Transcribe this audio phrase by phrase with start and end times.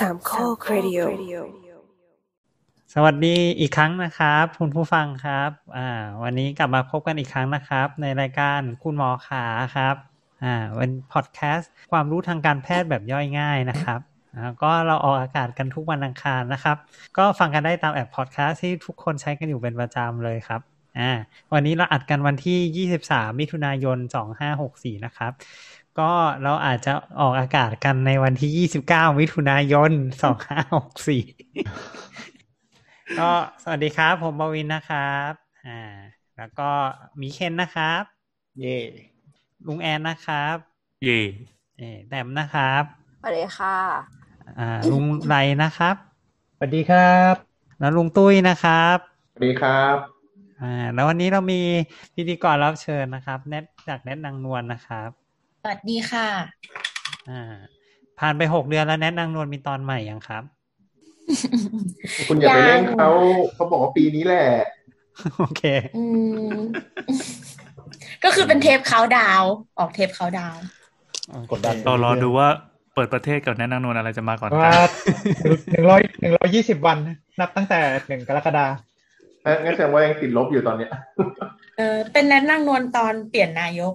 [0.00, 1.00] สามข้อครดิโอ
[2.94, 5.88] สวัสดีอีกครั้งนะครับ คุณผู้ฟังครับอ่า
[6.22, 9.44] วันนี้กลับมาพบกันอีกครั้งนะครับ ในรายการคุณหมอขา
[9.76, 9.96] ครับ
[10.44, 14.00] อ่าเป็นพอดแคสต์ความรู้ทางการแพทย์แบบย่อยง่ายนะครับ
[14.34, 16.76] อ่าก็เราออกอากาศกันทุกวันอังคารนะครับ
[17.18, 20.60] ก็ฟังกันได้ตามแอปพอดแคสต์ที่ทุกคนใช้กันอยู่เป็นประจำเลยครับ
[20.98, 21.12] อ่า
[21.52, 23.98] วันนี้เราอัดกันวันที่ 23 มิถุนายน
[24.50, 25.32] 2564 นะครับ
[25.98, 29.90] ก็เราอาจจะออกอากาศกันในวันที่ 29 มิถุนายน
[31.54, 33.30] 2564 ก็
[33.62, 35.32] สวัสดีครับ ผมบวินนะครับ
[35.66, 35.80] อ่า
[36.36, 36.70] แล้วก็
[37.20, 38.02] มีเคนนะครับ
[38.58, 38.78] เย่
[39.66, 40.56] ลุงแอนนะครับ
[41.04, 41.20] เย่
[41.78, 42.82] เออแต้มนะครับ
[43.20, 43.76] สวัสดีค่ะ
[44.58, 45.96] อ่า ลุงไรนะครับ
[46.56, 47.34] สวัสดีครับ
[47.80, 48.98] แล้วลุงตุ้ยนะครับ
[49.32, 49.96] สวัสดีครับ
[50.60, 51.60] อ่าแล้ววันนี้เรามี
[52.14, 55.25] พิธีกรรับเชิญนะครับ เน็ตจากเน็ตนางนวลนะครับส
[55.66, 56.28] วัสดีค่ะ
[57.30, 57.42] อ่า
[58.18, 60.42] ผ่านไปหกเดือนแล้วแน็ตนางนวลมีตอนใหม่ยังครับ
[62.28, 63.08] คุณอย่าไปเล่นยังเขา
[63.54, 64.44] เขาบอกว่าปีนี้แหละ
[65.38, 65.62] โอเค
[65.96, 66.04] อื
[66.48, 66.58] ม
[68.24, 70.64] ก็คือเป็นเทปเขาน์ดาวน์ออกเทปเขาน์ดาวน์
[71.50, 72.48] กดดันเรารอดูว่า
[72.94, 74.88] เปิดประเทศกับแนะนางนวลอะไรจะมาก่อนกัว่าน
[75.70, 76.98] หนึ่งร้อยหนึ่งร้อยยี่สิบวัน
[77.40, 78.66] นับตั้งแต่หนึ่งกรกฎา
[79.42, 80.90] เอ้ยงั้นแสดงว่ายังติดลบอยู่ตอนเนี้ย
[81.78, 83.94] เออเป็นแนทนั่งนวลตอนเปลี่ยนนายก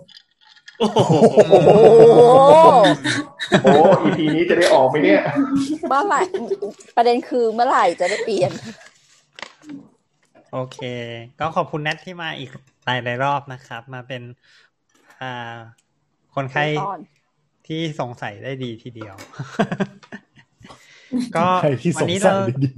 [0.80, 1.14] โอ้โห
[1.50, 1.70] โอ้โห
[3.64, 5.22] โอ้อีพีนี้จะได้ออกไหมเนี่ย
[5.88, 6.22] เมื่อไหร่
[6.96, 8.52] ประเด็นคือเมื่อไหร่จะได้เปลี่ยน
[10.52, 10.78] โอเค
[11.40, 12.50] ก็ขอบคุณแนทที่มาอีก
[12.86, 14.22] หลายหลายๆรอบนะครับ มาเป็น
[15.22, 15.58] อ่า
[16.36, 17.00] คนไข้ตอน
[17.68, 19.16] ที่สงสัยได้ดีทีเดียว
[21.36, 22.70] ก็ใครที่สวันงนี้สัเรายดี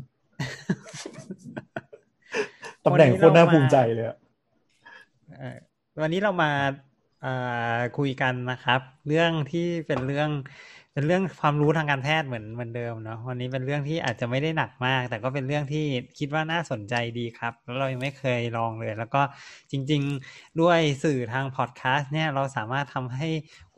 [2.85, 4.17] ตำแหน่งโคตรน่าภูมิใจเลยอะ
[5.37, 5.57] เอ่อ
[6.01, 6.92] วันนี้เรามาอ่า
[7.97, 10.29] คุยกันนะครับ เรื่องที่เป็นเรื่อง
[10.93, 15.85] เป็นเรื่องความรู้ทางการแพทย์เหมือนเหมือนเดิมเนาะวันนี้เป็นเรื่องที่อาจจะไม่ได้หนักมาก แต่ก็เป็นเรื่องที่
[16.17, 19.21] คิดว่าน่าสนใจดีครับแล้วเรายังไม่เคยลองเลย แล้วก็
[19.71, 20.01] จริง
[20.31, 23.29] ๆ ด้วยสื่อทางพอดแคสต์เนี่ยเราสามารถทำให้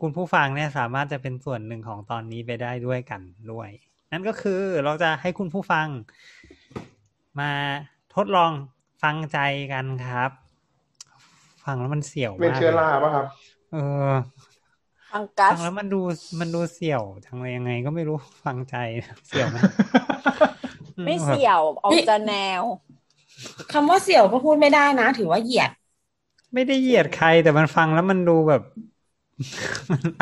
[0.02, 3.70] คุณผู้ฟังเนี่ยสามารถจะเป็นส่วนหนึ่งของตอนนี้ไปได้ด้วยกันด้วย
[4.12, 5.88] นั่นก็คือเราจะให้คุณผู้ฟัง
[7.40, 7.52] มา
[8.16, 8.52] ทดลอง
[9.04, 9.38] ฟังใจ
[9.74, 10.45] กันครับ
[11.66, 13.26] ฟังแล้วมันเสี่ยวมากเป็นเชื้อราป่ะครับ
[13.72, 14.14] เออ
[15.14, 16.00] อังกัสฟังแล้วมันดู
[16.40, 18.76] มันดูเสี่ยวจังเลยยังไงก็ไม่รู้ฟังใจ
[19.28, 19.58] เสี่ยวไหม
[21.04, 22.64] ไม่เสี่ยวออกจะแนว
[23.72, 25.72] คำว่าเสี่ยวก็พูดไม่ได้นะ ถือว่าเหยียด
[26.54, 28.62] ไม่ได้เหยียดใครแต่มันฟังแล้วมันดูแบบ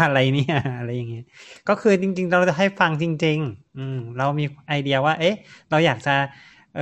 [0.01, 1.25] อะไรเนี่ยอะไรอย่างเงี้ย
[1.67, 5.35] ก็คือจริง ๆ เราจะให้ฟังจริง ๆ อืม เรามีไอเดียว่า เอ๊ะ
[5.69, 6.15] เราอยากจะ
[6.77, 6.81] เอ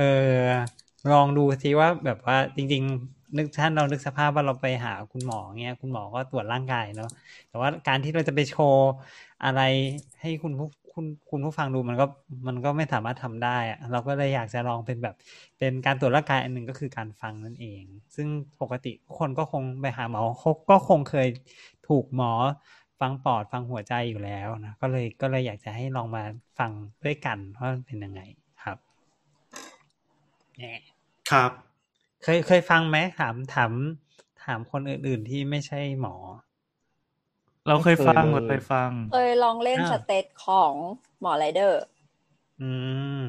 [1.12, 7.10] ลองดูซิว่าแบบว่าจริง ๆ นึกท่านเรานึกสภาพว่าเราไปหาคุณหมอเงี้ยคุณหมอก็ตรวจร่างกายเนาะ
[7.48, 8.90] แต่ว่าการที่เราจะไปโชว์
[9.44, 9.60] อะไร
[10.20, 12.06] ให้คุณผู้คุณคุณผู้ฟังดูมันก็
[12.46, 15.14] มันก็ไม่สามารถทำได้อะเราก็เลยอยากจะลองเป็นแบบ
[15.58, 17.82] เป็นการตรวจร่างกายอันหนึ่งก็คือการฟังนั่นเอง
[18.14, 18.28] ซึ่ง
[18.60, 20.20] ปกติคนก็คงไปหาหมอ
[20.70, 21.28] ก็คงเคย
[21.88, 22.32] ถูกหมอ
[23.00, 26.22] ฟังปอดฟังหัวใจอยู่แล้วนะก็เลยก็เลยอยากจะให้ลองมา
[26.58, 26.70] ฟัง
[27.04, 28.20] ด้วยกันว่าเป็นยังไง
[28.62, 28.78] ครับ
[31.30, 31.71] ครับ
[32.22, 33.72] เคยเคยฟังไหมถามถาม
[34.44, 36.14] ถามคนอื่น ๆที่ไม่ใช่หมอ
[37.68, 40.72] เราเคยฟังเราเคยฟัง เคยลองเล่นอ่าสเตตของ
[41.20, 41.82] หมอไรเดอร์
[42.62, 42.70] อื
[43.20, 43.22] ม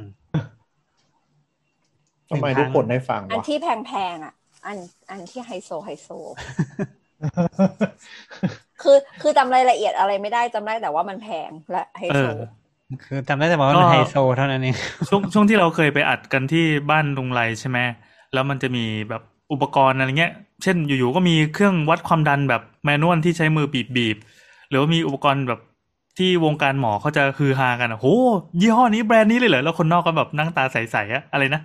[2.29, 4.33] ทำไมทุกคนได้ฟังอันวะที่แพงๆอะ
[4.65, 4.77] อัน
[5.09, 6.09] อันที่ไฮโซไฮโซ
[8.81, 12.35] คือคือจำรายละเอียดอะไรไม่ได้จำได้แต่ว่ามันแพงและไฮโซอะ
[13.05, 14.75] คือจำได้แต่บอกว่ามันก็ไฮโซเท่านั้นเอง
[15.09, 17.79] ช่วงช่วงที่เราเคยไปอัดกันที่บ้านลุงไรใช่ไหม
[18.33, 19.21] แล้วมันจะมีแบบ
[19.51, 20.33] อุปกรณ์อะไรเงี้ย
[20.63, 25.59] เช่นอยู่ๆก็มีเครื่องวัดความดันแบบ manual ที่ใช้มือบีบบีบๆหรือว่ามีอุปกรณ์แบบ
[26.17, 28.07] ที่วงการหมอเขาจะฮือฮากันอะโห
[28.61, 31.61] ยี่ห้อนี้แบรนด์นี้เลยเหรอแล้วคนนอกก็แบบนั่งตาใสๆอะอะไรนะ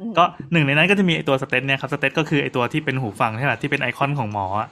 [0.00, 4.68] อืมก็หนึ่งในนั้นก็จะมีไอตัว steth เนี่ยครับ steth ก็คือไอตัวที่เป็นหูฟังใช่ไหมที่เป็นไอคอนของหมออะ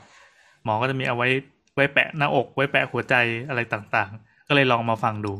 [0.64, 1.28] หมอก็จะมีเอาไว้
[1.74, 3.14] ไว้แปะหน้าอก ไว้แปะหัวใจ
[3.48, 5.32] อะไรต่างๆ ก็เลยลองมาฟังดู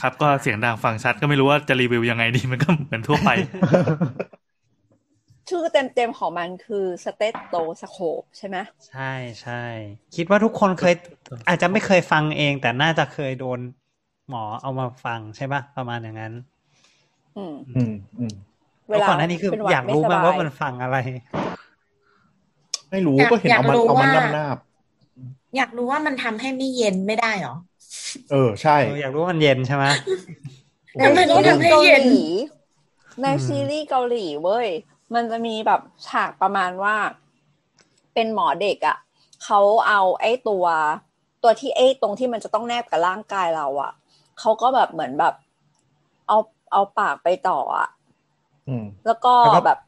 [0.00, 3.30] ครับ ก็เสียงดังฟังชัดก็ไม่รู้ว่าจะรีวิวยังไงดีมันก็เหมือนทั่วไป
[5.48, 8.56] ชื่อเต็มๆของมันคือ stethoสโคปใช่ไหม
[8.90, 9.12] ใช่
[9.42, 9.62] ใช่
[10.16, 10.94] คิดว่าทุกคนเคย
[11.48, 13.58] อาจจะไม่เคยฟังเอง แต่น่าจะเคยโดน
[14.28, 16.32] หมอเอามาฟังใช่ปะประมาณอย่างนั้น
[17.36, 18.34] อืมอืมอืม
[18.90, 20.96] เวลาก่อนหน้านี้คือเป็นหวัดอยากรู้ไม่สมากบายว่ามันฟังอะไร
[22.90, 24.58] ไม่รู้อยากก็เห็นอยากเอามันรู้เอามันว่านาบนาบ
[25.56, 29.84] อยากรู้ว่ามันทำให้ไม่เย็นไม่ได้เหรอๆเออ ใช่เอออยากรู้ว่ามันเย็นใช่ไหม
[31.02, 32.24] ทำไมต้องทำให้เย็นกาหลี
[33.22, 34.68] ในอืมซีรีส์เกาหลีเว้ย
[35.14, 36.94] มันจะมีแบบฉากประมาณว่า
[38.14, 38.96] เป็นหมอเด็กอะ่ะ
[39.44, 40.66] เขาเอาไอ้ตัว
[41.42, 43.92] ตัวที่ไอ้ตรงที่มันจะต้องแนบกับร่างกายเราอะ่ะ
[44.40, 45.34] เขาก็แบบเหมือนแบบ
[46.28, 46.38] เอา
[46.72, 47.88] เอาปากไปต่ออะ
[48.68, 49.78] อืมแล้วก็แล้วก็แบบ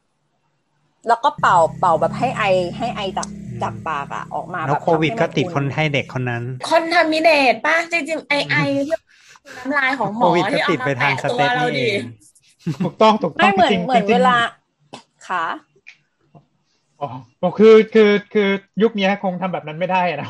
[1.07, 2.43] แล้วก็เป่าเป่าแบบให้ไอ
[2.77, 3.29] ให้ไอจาก
[3.63, 9.01] จากปากอะออกมาแล้วแบบโควิดทำให้ก็มันติดอุ่คนให้เด็กคนนั้น คอนทามิเนตป่ะจริงๆไอไอเรื่อง
[9.57, 12.01] น้ำลายของหมโคอวิดก็ที่เอาติดไปมาทางแปะสตัวเตปเรานี่เอดิง
[12.83, 14.37] ถูกต้องถูกต้อไม่งเหมือนจริงๆเหมือนจริงๆเวลา
[15.27, 15.41] ขา
[17.01, 18.49] อ๋อคือคือคือ
[18.81, 20.29] ยุคนี้คงทำแบบนั้นไม่ได้อะนะ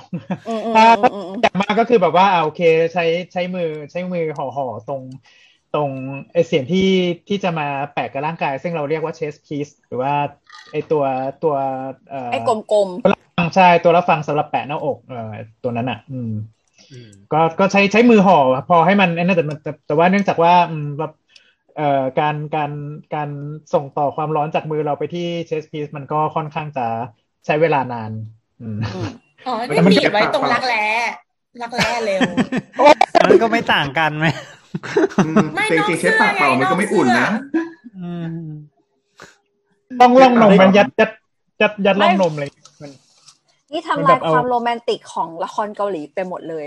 [0.50, 2.62] อืมอืมถ้าอืมอืมอืมอย่างมากก็คือแบบว่าอ่าโอเค
[2.94, 5.02] ใช้ใช้มือใช้มือห่อห่อตรง
[5.76, 5.90] ตรง
[6.34, 6.90] ไอเสียงที่
[7.28, 10.14] ที่จะมาแปะกับร่างกาย ซึ่งเราเรียกว่า chest piece หรือว่า
[10.72, 11.04] ไอตัว
[11.44, 11.56] ตัว
[12.10, 12.54] เอ่อไอ้กล
[12.88, 15.34] มตัวรับฟังใช่ตัวรับฟังสำหรับแปะหน้าอกเอ่อ
[15.64, 16.32] ตัวนั้นอะ อืม
[17.34, 18.38] ก็ก็ใช้ใช้มือห่อ
[18.70, 21.12] พอให้มันไอ้นั่นแต่มันแต่แต่ว่าเนื่องจากว่าอืมแบบ
[21.78, 22.72] เอ่อการการ
[23.16, 23.30] การ
[23.74, 26.86] ส่งต่อความร้อนจากมือเราไปที่ chest piece มันก็ค่อนข้างจะ
[27.46, 28.12] ใช้เวลานาน
[28.62, 29.10] อืมๆอืม
[29.48, 30.86] อ๋อแล้นี่วมันหนีบจะไว้ปากตรงเปล่ารักแร้
[31.62, 32.22] รักแร้เร็ว
[33.26, 34.26] มันก็ไม่ต่างกันไหม
[35.26, 37.30] อืมไม่แต่จริงๆใช้ปากเปล่ามันก็ไม่อุ่นนะ
[37.98, 38.28] อืม
[40.02, 41.12] ต้องล่องนมมันยัดยัด
[41.62, 42.57] ยัดยัดล่องนมเลยมั
[43.72, 46.66] นนี่มันทำแบลายบเอาความโรแมนติกของละครเกาหลีไปหมดเลย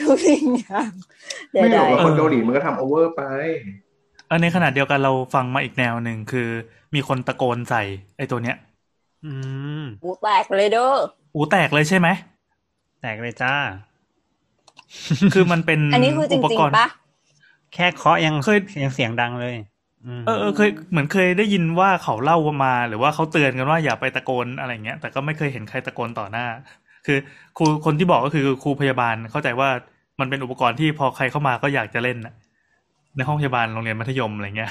[0.00, 0.90] ทุกสิ่งอย่าง
[1.52, 3.22] ใดไม่หรอกๆละครเกาหลีมันก็ทำโอเวอร์ไป
[4.26, 6.48] เออในขณะเดียวกันเราฟังมาอีกแนวหนึ่งคือ
[6.94, 7.82] มีคนตะโกนใส่
[8.16, 8.56] ไอ้ตัวเนี้ย
[9.24, 9.32] อื
[9.80, 10.88] มหูแตกเลยเด้อ
[11.34, 12.08] อูแตกเลยใช่ไหม
[13.00, 13.54] แตกเลยจ้า
[15.34, 16.86] คือมันเป็นอันนี้คือจอุปริงกรณ์ๆปะ
[17.74, 19.71] แค่เคาะยังเคยยังเสียงดังเลยอืม
[20.26, 26.46] เออเออเคยเหมือนเคยได้ยินว่าเขาเล่ามา หรือว่าเขาเตือนกันว่าอย่าไปตะโกนอะไรเงี้ย แต่ก็ไม่เคยเห็นใครตะโกนต่อหน้า
[27.06, 27.18] คือ
[27.58, 29.68] ครูคนที่บอกก็คือครูพยาบาลเข้าใจว่า
[30.20, 32.34] มันเป็นอุปกรณ์ที่พอใครเข้ามาก็อยากจะเล่นน่ะ
[33.16, 34.70] ในห้องพยาบาลโรงเรียนมัธยมอะไรเงี้ย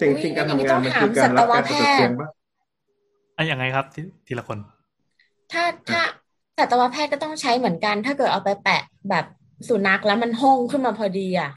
[0.00, 2.28] จริงจริงๆการทำงานมันคือการรับการกระตุ้นเตือนป่ะ
[3.36, 4.58] อะยังไงครับทีทีละคน
[5.52, 6.02] ถ้าถ้า
[6.58, 9.24] สัตวแพทย์ก็ต้องใช้เหมือนกัน ถ้าเกิดเอาไปแปะแบบ
[9.68, 11.50] สุนัขแล้วมันห้องขึ้นมาพอดีอะ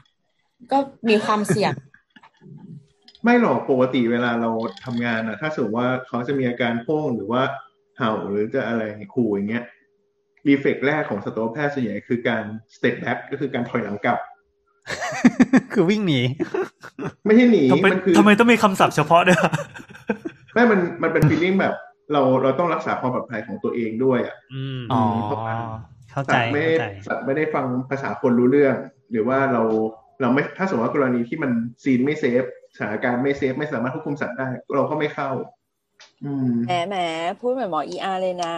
[0.72, 0.78] ก็
[1.08, 1.72] มีความเสี่ยง
[3.24, 4.50] ไม่หรอกปกติเวลาเรา
[4.84, 7.42] ทำงานอะถ้าสมมติว่าเขาจะมีอาการโพ้งหรือว่า
[7.98, 8.82] เห่าหรือจะอะไร
[9.14, 9.64] ขู่อย่างเงี้ย
[10.46, 12.44] รีเฟกแรกของสัตวแพทย์ส่วนใหญ่คือการ
[12.76, 14.18] step back ก็คือการถอยหลังกลับ
[15.72, 16.20] คือวิ่งหนี
[17.26, 19.40] ไม่ใช่หนีทำไมมันคือทำไมต้องมีคำศัพท์เฉพาะด้วย
[20.52, 21.74] ไม่มันมันเป็น feeling แบบ
[22.12, 25.02] เราเราต้องรักษาความปลอดภัยของตัวเองด้วยอะอืมอ๋อ
[26.10, 28.74] เข้าสัใจตว์ไม่เข้าใจสัตว์ไม่ได้ฟังภาษาคนรู้เรื่อง
[29.10, 29.62] หรือว่าเรา
[30.20, 31.50] เราไม่ถ้าสมมติว่ากรณีที่มัน
[31.82, 32.44] ซีนไม่เซฟ
[32.78, 35.30] สถานการณ์ไม่เซฟไม่สามารถควบคุมสัตว์ได้ เราก็ไม่เข้า
[36.24, 36.96] อืมแหมแหม
[37.40, 38.56] พูดเหมือนหมอเออาร์เลยนะ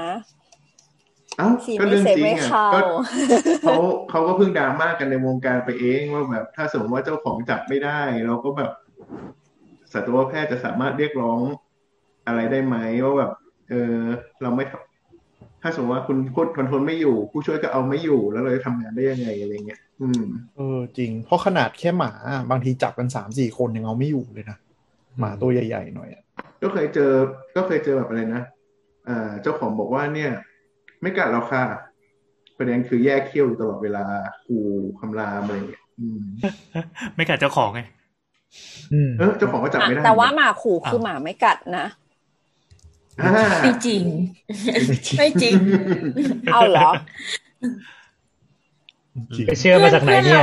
[1.39, 2.81] เอ้าสีก็ไม่เรื่องเซฟจริงไม่อะเข้าก็
[3.63, 3.75] เขา
[4.11, 8.71] เขาก็เพิ่งดราม่ากันในวงการไปเองว่าแบบ ถ้าสมมติว่าเจ้าของจับไม่ได้ เราก็แบบ
[9.93, 11.41] สัตวแพทย์จะสามารถเรียกร้อง
[12.27, 13.33] อะไรได้ไหมว่าแบบ
[13.71, 13.99] เออ
[14.43, 14.90] เราไม่ทำ
[15.63, 20.23] ถ้าสมมติว่าคุณคนคอนโทรลไม่อยู่ ผู้ช่วยก็เอาไม่อยู่แล้วเราจะทำงานได้ยังไงอะไรเงี้ยอืม
[20.57, 22.13] เออจริง เพราะขนาดแค่หมา
[22.51, 24.59] บางทีจับกันสามสี่คนยังเอาไม่อยู่เลยนะ
[25.19, 26.23] หมาตัวใหญ่ๆหน่อยอะ
[26.63, 27.13] ก็เคยเจอ
[27.57, 28.43] ก็เคยเจอแบบอะไรนะ
[29.09, 30.31] อ่าเจ้าของบอกว่าเนี่ย
[31.03, 31.63] ไม่กัดเราค่ะ
[32.57, 34.05] ประเด็นคือแยกเขี้ยวอยู่ตลอดเวลา
[34.45, 34.65] ขู่
[35.01, 36.23] คำรามอะไรเงี้ยอืม
[37.17, 37.81] ไม่กัดเจ้าของไง
[38.93, 42.00] อืมเออเจ้าของก็จับไม่ได้ แต่ว่าหมาขู่คือหมาไม่กัดนะอ่า
[43.63, 44.05] ไม่จริง
[45.19, 45.55] ไม่จริง
[46.53, 46.89] เอาเหรอ
[49.37, 50.43] จริงไปเชื่อมาจากไหนเนี่ย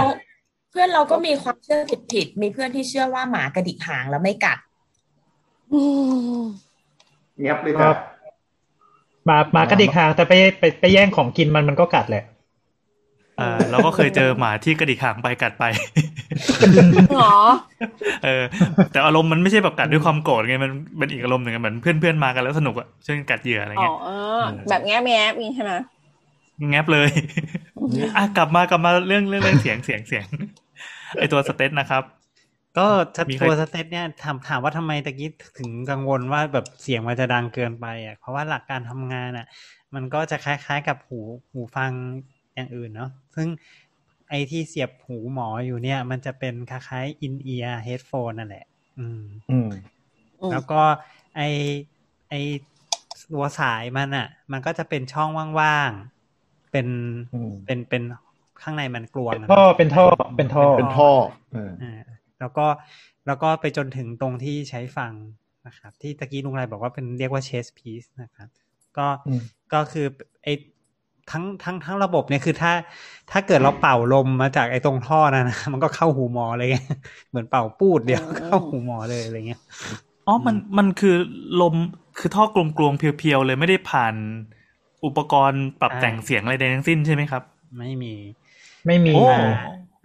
[0.71, 1.79] เพื่อนเราก็มีความเชื่อ
[2.13, 4.57] ผิดๆมีเพื่อนที่เชื่อว่าหมากระดิกหางแล้วไม่กัด
[5.73, 5.81] อื
[6.39, 6.41] ม
[7.39, 7.95] เงียบเลยครัจ้ะบ
[9.25, 12.23] หมาหมากระดิกหางแต่ไปไปไปแย่งของกินมันมันก็กัดแหละ
[13.39, 15.63] อ่าเราก็เคยเจอหมาที่กระดิกหางไปกัดไป
[17.13, 17.27] หรอ
[18.23, 18.43] เออ
[18.91, 23.95] แต่อารมณ์มันไม่ใช่แบบกัดด้วยความโกรธไงมันเป็นอีกอารมณ์หนึ่งอะเหมือนเพื่อนๆมากันแล้วสนุกอะช่วยกันกัดเหยื่ออะไรอ๋อเงี้ย
[24.67, 25.73] แบบแง้มแง้มนี่ใช่ไหม
[26.69, 27.09] แงบเลย
[28.15, 30.25] อะกลับมากลับมาเรื่องเรื่องเรื่องเสียงเสียงเสียง
[31.17, 32.03] ไอตัว steth นะครับ
[32.77, 35.29] ก็ถ้ามีใครตัว steth เนี่ยถามถามว่าทำไมตะกี้
[35.59, 39.47] ถึงกังวลว่าแบบเสียงมันจะดังเกินไปอะเพราะว่าหลักการทำงานอะ
[39.95, 41.19] มันก็จะคล้ายๆกับหู
[41.51, 41.91] หูฟัง
[42.55, 43.47] อย่างอื่นเนาะซึ่ง
[44.29, 48.65] ไอที่เสียบหูหมออยู่เนี่ย มันจะเป็นคล้ายๆ in ear headphone นั่นแหละ
[48.97, 49.69] อืมอืม
[50.41, 50.81] อืม แล้วก็
[51.35, 51.41] ไอ
[52.29, 52.33] ไอ
[53.33, 55.29] ตัวสายมันอะ มันก็จะเป็นช่อง
[55.59, 56.87] ว่างๆ เป็น
[57.33, 58.03] อืมเป็นเป็น
[58.61, 60.05] ข้างในมันกลวงเป็นอะท่อเป็นท่อ
[60.37, 61.11] เป็นท่อเป็นท่อ
[61.51, 62.03] เอออ่า
[62.39, 62.67] แล้วก็
[63.27, 65.13] แล้วก็ไปจนถึงตรงที่ใช้ฟัง
[65.67, 68.49] นะครับ ที่ตะกี้ลุงไรบอกว่าเป็นเรียกว่า chest piece นะครับ
[68.97, 69.41] ก็อืม
[69.73, 70.07] ก็คือ
[70.43, 70.47] ไอ
[71.31, 72.73] ทั้งทั้งทั้งระบบเนี่ยคือถ้า
[73.31, 76.77] ถ้าเกิดเราเป่าลมมาจากไอตรงท่อนะนะมันก็เข้าหูหมอเลยไง
[77.29, 79.61] เหมือนเป่าปูดเดียวเข้าหูหมอเลยอะไรเงี้ย
[80.27, 81.15] อ๋อมันมันคือ
[81.61, 81.75] ลม
[82.19, 84.15] คือท่อกลวงๆเพียวๆเลยไม่ได้ผ่าน
[85.05, 87.43] อุปกรณ์ปรับใช่แต่งเสียงอะไรใดทั้งสิ้นใช่ไหมครับ
[87.77, 88.13] ไม่มี
[88.85, 89.25] ไม่มีโอ้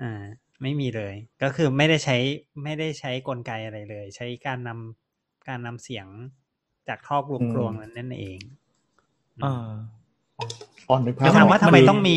[0.03, 0.23] อ่า
[0.63, 2.17] ไม่มีเลย ก็คือไม่ได้ใช้
[2.65, 6.07] ไม่ได้ใช้กลไกอะไรเลย ใช้การนำการนำเสียง
[6.89, 8.39] จากท่อกลวงกลวงนั้นนั่นเอง
[9.43, 9.69] เออ
[10.89, 12.17] อ่อนนึกภาพแล้วถามว่าทำไมมันต้องมี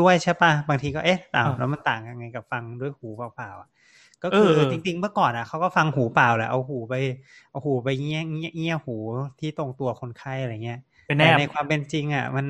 [0.00, 3.68] ด้วยใช่ปะบางทีก็เอ๊ะต่างอ่าแล้วมันต่างยังไงกับฟังด้วยหูเปล่าๆอะ
[4.22, 6.94] ก็เอคืออเออจริง ๆ เมื่อก่อนอะเขาก็ฟังหูเปล่าแหละเอาหูไป
[7.50, 8.96] เอาหูไปเงี้ยเงี้ยเงี้ยหู
[9.40, 12.46] ที่ตรงตัวคนไข้อะไรเงี้ยเป็นแนแต่บในความเป็นจริงอะมัน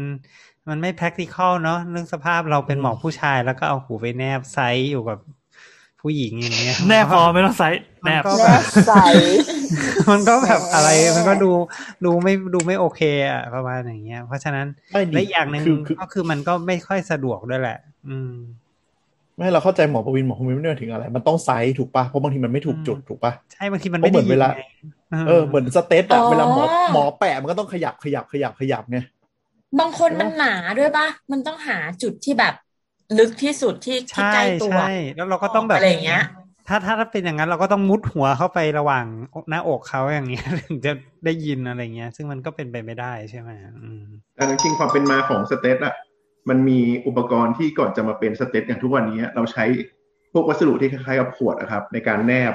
[0.69, 5.19] มันไม่ practical เนาะเรื่องสภาพเราเป็นหมอผู้ชายแล้วก็เอาหูไปแนบไซส์อยู่กับ
[6.00, 8.93] ผู้หญิงอย่างเงี้ยแนบพอไม่ต้องไซส์แนบมันก็แนบใส
[10.11, 11.50] มันก็แบบอะไรมันก็ดู
[12.04, 17.78] ดูไม่ดูไม่โอเคอะประมาณอย่างเงี้ย เพราะฉะนั้นไม่ดีและอีกอย่างหนึ่งคือคือก็คือมันก็ไม่ค่อยสะดวกด้วยแหละ
[18.09, 18.33] อืม
[19.37, 24.62] ไม่เราเข้าใจหมอประวินหมอประวินไม่ได้หมายถึงอะไร มันต้องไซส์ถูกปะเพราะบางทีมันไม่ถูกจุดถูกปะใช่บางทีมันไม่ได้เพราะเหมือนเวลายินไง
[25.28, 28.99] เออเหมือนสเตตอะอ๋อเวลาหมอหมอแปะมันก็ต้องขยับขยับขยับขยับไง
[29.81, 32.54] บางคนมันหนาด้วยปะมันต้องหาจุดที่แบบ
[33.19, 36.23] ลึกที่สุดที่ที่ใช่ใกล้ตัวใช่แล้วเราก็ต้องแบบอะไรอย่างเงี้ย
[36.68, 39.04] ถ้าถ้าถ้าเป็นอย่างนั้นเราก็ต้องมุดหัวเข้าไประหว่าง
[39.50, 40.92] หน้าอกเขาอย่างเงี้ยถึงจะ
[41.25, 43.50] ได้ยินอะไรเงี้ย ซึ่งมันก็เป็นไปไม่ได้ใช่ไหม
[43.83, 44.04] อืม
[44.37, 45.94] แต่จริงๆความเป็นมาของ steth อะ
[46.49, 49.64] มันมีอุปกรณ์ที่ก่อนจะมาเป็น steth อย่างทุกวันนี้ เราใช้
[50.33, 52.54] พวกวัสดุที่คล้ายๆกับขวดอะครับ ในการแนบ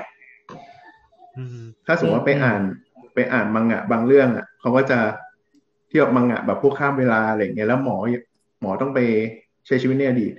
[1.38, 2.62] อืมถ้าสมมติว่าไปอ่าน
[3.14, 5.00] ไปอ่านมังงะบางเรื่องอะเขาก็จะ
[5.90, 7.98] เที่ยวมังงะแบบพวกข้ามเวลาอะไรอย่างเงี้ยแล้วหมอ
[8.62, 9.00] หมอต้องไป
[9.68, 10.34] ใช้ชีวิตในอดีต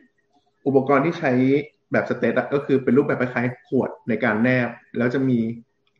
[0.66, 1.32] อุปกรณ์ที่ใช้
[1.92, 5.38] แบบสเตตอะก็คือเป็นรูปแบบคล้ายๆขวดในการแนบ แล้วจะมี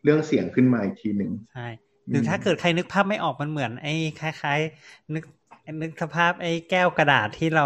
[0.02, 1.60] เรื่องเสียงขึ้นมาอีกทีหนึ่งใช่
[2.10, 5.24] หรือถ้าเกิดใครนึกภาพไม่ออกมันเหมือน ไอ้คล้าย ๆ นึก
[5.82, 7.62] นึกสภาพไอ้แก้วกระดาษที่เรา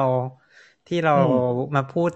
[0.87, 2.11] ที่เราอืมมาพูด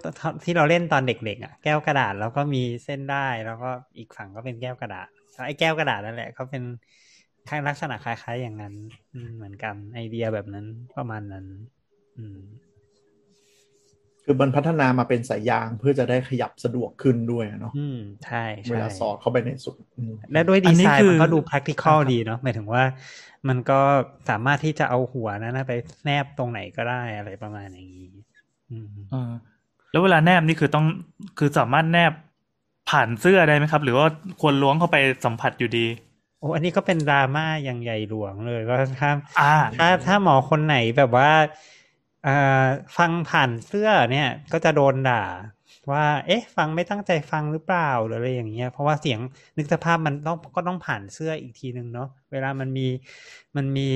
[0.45, 3.67] ที่เราเล่นตอนเด็กๆอะแก้วกระดาษแล้วก็มีเส้นได้แล้วก็
[3.99, 5.07] อีกฝั่งก็เป็นแก้วกระดาษ
[5.47, 6.63] ไอ้แก้วกระดาษนั่นแหละเขาเป็น
[7.47, 8.75] คล้ายลักษณะคล้ายๆอย่างนั้น
[9.13, 11.47] อืมเหมือนกันไอเดียแบบนั้นประมาณนั้น
[12.17, 12.37] อืม
[14.29, 17.95] คือมันพัฒนามาเป็นสายยางเพื่อจะได้ขยับสะดวกขึ้นด้วยอะเนาะอืม
[18.25, 18.37] ใช่
[18.69, 22.85] เวใช่ลาสอดเข้าไปในสุดอืมและด้วยอัดีนนี้ไซน์คือมันก็ดู practical ครับดีเนาะหมายถึงว่า
[23.49, 23.81] มันก็
[24.29, 25.73] สามารถที่จะเอาหัวนั้นนะไป
[26.05, 28.07] แนบตรงไหนก็ได้อะไรประมาณอย่างนี้
[28.71, 29.33] อืมเออ
[29.91, 30.85] แล้วเวลาแนบนี่คือต้อง
[31.39, 32.13] คือสามารถแนบ
[32.91, 34.07] ผ่านเสื้อได้ไหมครับ หรือว่า
[34.41, 35.87] ควรล้วงเข้าไปสัมผัสอยู่ดี
[36.39, 39.45] โอ้อันนี้ก็เป็นดราม่าอย่างใหญ่หลวงเลยก็ถ้าอ่า
[39.77, 41.51] ถ้าถ้าหมอคนไหนแบบว่าเอ่อ
[42.97, 45.25] ฟังผ่านเสื้อเนี่ยก็จะโดนด่า
[45.93, 49.19] ว่า เอ๊ะ ฟังไม่ตั้งใจฟังหรือเปล่าหรืออะไรอย่างเงี้ย เพราะว่าเสียง
[49.57, 52.87] นึกสภาพมันต้องก็ต้องผ่านเสื้ออีกทีหนึ่งเนาะเวลามันมี
[53.57, 53.89] มันมี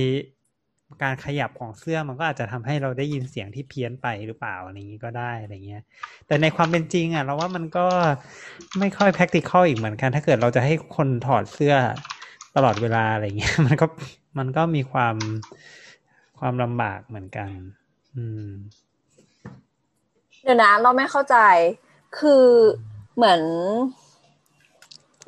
[1.02, 5.82] การขยับของเสื้อมันก็อาจจะทำให้เราได้ยินเสียงที่เพี้ยนไปหรือเปล่าอะไรอย่างงี้ก็ได้อะไรเงี้ย
[6.26, 7.86] แต่ในความเป็นจริงอะเราว่ามันก็
[8.78, 11.74] ไม่ค่อย practical อีกเหมือนกัน ถ้าเกิดเราจะให้คนถอดเสื้อ
[12.56, 13.86] ตลอดเวลาอะไรเงี้ย มันก็
[14.38, 15.16] มันก็มีความ
[16.38, 17.50] ความลำบากเหมือนกัน
[20.42, 21.36] เดี๋ยวนะเราไม่เข้าใจ
[22.18, 22.46] คือ
[23.14, 23.40] เหมือน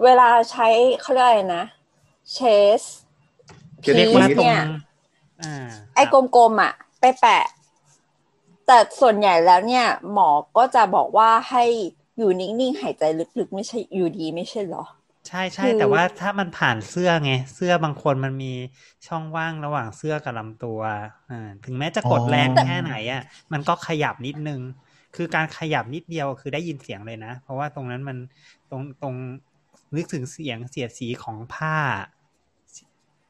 [0.05, 0.69] เวลาใช้
[1.01, 1.65] เขาเรียกอะไรนะ
[2.33, 2.39] เช
[2.81, 2.83] ส
[3.85, 4.65] จะเรียกพีว่าซตรงเนี่ย
[5.43, 7.45] อ่าไอ้กลมๆอะ ไปแปะ
[8.67, 11.65] แต่ส่วนใหญ่แล้วเนี่ย หมอก็จะบอกว่าให้
[12.19, 13.03] อยู่นิ่งๆ หายใจ
[13.39, 14.85] ลึกๆ ไม่ใช่อยู่ดีไม่ใช่เหรอ
[15.29, 18.47] ใช่ใช่คือแต่ว่าถ้ามันผ่านเสื้อไง เสื้อบางคนมันมี
[19.07, 20.81] ช่องว่างระหว่างเสื้อกับลำตัว
[21.29, 23.21] อ่าถึงแม้จะกดอ๋อแรงแค่ไหนอะ
[23.53, 24.61] มันก็ขยับนิดนึง
[25.15, 28.17] คือการขยับนิดเดียวคือได้ยินเสียงเลยนะ เพราะว่าตรงนั้นมัน
[28.69, 29.15] ตรงตรง
[29.97, 31.71] นึกถึงเสียงเสียดสีของผ้า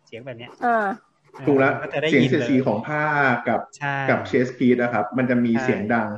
[0.06, 0.68] เสียงแบบเนี้ยอ่า
[1.46, 3.02] ถูกแล้วก็จะได้เสียงยินเสียดเลยสีของผ้า
[3.48, 6.08] กับใช่กับเชสพีดนะครับ มันจะมีใช่เสียงดัง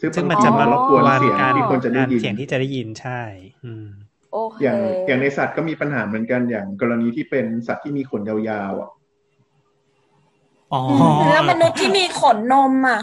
[0.00, 3.20] ซึ่งซึ่งบางมันทีจะมัมานรรบบกกววนนเสียงการที่คนจะได้ยินเสียงที่จะได้ยินใช่
[3.64, 8.90] อืมโอเคอย่างอย่างในสัตว์ก็มีปัญหาเหมือนกันอย่างกรณีที่เป็นสัตว์ที่มีขนยาวๆอะ
[10.70, 10.78] อ๋อ
[11.26, 12.98] แล้วมนุษย์ที่มีขนนมอะ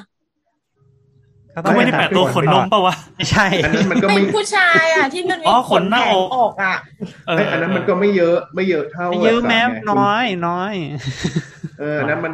[1.68, 6.76] ก็ไม่ได้แปะตัวขนนมปะวะไม่ใช่อันนั้นมันก็เป็ไม่นผู้ชายอะที่มันมีอ๋อขขนหน้าแผงอกอกอะ
[7.28, 10.74] เออเอ้ยอันนั้นมันก็ไม่เยอะไม่เยอะเท่าเยอะสัตว์แม้ไงน้อยน้อย
[11.80, 12.34] เอออันนั้นมัน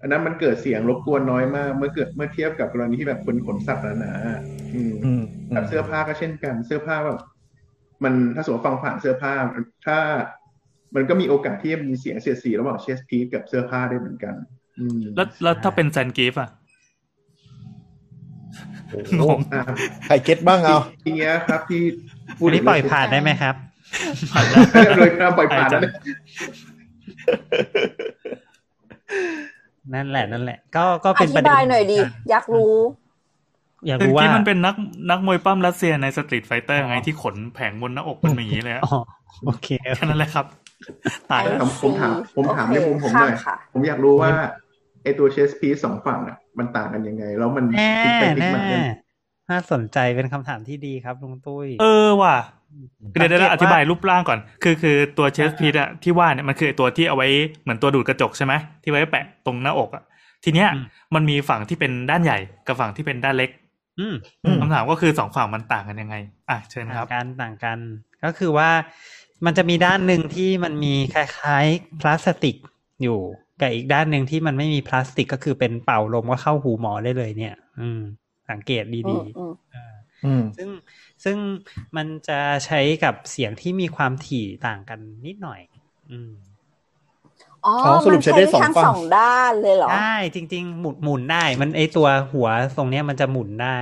[0.00, 7.18] อันนั้นมันเกิดเสียงรบกวนน้อยมาก เมื่อเกิดเมื่อเทียบกับกรณีที่แบบคนขนสัตว์หนาๆอืมอืมแบบเสื้อผ้าก็เช่นกัน เสื้อผ้าแบบ
[8.04, 9.32] มันถ้าสมมติฟังผ่านเสื้อผ้า
[9.86, 9.98] ถ้า
[10.94, 14.34] มันก็มีโอกาสที่จะมีเสียงเสียดสีระหว่างเชสพีกับเสื้อผ้าได้เหมือนกัน
[14.78, 16.50] อืมแล้วแล้วถ้าเป็นแซนกิฟต์อะ
[18.90, 19.62] โอ้งโหงอ่า
[20.06, 21.82] ใครเก็ตบ้างเอาทีเนี้ยครับที่
[22.38, 23.54] พูอัดนนี้ปล่อยผ่านได้ไหมครับ
[24.32, 24.56] ผ่านแล้
[24.88, 25.86] วเลยครับปล่อยผ่านได้ไหม
[29.94, 31.98] นั่นแหละนั่นแหละ ก็ก็อเป็นประธิเด็นบายหน่อยดิ
[32.30, 32.74] อยากรู้
[33.86, 34.74] อยากคือรู้ว่าที่มันเป็นนัก
[35.10, 38.98] นักมวยปั้มรัสเซียในสตรีทไฟเตอร์ไงที่ขนแผงบนหน้าอกมันมีอย่างนี้เลยอะอ๋อ
[39.46, 40.46] โอเคแค่นั้นแหละครับ
[41.30, 44.30] ตายแล้วผมผมถามผมถามโอเคในมุมผมหน่อยข้ามค่ะผมอยากรู้ว่า
[45.02, 48.84] ไอตัวเชสพีสสองฝั่งอะมันต่างกันยังไง แล้วมันแน่คิดไปคิดแน่มาเนี่ย
[49.50, 52.36] น่าสนใจเป็นคำถามที่ดีครับลุงตุ้ย เออว่ะ
[53.12, 57.28] เดี๋ยวเดี๋ยวสังเกตว่าอธิบายรูปร่างก่อน คือคือตัวเชสพีทอะที่ว่าเนี่ยมันคือไอ้ตัวที่เอาไว้
[57.62, 58.52] เหมือนตัวดูดกระจกใช่ไหม
[58.82, 60.02] ที่ไว้แปะตรงหน้าอกอะ
[60.44, 63.50] ทีเนี้ยอืมมันมีฝั่งที่เป็นด้านใหญ่กับฝั่งที่เป็นด้านเล็ก
[63.98, 66.16] อืมอืมคำถามก็คือสองฝั่งมันต่างกันยังไง
[66.50, 67.78] อะเชิญคต่ารังบกันต่างกัน
[68.24, 68.70] ก็คือว่า
[69.44, 72.56] มันจะมีด้านหนึ่งที่มันมีคล้ายๆพลาสติก
[73.02, 73.20] อยู่
[73.60, 78.00] กับอีกด้านหนึ่งที่มันไม่มีพลาสติกก็คือเป็นเป่าลมก็เข้าหูหมอได้เลยเนี่ย อืม
[78.50, 80.68] สังเกตอืดีมอืมๆอ่าอืมซึ่ง
[81.24, 81.36] ซึ่ง
[81.96, 85.60] มันจะใช้กับเสียงที่มีความถี่ต่างกันนิดหน่อย
[86.10, 86.30] อืม
[87.66, 93.78] อ๋ออ๋อสรุมัปนใช้ใช้ได้ได้สองทั้งฝั่งสองด้านเลยเหรอ ได้จริง ๆ หมุนหมุนได้ มันไอตัวหัวตรงเนี้ยมันจะหมุนได้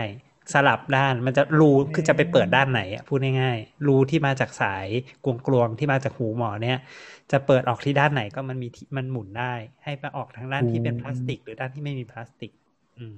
[0.54, 4.88] สลับด้านมันจะรูคือจะไปเปิดด้านไหนอะพูดง่ายๆรูที่มาจากสาย
[5.24, 6.78] กลวงๆที่มาจากหูหมอเนี่ย
[7.32, 12.52] จะเปิดออกที่ด้านไหนก็มันมีที่มันหมุนได้ ให้ไปออกทางด้านที่เป็นพลาสติก หรือด้านที่ไม่มีพลาสติก
[12.98, 13.16] อืม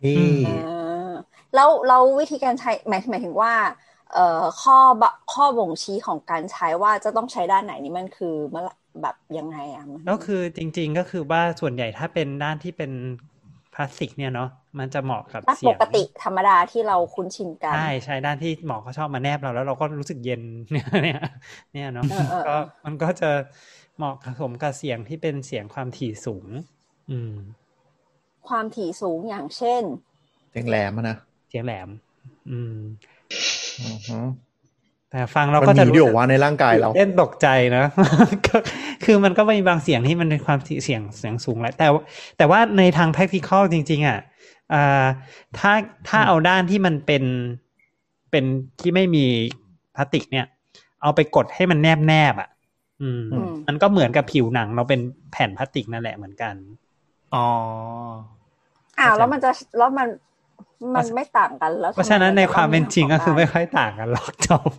[0.00, 1.18] ที่อ่า
[1.54, 3.54] แล้วแล้ววิธีการใช้หมายหมายถึงว่า
[4.10, 4.20] เอ่อ
[4.58, 8.64] ข้อบะข้อบ่งชี้ของการใช้ว่าจะต้องใช้ด้านไหนนี่มันคือเมื่อ
[9.02, 12.90] แบบยังไงอะมันก็คือจริง ๆ ก็คือว่าส่วนใหญ่ถ้าเป็นด้านที่เป็น
[13.72, 14.46] พลาสติกเนี่ยเนาะ
[14.78, 21.16] มันจะเหมาะกับถ้าเสีปยงกติธรรมดาที่เราคุ้นชินกันใช่ใช่ด้านที่หมอเขาชอบมาแนบเราแล้วเราก็รู้สึกเย็นเนี่ยเนี่ย
[21.72, 22.52] เนี่ยเนาะเออเออเอก็อ
[22.86, 23.26] มันก็จะ
[23.96, 26.48] เหมาะผสมกับเสียงที่เป็นเสียงความถี่สูง
[27.08, 27.28] อืม
[28.48, 29.82] ความถี่สูงอย่างเช่น
[30.50, 31.14] เสียงแหลมอะนะ
[31.48, 31.88] เสียงแหลม
[32.46, 32.70] อืม
[33.78, 34.14] อือฮึ
[35.10, 37.46] แต่ฟังเรามันก็จะมีรู้ด้วยเหรสึอกว่าในร่างกายเราเต้นตกใจ
[37.76, 37.84] นะ
[38.46, 38.56] ก็
[39.04, 42.02] คือมันก็มีบางเสียงที่มันเป็นความถี่เสียงเสียงสูงแหละแต่ว่า
[42.38, 44.18] แต่ว่าในทาง practical จริง ๆ อะ
[44.74, 45.04] อ่า
[45.58, 45.72] ถ้า
[46.08, 47.24] ถ้าเอาด้านที่มันเป็น
[48.30, 48.44] เป็น
[48.80, 49.24] ที่ไม่มี
[49.94, 50.46] พลาสติกเนี่ย
[51.02, 52.48] เอาไปกดให้มันแนบแนบๆอะ
[53.02, 55.00] อืมอืม มันก็เหมือนกับผิวหนังเราเป็น
[55.32, 56.54] แผ่นพลาสติกนั่นแหละเหมือนกัน
[57.34, 57.46] อ๋อ
[58.98, 60.08] อ้าวเข้าใจแล้วมันจะแล้วมัน
[60.94, 64.70] มันไม่ต่างกันแล้ว เพราะฉะนั้นในความเป็นจริงก็คือไม่ทำค่อยต่างกันหรอกจบ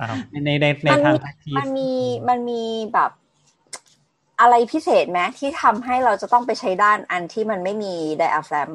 [0.00, 1.90] อ้าวในในในในมันทางมี practice มันมี
[2.28, 3.10] มันมีแบบ
[4.40, 8.70] อะไรพิเศษไหมที่ทำให้เราจะต้องไปใช้ด้านอันที่มันไม่มีไดอะแฟรม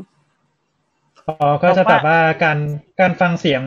[1.27, 2.57] อ๋อก็จะแบบว่าการ
[2.99, 3.63] การฟังเสียง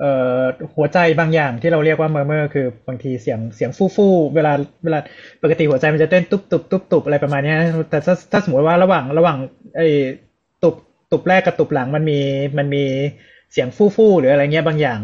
[0.00, 0.40] เอ่อ
[0.74, 4.52] หัวใจบางอย่างที่เราเรียกว่าเมอร์เมอร์คือบางทีเสียงเสียงฟู่ฟู่เวลา
[4.84, 4.98] เวลา
[5.42, 7.58] ปกติหัวใจมันจะเต้นตุบตุบตุบตุบอะไรประมาณเนี้ย
[7.90, 9.38] แต่ถ้าถ้าสมมติว่าระหว่างระหว่าง
[9.76, 9.88] ไอ้
[11.14, 12.20] ตุบตุบแรกกับตุบหลังมันมี
[12.58, 12.84] มันมี
[13.52, 14.98] เสียงฟู่ฟู่หรืออะไรเงี้ยบางอย่าง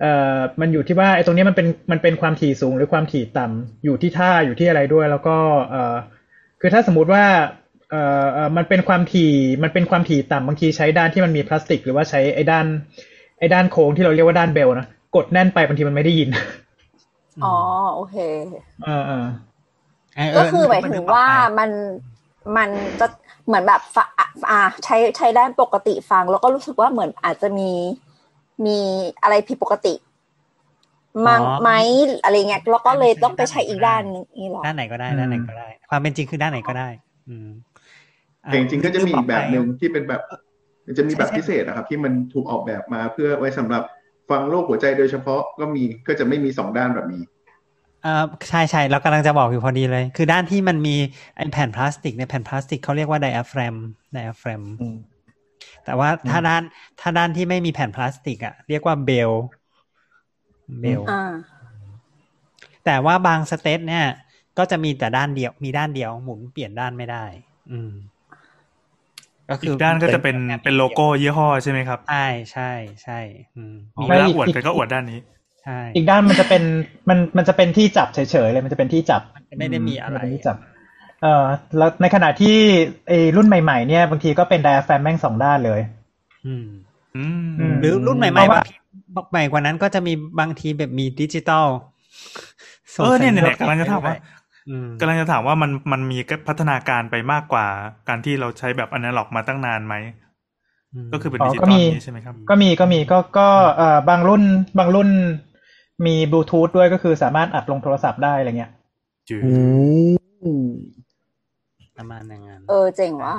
[0.00, 5.36] เอ่อมันอยู่ที่ว่าไอ้ตรงเนี้ยมันเป็นมันเป็นความถี่สูงหรือความถี่ต่ำอยู่ที่ท่าอยู่ที่อะไรด้วย แล้วก็
[5.70, 5.94] เอ่อ
[6.60, 7.24] คือถ้าสมมุติว่า
[7.90, 12.66] เอ่อเอ่อมันเป็นความถี่มันเป็นความถี่ต่ำบางทีใช้ด้านที่มันมีพลาสติก หรือว่าใช้ไอ้ด้าน
[13.38, 16.28] ไอ้ด้านโค้งที่เราเรียกว่าด้านเบลนะกดแน่นไปบางทีมันไม่ได้ยิน
[17.44, 17.56] อ๋อ
[17.94, 18.16] โอเค
[18.84, 19.26] เออเออ
[20.14, 21.26] เออเก็คือหมายนถึงว่า
[21.58, 21.70] มัน
[22.56, 22.70] มัน
[23.00, 23.06] จะ
[23.46, 27.70] เหมือนแบบฟะอะอ่าใช้ใช้ด้านปกติฟัง แล้วก็รู้สึกว่าเหมือนอาจจะมี
[28.66, 28.78] มี
[29.22, 29.94] อะไรผิดปกติ
[31.26, 31.70] มั้งไหม
[32.24, 36.88] อะไรเงี้ยแล้วก็เลยต้องไปใช้อีกด้านหนึงนี่หรอด้านไหนก็ได้อืมด้านไหนก็ได้ ความเป็นจริงคือด้านไหนก็ได้
[37.28, 37.48] อืม
[38.44, 40.22] แต่จริงๆก็จะมีอีกแบบหนึ่งที่เป็นแบบ
[40.86, 43.82] มันจะมีแบบใช่ใช่พิเศษนะครับ ที่มันถูกออกแบบมาเพื่อไว้สำหรับ
[44.30, 50.96] ฟังโรคหัวใจโดยเฉพาะก็มีก็จะไม่มีสองด้านแบบนี้เอ่อใช่ใช่เรากำลังจะบอกอยู่พอดีเลย คือด้านที่มันมี
[51.36, 53.74] ไอ้แผ่นพลาสติกในยแผ่นพลาสติกเขาเรียกว่าไดอะแฟรม
[54.12, 54.96] ไดอะแฟรมอืม
[55.84, 56.62] แต่ว่าถ้าด้าน
[57.00, 59.32] ถ้าด้านที่ไม่มีแผ่นพลาสติกอะเรียกว่าเบล
[60.80, 61.20] bell อ่า
[62.84, 64.06] แต่ว่าบาง steth เนี่ย
[64.58, 67.24] ก็จะมีแต่ด้านเดียว มีด้านเดียวหมุนเปลี่ยนด้านไม่ได้
[67.70, 67.90] อืม
[69.48, 72.70] ก็อีกด้านก็จะเป็นเป็นโลโก้ยี่ห้อใช่ไหมครับใช่ใช่
[73.02, 73.18] ใช่
[73.56, 75.20] อืมมีมีเวลาอวดกันก็อวดด้านนี้
[75.64, 76.62] ใช่อีกด้านมันจะเป็น
[77.08, 79.22] มันมันจะเป็นที่จับเฉยๆเลย มันจะเป็นที่จับ
[79.58, 80.56] ไม่ได้มีอะไรนเป็นที่จับ
[81.22, 81.44] เอ่อ
[81.78, 82.56] แล้วในขณะที่
[83.08, 85.80] ไอ้รุ่นใหม่ ๆ เนี่ย บางทีก็เป็นไดอะแฟรมแม่งสองด้านเลย
[86.46, 86.66] อืม
[87.16, 88.74] อืมอืมหรือรุ่นใหม่เพราะๆว่าบางที
[89.30, 91.66] ใหม่กว่านั้นก็จะมีบางทีแบบมีดิจิตอล
[92.96, 94.14] ส่งเออเนี่ยสัญเนี่ยญณกำลังจะถามว่า
[94.68, 97.66] อืมกำลังจะถามว่ามันมันมีพัฒนาการไปมากกว่า
[98.08, 99.94] การที่เราใช้แบบอนาล็อกมาตั้งนานไหม
[101.12, 104.42] ก็คือเป็นอ๋อดิจิตก็อลมีนี้ใช่ไหมครับ ก็มีก็มีก็ก็เอ่อบางรุ่น
[104.78, 105.08] บางรุ่น
[106.06, 108.72] มีบลูทูธด้วยก็คือสามารถอัดลงโทรศัพท์ได้อะไรเงี้ย
[109.28, 110.68] จืดอืม
[111.98, 113.36] ประมาณอย่างนั้นเออเจ๋งว่ะ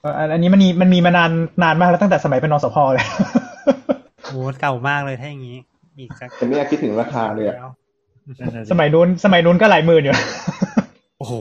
[0.00, 1.30] เอ่ออันอันนี้มันมีมันมีมานาน
[1.62, 3.06] นานมากแล้วตั้งแต่สมัยเป็นนสพเลย
[4.24, 5.56] โอ้เก่ามากเลยถ้าอย่างนี้
[5.98, 7.56] อีกสักแต่ไม่อยากคิดถึงราคาเลยอะ
[8.70, 10.14] สมัยนู้นสมัยนู้นก็หลายหมื่นอยู่
[11.18, 11.34] โอ้โห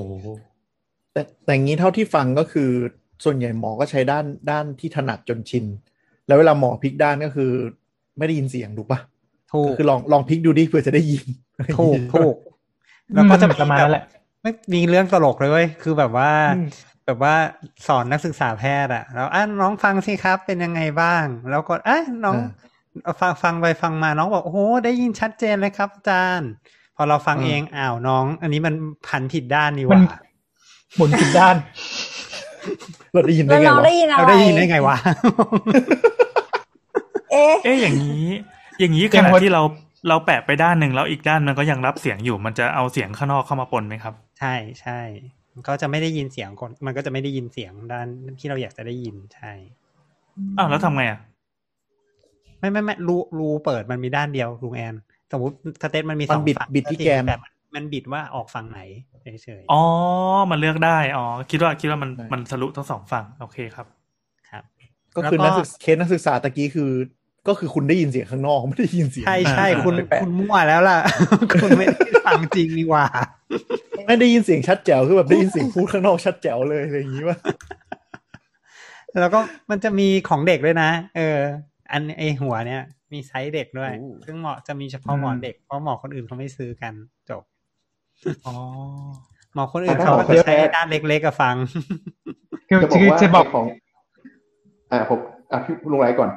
[1.13, 2.69] แต่แต่อย่างนี้เท่าที่ฟังก็คือ
[3.23, 5.65] ส่วนใหญ่หมอก็ใช้ด้านด้านที่ถนัดจนชิน
[6.27, 7.51] แล้วเวลาหมอพลิกด้านก็คือ
[8.17, 8.99] ไม่ได้ยินเสียงถูกปะ
[9.53, 11.23] ถูกคือลองลองพลิกดูดิเผื่อจะได้ยิน
[11.77, 12.35] ถูกถูก
[13.13, 14.05] แล้วก็จะประมาณนั้นแหละ
[14.41, 16.69] ไม่มีเรื่องตลกเลยเว้ยคือแบบว่าอืม
[17.05, 17.35] แบบว่า
[17.87, 22.35] สอนนักศึกษาแพทย์อะแล้วอะน้องฟังสิครับเป็นยังไงบ้าง แล้วก็อะน้อง
[23.21, 26.49] ฟังฟังไปฟังมาน้องบอกโอ้โหได้ยินชัดเจนเลยครับอาจารย์
[26.95, 28.73] พอเราฟังเองอ้าวน้อง อันนี้มัน
[29.07, 30.17] พันผิดด้านนี่หมันว่า
[30.95, 31.55] หมุนผิดด้าน
[33.13, 34.97] เราได้ยินได้แล้วไงน้องวะได้ยินอะไรเราได้ยินได้ไงวะ
[37.31, 38.27] เอ๊ะเอ๊ะอย่างนี้
[38.79, 39.61] อย่างนี้อขย่างณะว่าที่เรา
[40.09, 44.99] เราแปะไปด้านหนึ่งแล้วอีกด้านมันก็ยังรับเสียงอยู่ มันจะเอาเสียงข้างนอกเข้ามาปนไหมครับ ใช่ใช่
[45.53, 48.07] มันก็จะไม่ได้ยินเสียงคนมันก็จะไม่ได้ยินเสียงด้าน
[48.39, 49.51] ที่เราอยากจะได้ยินใช่
[50.57, 51.19] อ้าวแล้วทำไงอะ
[52.59, 54.95] ไม่ไม่ไม่รูรูเปิดมันมีด้านเดียวลุงแอน
[55.31, 58.81] สมมติสเตตมันมีสมัอนงบิดฝั่งบิดที่แกนแต่มันมันบิดว่าออกฝั่งไหน
[59.43, 59.81] เฉยอ๋อ
[60.51, 64.63] มันเลือกได้อ๋อคิดว่าคิดว่ามันใช่มันทะลุทั้งสองฝั่งโอเคครับๆครับ
[65.15, 66.91] ก็คือแล้วก็นักศึกษาเคสนักศึกษาตะกี้คือ
[67.47, 70.99] ก็คือคุณได้ยินเสียงข้างนอกไม่ได้ยินเสียงใช่ใช่อ่าคุณแปลกๆคุณมั่วแล้วล่ะ
[71.61, 73.05] คุณไม่ได้ฟังจริงนี่หว่า
[74.07, 77.37] ไม่ได้ยินเสียงชัดแจ๋วคือแบบได้ยินเสียงพูดข้างนอกชัดแจ๋วเลยอะไรอย่างนี้ว่า
[79.19, 81.37] แล้วก็มันจะมีของเด็กด้วยนะ เออ
[81.91, 82.83] อันไอหัวเนี่ย
[83.13, 86.93] มีไซส์เด็กด้วยโอ้ซึ่งเหมาะจะมีเฉพาะหมอเด็กเพราะหมอคนอื่นเขาไม่ซื้อกัน
[87.29, 87.43] จบ
[88.45, 88.55] อ๋อ
[89.53, 91.55] หมอคนอื่นแต่เขาถ้าก็หมอจะใช้แพทย์ด้านเล็กๆกับฟัง
[92.69, 93.65] คือจะบอกคือว่าจะบอกไของ
[94.91, 95.19] อ่าผม
[95.51, 96.29] อะพี่ลุงไรก่อน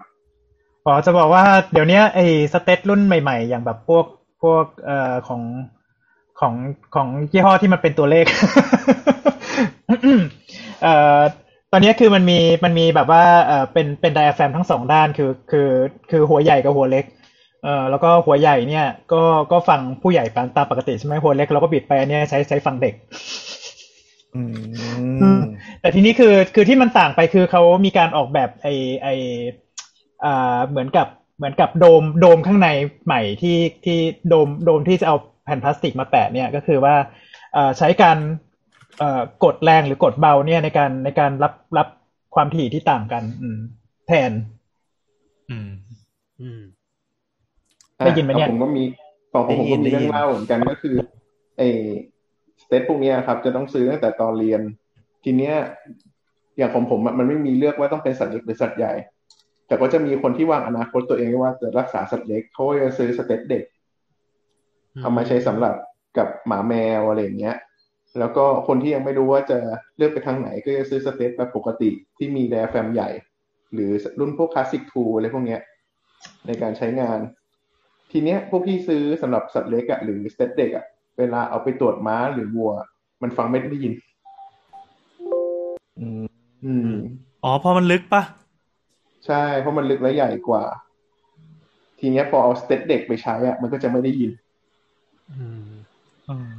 [0.87, 4.05] อ๋อจะบอกว่าเดี๋ยวเนี้ยไอ้สเตตรุ่นใหม่ๆ อย่างแบบพวก
[4.43, 5.43] พวกเอ่อของ
[6.41, 6.55] ของ
[6.95, 8.25] ของยี่ห้อที่มันเป็นตัวเลข
[10.83, 11.21] เอ่อ
[11.73, 15.69] ตอนเนี้ยคือมันมีมันมีแบบว่าเอ่อเป็นเป็นไดอะแฟรมทั้งสองด้านคือคือ
[16.11, 17.05] คือหัวใหญ่กับหัวเล็ก
[17.65, 20.25] เอ่อแล้วก็หัวใหญ่เนี่ย ก็ก็ฟังผู้ใหญ่
[20.57, 22.95] ตามปกติใช่ไหมหัวเล็กเราก็บิดไปอันเนี้ยใช้ใช้ฟังเด็ก
[24.35, 24.43] อื
[25.21, 25.41] อืมม
[25.81, 28.67] แต่ทีนี้คือคือที่มันต่างไปคือเขามีการออกแบบไอ
[29.03, 29.09] ไอ
[30.25, 31.07] อ่าเหมือนกับ
[31.37, 32.69] เหมือนกับโดมโดมข้างใน
[33.07, 36.95] ใหม่ที่ที่โดมโดมที่จะเอาแผ่นพลาสติกมาแปะเนี่ยก็คือว่า
[37.53, 38.19] เอ่อใช้การ
[38.99, 41.89] เอ่อกดแรงหรือกดเบาเนี่ยในการในการรับรับ
[42.35, 43.59] ความถี่ที่ต่างกันอืม
[44.07, 44.33] แทน
[45.51, 45.71] อืม
[46.41, 46.61] อืม
[48.05, 48.83] ได้ยินไหมเนี่ยอะผมก็มี
[49.33, 50.95] ของผมผมก็มีได้ยินเรื่องเล่าเหมือนกันก็คือ
[51.59, 51.69] ไอ้
[52.63, 54.61] steth พวกเนี้ยครับ จะต้องซื้อตั้งแต่ตอนเรียน
[55.25, 55.55] ทีเนี้ย
[56.59, 58.93] อย่างของผมอะมันไม่มีเลือกว่าต้องเป็นสัตว์เล็กหรือสัตว์ใหญ่
[59.71, 63.65] แต่ก็จะมีคนที่วางอนาคตตัวเองว่าจะรักษาสัตว์เล็กเขาก็จะซื้อ steth เด็ก
[65.03, 65.75] เอามาใช้สำหรับ
[66.19, 67.57] กับหมาแมวอะไรอย่างเงี้ย
[68.19, 69.59] แล้วก็คนที่ยังไม่รู้ว่าจะ
[69.97, 73.11] เลือกไปทางไหนก็จะซื้อ steth แบบปกติที่มีแดร์แฟมใหญ่
[73.73, 75.61] หรือรุ่นพวก Classic II อะไรพวกเนี้ย
[76.47, 77.19] ในการใช้งาน
[78.13, 80.85] ทีเนี้ยพวกพี่ซื้อสำหรับสัตว์เล็กอะหรือ steth เด็กอะ
[81.19, 82.73] เวลาเอาไปตรวจม้าหรือวัว
[83.23, 83.93] มันฟังไม่ได้ยิน
[86.01, 86.25] อืม
[86.65, 86.93] อืม
[87.45, 88.23] อ๋อเพราะมันลึกปะ
[89.27, 90.63] ใช่ เพราะมันลึกและใหญ่กว่า
[91.99, 94.31] ทีเนี้ยพอเอา steth เด็กไปใช้อะมันก็จะไม่ได้ยิน
[95.31, 95.71] อืม
[96.27, 96.53] เออ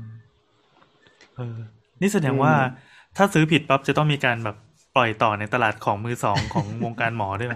[1.36, 1.58] เออ
[2.02, 4.58] นี่แสดงว่าอืมถ้าซื้อผิดปั๊บจะต้องมีการแบบ
[4.96, 7.56] ปล่อยต่อในตลาดของมือสองของวงการหมอด้วยไหม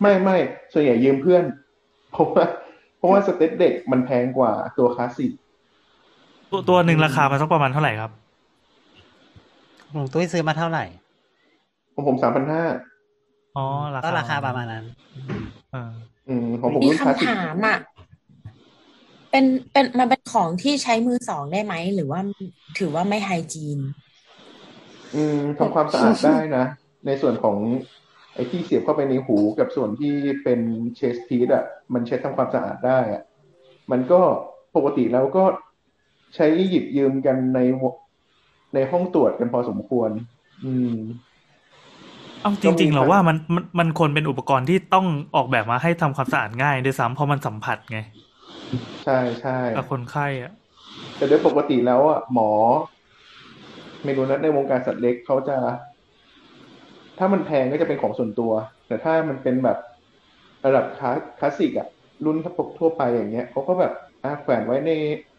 [0.00, 0.36] ไม่ไม่
[0.72, 1.44] ส่วนใหญ่ยืมเพื่อน
[2.12, 2.44] เพราะว่า
[2.98, 5.32] เพราะว่า steth เด็กมันแพงกว่าตัวคลาสสิก
[6.50, 8.10] ตัวตัวหนึ่งราคามันสักประมาณเท่าไหร่ครับ
[9.92, 10.84] หลวงตุ้ยซื้อมาเท่าไหร่
[11.94, 12.64] ของผมสามพันห้า
[13.56, 13.64] อ๋อ
[13.96, 14.84] ราคาก็ราคาประมาณนั้น
[15.72, 15.90] เออ
[16.28, 17.78] อืมของผมมีรุ่นคลาสสิกคำถามอะ
[19.30, 22.20] เป็นเป็นมันเป็นของที่ใช้มือสองได้ไหม หรือว่า
[22.78, 23.78] ถือว่าไม่ไฮจีน
[25.14, 26.64] อืมทำความสะอาดได้นะ
[27.06, 27.56] ในส่วนของ
[28.34, 30.60] ไอ้ที่เสียบเข้าไปในหูกับส่วนที่เป็น
[30.96, 33.22] เชสพีดอะ มันเช็ดทำความสะอาดได้อะ
[33.90, 34.20] มันก็
[34.76, 35.44] ปกติแล้วก็
[36.34, 37.60] ใช้หยิบยืมกันใน
[38.74, 40.10] ในห้องตรวจกันพอสมควร
[40.64, 40.94] อืม
[42.40, 47.96] เอาจริง ๆ เราว่ามันมันมันควรเป็นอุปกรณ์ที่ต้องออกแบบมาให้ทำความสะอาดง่ายด้วยซ้ำเพราะมันสัมผัสไง
[49.02, 50.50] ใช่ใช่กับคนไข้อะ
[51.16, 52.50] แต่โดยปกติแล้วอะหมอ
[54.04, 55.56] ไม่รู้นะในวงการสัตว์เล็กเขาจะ
[57.18, 58.52] ถ้ามันแพงก็จะเป็นของส่วนตัว
[58.86, 59.78] แต่ถ้ามันเป็นแบบ
[60.66, 61.88] ระดับคลาสคลาสสิกอะ
[62.24, 62.36] รุ่น
[62.78, 63.92] ทั่วไปอย่างเงี้ยเขาก็แบบ
[64.24, 64.90] อะแขวนไว้ใน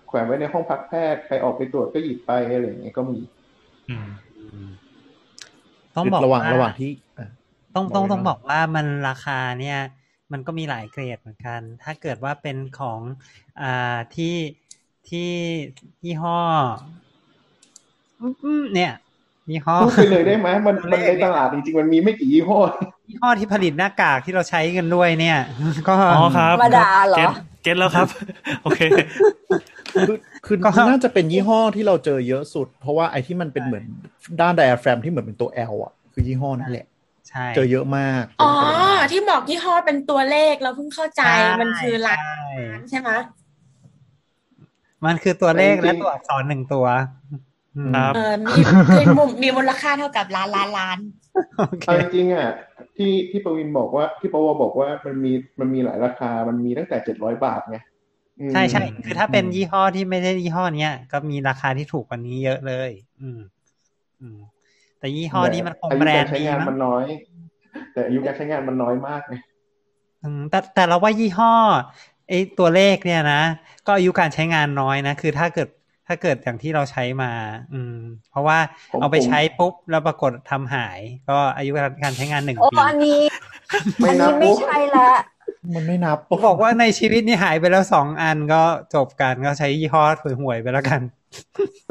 [0.07, 3.19] แขวนไว้ในห้องพักแพทย์ใครออกไปตรวจก็หยิบไปอะไรอย่างเงี้ยก็มี
[3.87, 4.05] อืม
[5.95, 7.25] ต้องบอกระหว่างว่าระหว่างที่อะ
[7.75, 9.77] ต้องต้องบอกเลยต้องเนอะบอกว่ามันราคาเนี่ย
[10.31, 13.01] มันก็มีหลายเกรดเหมือนกัน ถ้าเกิดว่าเป็นของ
[13.61, 14.35] อ่าที่
[15.09, 15.31] ที่
[16.05, 16.39] ยี่ห้อ
[18.19, 18.91] อืมเนี่ย
[19.49, 22.59] ยี่ห้อพูดไปเลยได้ไหมมันมันในตลาดจริงๆมันมีไม่กี่ยี่ห้อ
[23.09, 25.37] ยี่ห้อที่ผลิตหน้ากากที่เราใช้กันด้วยเนี่ย
[25.87, 27.29] ก็อ๋อครับธรรมดาเหรอเก็ต
[27.63, 28.07] เก็ตแล้วครับ
[28.63, 28.79] โอเค
[29.93, 30.03] คือ
[30.45, 33.85] คือก็น่าจะเป็นยี่ห้อที่เราเจอเยอะสุด เพราะว่าไอ้ที่มันเป็นเหมือน
[34.41, 36.85] ด้านไดอะแฟรมที่เหมือนเป็นตัว L อะ คือยี่ห้อนั่นแหละ
[37.29, 38.51] ใช่เจอเยอะมาก อ๋อ
[39.11, 42.15] ที่บอกยี่ห้อเป็นตัวเลขเราเพิ่งเข้าใจใช่มันคือร้า
[42.77, 43.09] นใช่ใช่ไหม
[45.05, 46.85] มันคือตัวเลขจริและงๆตัวอักษรหนึ่งตัว
[47.75, 48.53] จครับเออมี
[48.99, 50.97] มีมุมมีมูลค่าเท่ากับล้านล้านล้าน
[51.57, 52.49] โอเคเอาจริงๆอะ
[52.97, 57.88] ที่ที่ประวินบอกว่าที่ปวบอกว่ามันมีมันมีหลายราคา มันมีตั้งแต่เจ็ดร้อยบาทไงอืม
[58.51, 63.39] ใช่ใช่คือถ้าเป็นยี่ห้อที่ไม่ได้ยี่ห้อเนี้ยก็มีราคาที่ถูกกว่านี้เยอะเลย อืม
[64.21, 64.37] อืม
[64.99, 67.05] แต่ยี่ห้อนี้มันคงอายุแบรกานรด์ใช้ดีงานมั้มันงน้อย
[67.93, 69.33] แต่อายุการใช้งานมันน้อยมากไง
[70.23, 71.53] อืมแต่แต่เราว่ายี่ห้อ
[72.29, 73.41] ไอ้ตัวเลขเนี่ยนะ
[73.87, 75.69] ก็อายุการใช้งานน้อยนะคือถ้าเกิด
[76.07, 77.31] ถ้าเกิดอย่างที่เราใช้มา
[77.73, 77.95] อืม
[78.29, 78.57] เพราะว่า
[78.91, 80.99] ผมเอาไปผมใช้ปุ๊บแล้วปรากฏทำหาย
[81.29, 81.71] ก็อายุ
[82.03, 83.21] การใช้งานหนึ่งโอ้ปีอันนี้
[83.99, 85.09] ไม่อันนับนี้ไม่ใช่ละ
[85.75, 88.63] มันไม่นับบอกว่าในชีวิตนี่หายไปแล้วสองอันก็
[88.95, 90.03] จบกันก็ใช้ยี่ห้อ
[90.41, 91.01] ห่วยๆไปแล้วกัน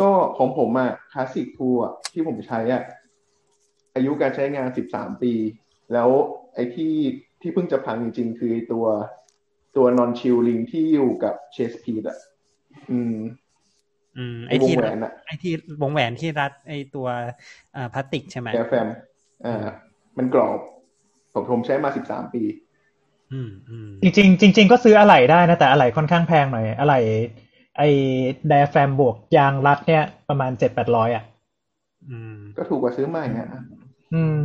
[0.00, 2.82] ก็ของผมอะคลาสสิกทูอะที่ผมใช้อะ
[3.94, 5.32] อายุการใช้งานสิบสามปี
[5.92, 6.08] แล้ว
[6.54, 6.94] ไอ้ที่
[7.40, 8.86] ที่เพิ่งจะพังจริงๆ คือไอ้ตัว
[9.76, 12.18] ตัวนอนชิลลิงที่อยู่กับเชสพีดอะ
[12.90, 13.16] อืม
[14.16, 15.52] อืมไอ้ไอ้วงที่แหวนอะไอ้ที่
[15.82, 17.06] วงแหวนที่รัด ไอ้ตัว
[17.76, 18.88] อ่าพลาสติกใช่ไหมแกแฟม
[19.46, 19.66] อ่า
[20.18, 20.58] มันกรอบ
[21.32, 22.42] ผมผมใช้มาสิบสามปี
[23.32, 27.00] อืมอืมจริงๆจริงๆก็ซื้ออะไหล่ได้นะ แต่อะไหล่ค่อนข้างแพงหน่อยอะไหล่
[27.78, 27.88] ไอ้
[28.48, 31.24] ไดแฟมบวกยางรัดเนี่ยประมาณเจ็ดแปดร้อยอะ
[32.08, 33.48] อืมก็ถูกกว่าซื้อใหม่อะ
[34.14, 34.36] อืม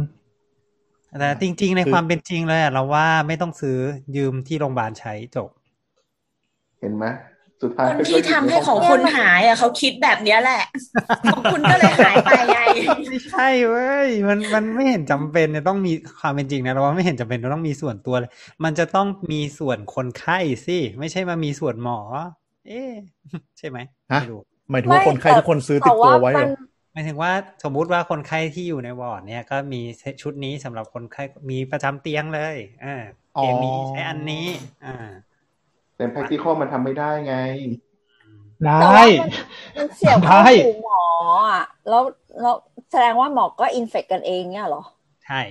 [1.20, 3.78] แต่จริง ๆ ในความเป็นจริงเลยอะเราว่าไม่ต้องซื้อ
[4.16, 5.50] ยืมที่โรงพยาบาลใช้จบ
[6.80, 7.06] เห็นไหม
[7.64, 10.64] สุดท้ายคนที่ทำให้ของคุณหายอะเขาคิดแบบเนี้ยแหละ
[11.32, 12.60] ของคุณก็เลยหายไปไง
[13.10, 18.32] ไม่ใช่เว้ยมันมันไม่เห็นจำเป็นเนี่ยต้องมีความเป็นจริงนะเราว่าไม่เห็นจำเป็นจะต้องมีส่วนตัวเลย
[18.64, 22.00] มันจะต้องมีส่วนคนไข้สิไม่ใช่มามีส่วนหมอ
[22.68, 22.92] เอ๊ะ
[23.58, 23.78] ใช่ไหม
[24.12, 26.50] ฮะไม่รู้หมายถึงว่าคนไข้ทุกคนซื้อติดตัวไว้เหรอ
[26.94, 27.32] หมายถึงว่า
[27.64, 29.82] สมมุติว่าคนไข้ที่อยู่ในวอร์ดเนี่ยก็มี
[30.22, 32.96] ชุดนี้สำหรับคนไข้มีประจำเตียงเลยอ่า
[33.34, 34.48] เตียงนี้ใช้อันนี้
[34.86, 34.96] อ่า
[36.04, 37.36] แต่ practical มันทำไม่ได้ไง
[38.64, 39.30] ไดแต่้ว่ามัน
[39.78, 41.04] มันเสี่ยงเข้าได้หูหมอ
[41.50, 42.04] อะ แล้ว
[42.42, 42.56] แล้ว
[42.92, 44.84] แสดงว่าหมอก็ infect กันเองเนี่ยเหรอ
[45.26, 45.42] ใช่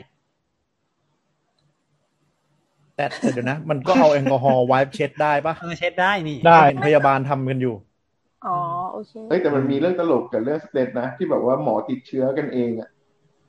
[2.96, 7.74] แต่แต่เดี๋ยวนะ มันก็เอาแอลกอฮอล์ wipe เช็ดได้ปะเออเช็ดได้นี่ ได้เห็นพยาบาลทำกันอยู่
[8.46, 8.58] อ๋อ
[8.92, 12.88] โอเคเอ้ยแต่มันมีเรื่องตลกกับเรื่อง steth นะ ที่แบบว่าหมอติดเชื้อกันเองอะ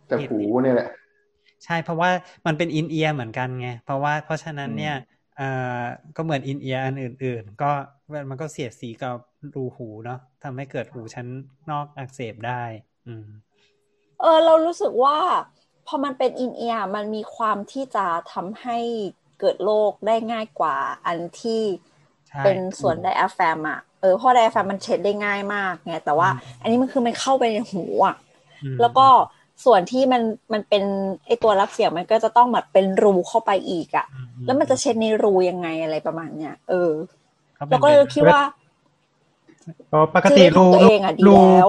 [0.10, 0.90] จากหูเนี่ยแหละ
[1.66, 2.10] ใช่เพราะว่า
[2.46, 5.44] มันเป็น in-ear เหมือนกันไง เพราะว่าเพราะฉะนั้นเนี่ยเอ่อ
[6.16, 7.66] ก็เหมือน in-ear อันอื่น ๆ ก็
[8.30, 9.18] มันก็เสียดสีกับ
[9.54, 11.28] รูหูเนาะทำให้เกิดหูชั้น
[11.70, 12.52] นอกอักเสบได้
[13.06, 13.26] อืม
[14.22, 15.20] เออ เรารู้สึกว่า
[15.88, 18.78] พอมันเป็นอินเอียร์มันมีความที่จะทำให้
[19.40, 21.62] เกิดโรคได้ง่ายกว่า อันที่
[22.30, 26.30] ใช่เป็นส่วนไดอะแฟมอะเออเพราะไดอะแฟมมันเช็ดได้ง่ายมากไงแต่ว่า
[26.62, 28.16] อันนี้มันคือมันเข้าไปในหูอะ
[28.62, 29.08] อืมแล้วก็
[29.66, 30.22] ส่วนที่มัน
[30.54, 30.84] มันเป็น
[31.26, 36.92] ไอตัวรับเสียงมันก็จะต้องแบบเป็นรูเข้าไปอีกอะอืแล้วมันจะเช็ดในรูยังไงอะไรประมาณเนี้ยเออ
[37.58, 38.42] ขาป็นแล้วก็เลยคิดว่า
[39.92, 41.68] ก็ปกติซื้อของรูตัวเองอะดีรูแล้ว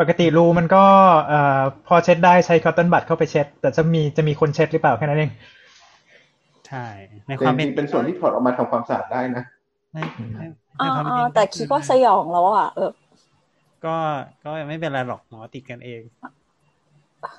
[0.00, 0.84] ปกติรูมันก็
[1.28, 5.32] เอ่อพอเช็ดได้ใช้คอตตอนบัดเข้าไปเช็ด แต่จะมีจะมีคนเช็ดหรือเปล่าแค่นั้นเอง
[6.66, 6.86] ใช่
[7.28, 9.44] ในแต่ความจเป็นริงๆเป็นส่วนที่ถอดออกมาทำความสะอาดได้นะ
[9.92, 9.98] ใน
[10.34, 10.38] ใน
[10.80, 12.90] ในอ๋อความเป็นอ๋จอริงแต่คิดว่าสยองแล้วอะเออ
[13.82, 13.88] ก็
[14.42, 16.02] ก็ไม่เป็นไรหรอกหมอติดกันเอง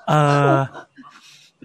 [0.08, 0.14] เอ
[0.50, 0.52] อ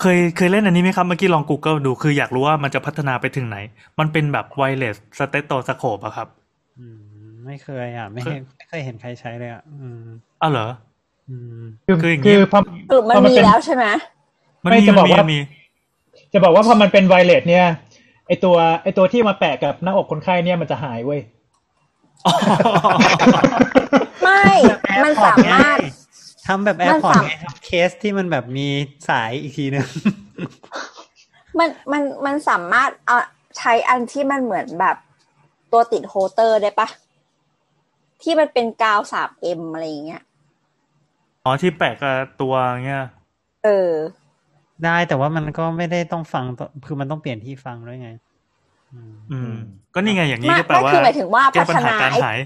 [0.01, 3.57] เคยเคยเล่นอันนี้ไหมครับ เมื่อกี้ลอง Google ดูคืออยากรู้ว่ามันจะพัฒนาไปถึงไหน
[3.99, 6.27] มันเป็นแบบ wireless stethoscope อะครับ
[6.79, 6.99] อืม
[7.45, 10.03] ไม่เคยอะ ไม่เคยไม่เคยเห็นใครใช้เลยอะอืม
[10.41, 10.67] อ้าวเหรอ
[11.29, 13.85] อืมคือคืออย่างงี้คือพอสรุปมันพอมันมีเป็นแล้วใช่ไหม
[14.63, 15.39] มันไม่มีจะมับอนกมีว่ามันมี
[16.33, 17.65] จะบอกว่าพอมันเป็น wireless เนี่ย
[18.27, 21.21] ไอตัวไอตัวที่มาแปะกับหน้าอกคนไข้เนี่ยมันจะหายเว้ย
[24.23, 24.45] ไม่
[25.03, 25.77] มันสามารถ
[26.47, 28.67] ทำแบบแอมัร์นพอร์ตสามไงครับเคสที่มันแบบมี
[29.09, 29.87] สายอีกทีนึง
[31.59, 33.17] มันมันมันสามารถเอา
[33.57, 34.97] ใช้อันที่มันเหมือนแบบ
[35.71, 36.87] ตัวติด Holter ได้ปะ
[38.23, 40.23] ที่มันเป็นกาว3M อะไรอย่างเงี้ย
[41.43, 42.53] อ๋อที่แปะกับตัว
[42.85, 43.05] เงี้ย
[43.65, 43.91] เออ
[44.85, 48.09] ได้แต่ว่ามันก็ไม่ได้ต้องฟังต่อคือมันต้องเปลี่ยนที่ฟังด้วยไง
[48.93, 49.53] อืมอืม
[49.93, 52.37] ก็นี่ไงอย่างนี้ไม่ก็แปลว่าไม่คือหมายถึงว่าแก้ปัญหาพัฒนาการไอ้หาย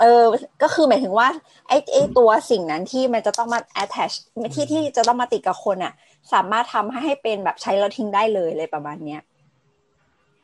[0.00, 0.22] เออ
[0.62, 1.28] ก็คือหมายถึงว่า
[1.68, 4.14] ไอ้ไอ้ตัวสิ่งนั้นที่มันจะต้องมา attach
[4.54, 5.92] ที่ที่จะต้องมาติดกับคนอะ
[6.32, 9.20] สามารถทำให้ให้เป็นแบบใช้แล้วทิ้งได้เลยเลยประมาณเนี้ย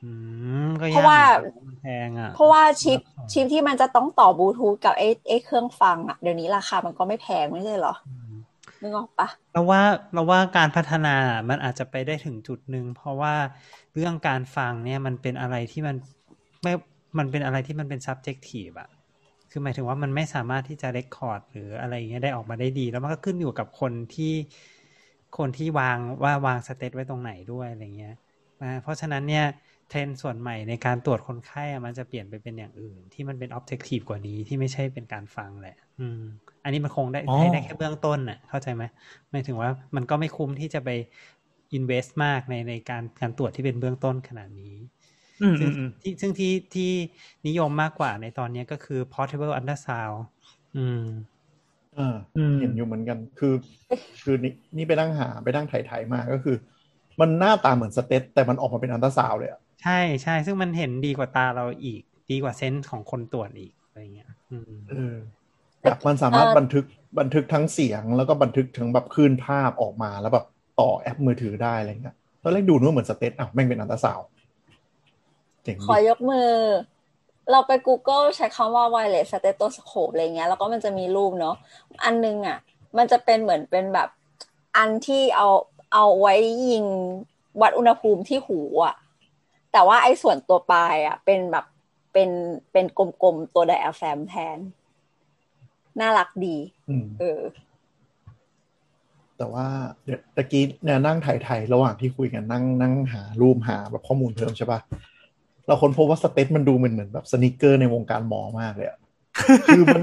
[0.03, 0.11] อื
[0.67, 1.21] มก็ยกเพราะว่า
[1.67, 2.99] มันแพงอะเพราะว่าชิป
[3.33, 7.95] ชิปที่มันจะต้องต่อบลูทูธกับไอ้ไอ้เครื่องฟังอะเดี๋ยวนี้ราคามันก็ไม่แพงไม่ใช่เหรอ
[8.83, 9.83] นึกออกปะเราว่า
[10.15, 11.17] เราว่าการพัฒนา
[11.49, 13.35] มันอาจจะไปได้ถึงจุดหนึ่งเพราะว่า
[13.95, 15.97] เรื่องการฟังเนี่ยมันเป็นอะไรที่มัน
[16.63, 16.73] ไม่
[17.19, 18.89] มันเป็นอะไรที่มันเป็น subjective อะ
[19.57, 24.25] คือหมายถึงว่ามันไม่สามารถที่จะ record หรืออะไรอย่างเงี้ยได้ออกมาได้ดี แล้วมันก็ขึ้นอยู่กับคนที่
[25.39, 28.15] คนที่วางว่าวางสเตตไว้ตรงไหนด้วยอะไรเงี้ย
[28.63, 29.45] นะเพราะฉะนั้นเนี่ย
[29.89, 36.21] เทรนด์ส่วนใหม่ในการตรวจคนไข้อะมันจะเปลี่ยนไปเป็นอย่างอื่น ที่มันเป็น objective กว่านี้ที่ไม่ใช่เป็นการฟังแหละ อืม
[36.63, 38.85] อันนี้มันคงได้อ๋อให้ได้แค่เบื้องต้นน่ะ เข้าใจไหม
[39.31, 40.89] หมายถึงว่ามันก็ไม่คุ้มที่จะไป
[41.77, 44.96] invest มากในในการการตรวจที่เป็นเบื้องต้นขนาดนี้อืม
[45.59, 46.91] ซึ่อืงมอืมที่ซึ่งที่ที่
[47.47, 50.19] นิยมมากกว่าในตอนนี้ก็คือ portable ultrasound
[50.77, 51.03] อืม
[51.97, 52.03] อ่า
[52.37, 53.49] อืมเห็นอยู่เหมือนกัน คือ
[54.23, 56.53] คือนี่นี่ไปนั่งหาไปนั่งไถ่ๆมาก็คือ
[57.21, 65.15] มันหน้าตาเหมือนสเตตแต่มันออกมาเป็นอันตราซาวด์เลยอะใช่ใช่ซึ่งมันเห็นดีกว่าตาเราอีก ดีกว่า sense ของคนตรวจอีกอะไรเงี้ย อืมเออ
[65.85, 66.85] แบบมันสามารถเอ่อบันทึก
[67.19, 70.45] บันทึกทั้งเสียงแล้วก็บันทึกทั้งแบบคลื่นภาพออกมาแล้วแบบ
[70.81, 74.27] ต่อแอปมือถือได้อะไรเงี้ยตอนแรกดูนึกว่าเหมือน steth อ้าวแม่งเป็นอัลตราซาวด์
[75.67, 76.51] เจ๋งขอดียกมือ
[77.51, 81.57] เราไป Google ใช้คำว่า wireless stethoscope อะไรเงี้ย แล้วก็มันจะมีรูปเนาะ
[82.05, 82.59] อันนึงอะ
[82.97, 84.09] มันจะเป็นเหมือนเป็นแบบ
[84.77, 85.49] อันที่เอา
[85.93, 86.35] เอาไว้
[86.69, 86.85] ยิง
[87.61, 88.95] วัดอุณหภูมิที่หูอะ
[89.73, 91.65] แต่ว่าไอ้ส่วนตัวปลายอะ เป็นแบบ
[92.13, 92.31] เป็น
[92.73, 92.85] เป็น
[93.23, 94.59] กลมๆ ตัวไดอะแฟมแทน
[96.01, 96.57] น่ารักดี
[96.89, 97.41] อืมเออ
[99.39, 99.67] แต่ว่า
[100.05, 104.81] เดี๋ยวตะกี้เนี่ยนั่งถ่ายๆระหว่างที่คุยกันนั่งนั่งหารูปหาแบบข้อมูลเพิ่มใช่ปะ
[105.67, 108.99] เราค้นพบว่าสเตตมันดูเหมือนเหมือนแบบสนิเกอร์ในวงการหมอมากเลยอะ
[109.67, 110.03] คือมัน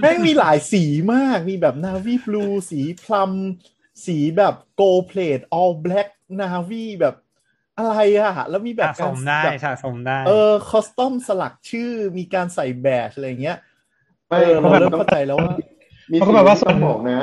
[0.00, 3.32] แม่งมีหลายสีมาก มีแบบนาวีบลูสีพลัม
[4.06, 6.08] สีแบบ gold plate all black
[6.40, 7.14] navy แบบ
[7.78, 13.58] อะไรอะแล้วมีแบบสะสมได้แบบสะสมได้ เออ custom สลักชื่อมีการใส่แบชอะไรอย่างเงี้ย
[14.28, 15.52] ไม่เออเราพะเริ่มต้องเข้าใจแล้วว่า
[16.12, 17.20] มีเขาก็สิ่งแบบว่าที่ต้องส่วนบอกนะ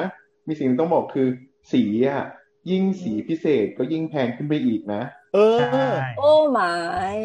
[0.47, 1.27] มีสิ่งที่ต้องบอกคือ
[1.73, 2.23] สีอะ
[2.69, 5.01] ยิ่งสีพิเศษก็ยิ่งแพงขึ้นไปอีกนะ
[5.33, 5.85] เออใช่
[6.17, 6.73] โอ้หมา
[7.13, 7.17] ย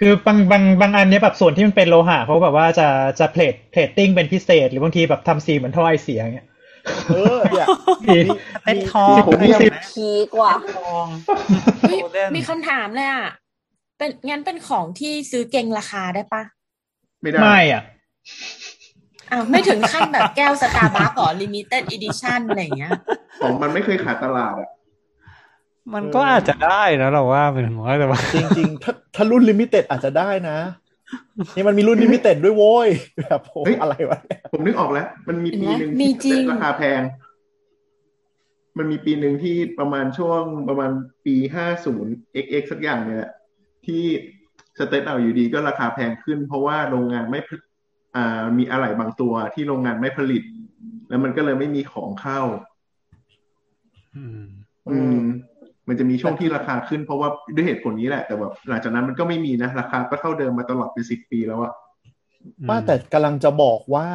[0.00, 2.88] คือบางบางบางอันเนี้ยแบบส่วนที่มันเป็นโลหะเขาแบบว่าจะ
[3.20, 6.48] จะ plate plating เป็นพิเศษ หรือบางทีแบบทำสีเหมือนท่อไอเสียอย่างเงี้ย
[7.14, 7.66] เออเนี่ย
[8.06, 8.32] มีมี
[8.64, 11.06] เต้นมีทองผมเนี่ยอะไรนะพีกว่าทอง
[11.80, 13.28] เฮ้ย Golden มีคำถามเลยอะ
[13.98, 16.42] เป็นงั้นเป็นของที่ซื้อเก่งราคาได้ปะ
[17.22, 17.82] ไม่ได้ไม่อะ
[19.30, 22.92] อ้าวไม่ถึงขั้นแบบแก้วสตาร์บัคหรอ limited edition อะไรอย่างเงี้ย
[23.42, 24.70] ของมันไม่เคยขาดตลาดอะ
[25.94, 30.58] มันก็อาจจะได้นะเราว่าเป็นหัวแต่ว่าจริง ๆ ถ้าถ้ารุ่น limited อาจจะได้นะ
[31.56, 32.88] นี่มันมีรุ่น limited ด้วยโว้ย
[33.20, 37.00] แบบโหเฮ้ยอะไรวะเนี่ยผมนึกออกแล้ว มันมีปีหนึ่งมีที่จริงราคาแพง
[38.78, 40.90] มันมีปีหนึ่งที่ประมาณช่วงประมาณ
[41.26, 43.32] ปีห้าศูนย์ xx สักอย่างเนี่ยแหละ
[43.86, 44.02] ที่
[44.78, 47.62] steth เอาอยู่ดีก็ราคาแพงขึ้น เพราะว่าโรงงานไม่ผลิต
[48.16, 50.42] อ่ามีอะไหล่บางตัวที่โรงงานไม่ผลิต
[51.08, 52.40] แล้วมันก็เลยไม่มีของเข้า
[54.16, 54.40] อืม
[54.90, 54.98] อื
[55.88, 61.72] มมันจะมีช่วงที่ราคาขึ้นเพราะว่าด้วยเหตุผลนี้แหละ แต่แบบหลังจากนั้นมันก็ไม่มีนะราคาก็เท่าเดิมมาตลอดเป็นสิบปีแล้วอะ
[62.68, 64.06] ว่าแต่กำลังจะบอกว่า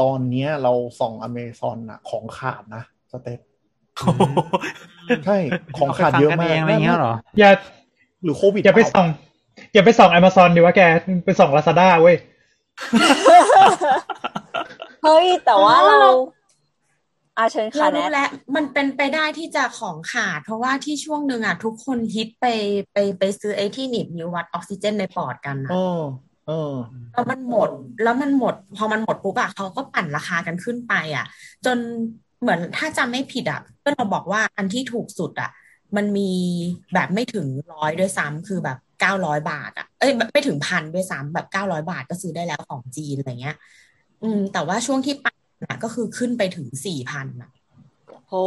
[0.00, 3.40] ตอนเนี้ยเราส่องอเมซอนอะของขาดนะสเต็ป
[3.96, 4.22] โอ้โห
[5.26, 5.38] ใช่
[5.78, 7.50] ของขาดเยอะมากเองอะไรเงี้ยเหรออย่า
[8.22, 9.06] หรือโควิดอย่าไปเปล่ส่อง
[9.74, 10.80] อย่าไปส่อง Amazon ดีว่าแก
[11.24, 12.16] ไปส่อง Lazada เว้ย
[15.04, 16.12] เฮ้ย แต่ว่าอ๋อเราเรา
[17.38, 22.46] อาเชิญเราค่ะแนรู้ทแล้วมันเป็นไปได้ที่จะของขาด เพราะว่าที่ช่วงหนึ่งอะ ทุกคนฮิตไป
[22.92, 26.02] ไปไปซื้อไอ้ที่หนีบนิ้ววัดออกซิเจนในปอดกันนะเออ
[26.46, 26.74] เออ
[27.12, 27.68] แล้วมันหมด
[28.02, 31.26] แล้วมันหมด พอมันหมดปุ๊บอะเขาก็ปั่นราคากันขึ้นไปอะ
[31.66, 31.78] จน
[32.40, 35.50] เหมือนถ้าจำไม่ผิดอะเพื่อนเราบอกว่าอันที่ถูกสุดอะ
[35.96, 36.30] มันมี
[36.94, 43.56] แบบไม่ถึงร้อยด้วยซ้ำคือแบบเก้าร้อยบาทอะเอ้ยไม่ถึงพันด้วยซ้ำแบบเก้าร้อยบาทก็ซื้อได้แล้วของจีนอะไรเงี้ย
[44.22, 45.37] อืม แต่ว่าช่วงที่ปั่นอะ
[45.84, 47.50] ก็คือขึ้นไปถึงสี่พันอะ
[48.30, 48.44] โอ้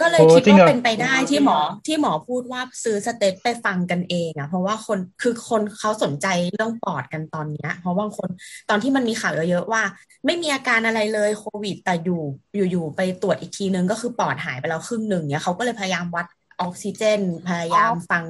[0.00, 8.28] ก็เลยโอ้คิดจริงเหรว่าอเป็นไปได้ที่หมอที่หมอพูดว่าซื้อสเตตไปฟังกันเองอะเพราะว่าคนคือคนเขาสนใจเรื่องปอดกันตอนเนี้ย เพราะบางคน
[8.70, 9.82] ตอนที่มันมีข่าวเยอะๆว่า
[10.26, 12.22] ไม่มีอาการอะไรเลยโควิด แต่อยู่
[12.70, 16.26] อยู่ๆไปตรวจอีกทีนึงก็คือปอดหายไปแล้วครึ่งหนึ่งเนี้ยเขาก็เลยพยายามวัด
[16.60, 18.24] ออกซิเจน พยายามฟัง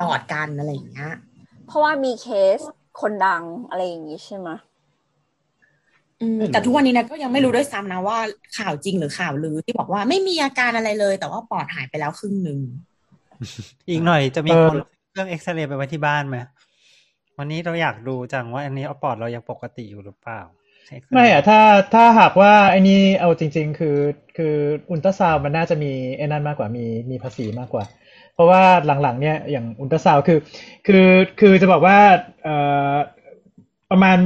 [0.00, 1.12] ปอดกันอะไรอย่างเงี้ย
[1.66, 2.26] เพราะว่ามีเค
[2.58, 2.60] ส
[3.00, 4.69] คนดังอะไรอย่างนี้ใช่ไหมอืมไม่รู้
[6.52, 8.18] แต่ทุกวันนี้นะก็ยังไม่รู้ด้วยซ้ำนะว่า
[8.58, 12.58] ข่าวจริงหรือข่าวลือที่บอกว่าไม่มีอาการอะไรเลย แต่ว่าปอดหายไปแล้วครึ่งหนึ่ง
[13.88, 14.76] อีกหน่อยจะมีเออคน
[15.10, 16.36] เครื่องเอ็กซเรย์ไปไว้ที่บ้านไหม
[17.38, 20.40] วันนี้เราอยากดูจังว่า อันนี้เอาปอดเรายังปกติอยู่หรือเปล่า
[20.86, 21.60] ใช่ไม่อะถ้า
[21.94, 23.98] ถ้าหากว่าไอ้นี่เอาจริง ๆ คือ
[24.36, 24.54] คือ
[24.90, 27.84] อุลตราซาวด์มันน่าจะมีไอ้นั่นมากกว่ามีมีภาษีมากกว่า
[28.34, 28.62] เพราะว่า
[29.02, 30.38] หลังๆเนี่ยอย่างอุลตราซาวด์คือ
[30.86, 31.06] คือ
[31.40, 31.98] คือจะบอกว่า
[32.44, 32.56] เอ่
[32.92, 32.94] อ
[33.90, 34.18] ประมาณ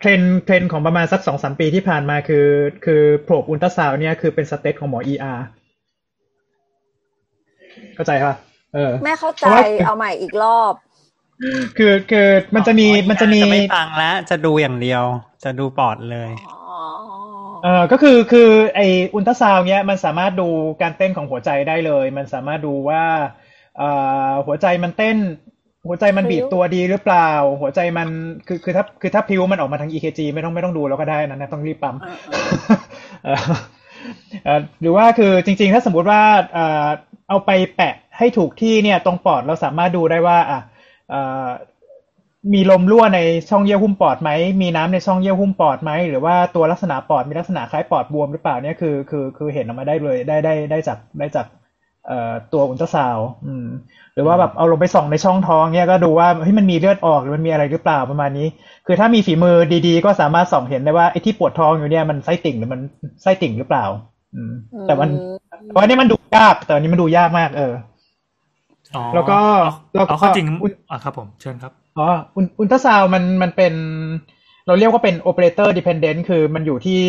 [0.00, 2.46] เทรนด์เทรนด์ของประมาณสักสองสามปีที่ผ่านมาคือ
[2.84, 5.40] คือ probe อุลตราซาวด์เนี่ยคือเป็น steth ของหมอ ER
[7.94, 8.34] เข้าใจป่ะ
[8.74, 10.72] เออแม่เข้าใจเพราะว่าเอาใหม่อีกรอบ
[11.78, 15.02] คือคือมันจะมีมันจะมีจะไม่ฟังแล้วจะดูอย่างเดียว
[15.44, 16.58] จะดูปอดเลยอ๋อ
[17.64, 18.80] เออก็คือคือไอ
[19.14, 20.48] อุลตราซาวน์เนี้ยมันสามารถดู
[20.82, 23.04] การเต้นของหัวใจได้เลย มันสามารถดูว่า
[23.78, 23.90] เอ่
[24.28, 25.16] อหัวใจมันเต้น
[25.86, 28.08] หัวใจมันบีบตัวดีหรือเปล่า หัวใจมัน
[28.46, 31.96] คือคือถ้าคือถ้าพิวมันออกมาทาง EKG ไม่ต้องไม่ต้องดูแล้วก็ได้นะนะต้องรีบปั๊ม
[33.24, 33.52] เอ่อ
[34.44, 36.22] เอ่อหรือว่าคือจริง ๆ ถ้าสมมุติว่า
[36.54, 36.86] เอ่อ
[37.28, 40.60] เอาไปแปะให้ถูกที่เนี่ยตรงปอดเราสามารถดูได้ว่าอะ
[41.10, 41.46] เอ่อ
[42.52, 43.20] มีลมรั่วใน
[43.50, 44.30] ช่องเยื่อหุ้มปอดไหม
[44.62, 51.57] มีน้ำในช่องเยื่อหุ้มปอดไหม หรือว่าตัวลักษณะปอดมีลักษณะคล้ายปอดบวมหรือเปล่าเนี่ยคือคือคือเห็นออกมาได้เลยได้ได้ได้จากได้จากเอ่อ
[52.52, 53.66] ตัวอุลตราซาวด์อืม
[54.14, 58.46] หรือว่าแบบเอาลงไปส่องในช่องท้องเนี่ยก็ดูว่าเฮ้ยมันมีเลือดออกหรือมันมีอะไรหรือเปล่าประมาณนี้
[58.86, 59.56] คือถ้ามีฝีมือ
[59.86, 62.80] ดีๆ ก็สามารถส่องเห็นได้ว่าไอ้ที่ปวดท้องอยู่เนี่ยมันไส้ติ่งหรือมัน
[63.22, 63.84] ไส้ติ่งหรือเปล่า
[64.34, 64.52] อืม
[64.86, 65.10] แต่มัน
[65.68, 67.74] เพราะอันนี้มันดูยาก แต่อันนี้มันดูยากมาก เออ
[68.96, 72.06] อ๋อแล้วก็เอาแล้วก็เอาเข้าจริงอุ๊ยอะครับผมเชิญครับอ๋อ
[72.36, 73.74] อุลอุลตราซาวด์มันมันเป็น
[74.66, 77.00] เราเรียกว่าเป็น operator dependent คือมันอยู่ที่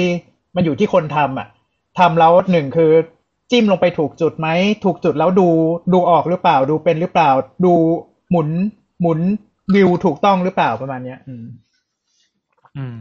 [0.55, 1.47] มันอยู่ที่คนทำอะ
[1.99, 2.91] ทำแล้วหนึ่งคือ
[3.51, 4.47] จิ้มลงไปถูกจุดไหม
[4.83, 5.47] ถูกจุดแล้วดู
[5.93, 7.29] ดูออกหรือเปล่า ดูเป็นหรือเปล่า
[7.65, 7.73] ดู
[8.31, 8.49] หมุน
[9.01, 9.19] หมุน
[9.75, 11.45] วิวถูกต้องหรือเปล่าประมาณเนี้ย อืม
[12.77, 12.99] อืม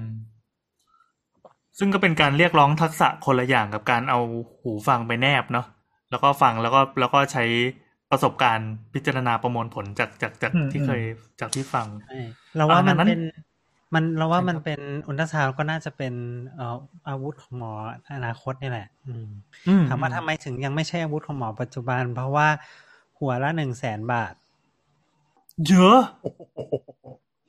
[1.78, 4.20] ซึ่งก็เป็นการเรียกร้องทักษะคนละอย่างกับการเอา
[4.62, 5.66] หูฟังไปแนบเนาะ
[6.10, 7.44] แล้วก็ฟังแล้วก็แล้วก็ใช้
[8.10, 11.02] ประสบการณ์พิจารณาประมวลผลจากจากจากอืมที่เคย
[11.40, 12.18] จากที่ฟังใช่
[12.56, 13.22] เราว่ามันอ่านั้นเป็น
[13.94, 16.14] มันเราว่าใช่ครับมันเป็นอุลตราซาวด์ก็น่าจะเป็น
[16.54, 16.76] เอ่อ
[17.08, 17.72] อาวุธของหมอ
[18.14, 19.28] อนาคตนี่แหละ อืม
[19.68, 22.48] อืถามว่าทำไมถึงยังไม่ใช่อาวุธของหมอปัจจุบัน เพราะว่า
[23.18, 24.34] หัวละหนึ่งแสนบาท
[25.68, 25.98] เยอะ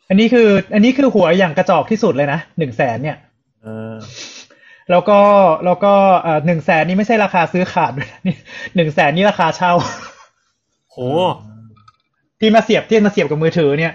[0.09, 3.17] อันนี้คือ อันนี้คือหัวอย่างกระจอกที่สุดเลยนะหนึ่งแสนเนี่ย
[3.61, 3.95] เออ
[4.91, 5.19] แล้วก็
[5.65, 8.35] แล้วก็เอ่อหนึ่งแสนนี่ไม่ใช่ราคาซื้อขาดด้วยนะนี่
[8.75, 9.73] หนึ่งแสนนี่ราคาเช่า
[10.91, 10.97] โห
[12.39, 13.93] ที่มาเสียบที่มาเสียบกับมือถือเนี่ย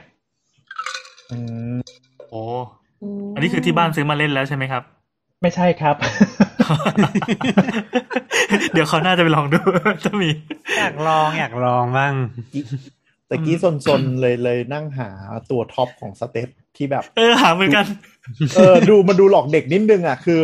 [2.35, 2.55] อืม
[3.01, 4.83] โหอันนี้คือที่บ้านซื้อมาเล่นแล้วใช่ไหมครับ
[5.43, 5.97] ไม่ใช่ครับ
[8.73, 9.59] เดี๋ยวเขาน่าจะไปลองดู
[10.05, 10.31] ถ้ามี
[10.79, 12.15] อยากลองอยากลองบ้าง
[13.29, 13.57] แต่กี้
[13.87, 15.09] ซนๆเลยเลยนั่งหา
[15.51, 17.87] ตัว top ของ steth ที่แบบ เออหาเหมือนกัน
[18.57, 20.41] เออดูมันดูหลอกเด็กนิดนึงอะคือ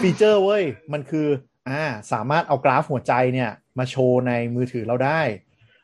[0.00, 0.62] feature เว้ย
[0.92, 1.26] มันคือ
[1.68, 1.82] อ่า
[2.12, 5.20] สามารถเอากราฟหัวใจเนี่ย มาโชว์ในมือถือเราได้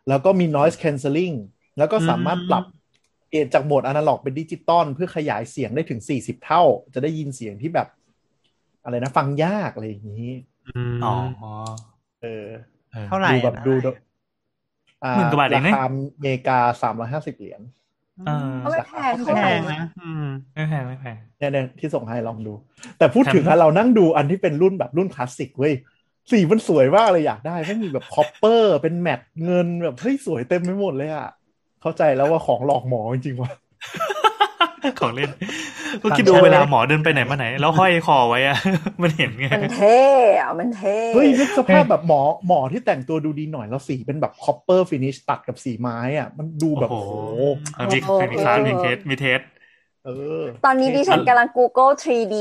[0.08, 1.36] แล้วก็มี noise cancelling
[1.78, 2.64] แล้วก็สามารถปรับ
[3.28, 6.62] เปลี่ยนจากโหมดอนาล็อกเป็นดิจิตอลเพื่อขยายเสียงได้ถึง40เท่า
[6.94, 7.88] จะได้ยินเสียงที่แบบ
[8.84, 10.32] อะไรนะ ฟังยากอะไรอย่างนี้
[10.68, 11.14] อืมอ๋อ
[12.22, 12.46] เออ
[12.92, 14.00] เออ เท่าไหร่ดูแบบอะดูเท่าไหร่
[15.04, 15.90] อ่าหมื่นกว่าบาทเองนะราคาอ
[16.22, 17.60] เมริกาสามร้อยห้าสิบเหรียญ
[18.26, 22.52] เออก็ไม่แพงไม่เท่าแพไหร่งนะนะอืมไม่แพงไม่แพงเนี่ยเนี่ยที่ส่งให้ลองดู
[22.98, 25.74] แต่พูดถึงแถอะมเรานั่งดูอันที่เป็นรุ่นแบบรุ่นคลาสสิกเว้ย
[26.30, 31.28] สีมันสวยมากเลยอยากได้ไม่มีแบบ copper เป็น matte เงินแบบเฮ้ยสวยเต็มไปหมดเลยอะ
[31.82, 33.52] เข้าใจแล้วว่าของหลอกหมอจริงๆว่ะ
[35.00, 35.30] ของเล่น
[36.02, 38.58] ก็คิดดูเวลาหมอเดินไปไหนมาไหน แล้วห้อยคอไว้อะ
[39.02, 40.00] มันเห็นไง มันเท่
[40.40, 47.12] อะมันเท่เฮ้ยนึกสภาพแบบหมอหมอที่แต่งตัวดูดีหน่อยแล้วสีเป็นแบบ copper finish ตัดกับสีไม้อะมันดูแบบโอ้โอ้โหโห
[47.74, 47.98] เออมี
[48.32, 49.40] มีคลาสมี taste มี taste
[50.04, 50.10] เอ
[50.40, 52.36] อ ตอนนี้ดิฉันกำลัง Google 3D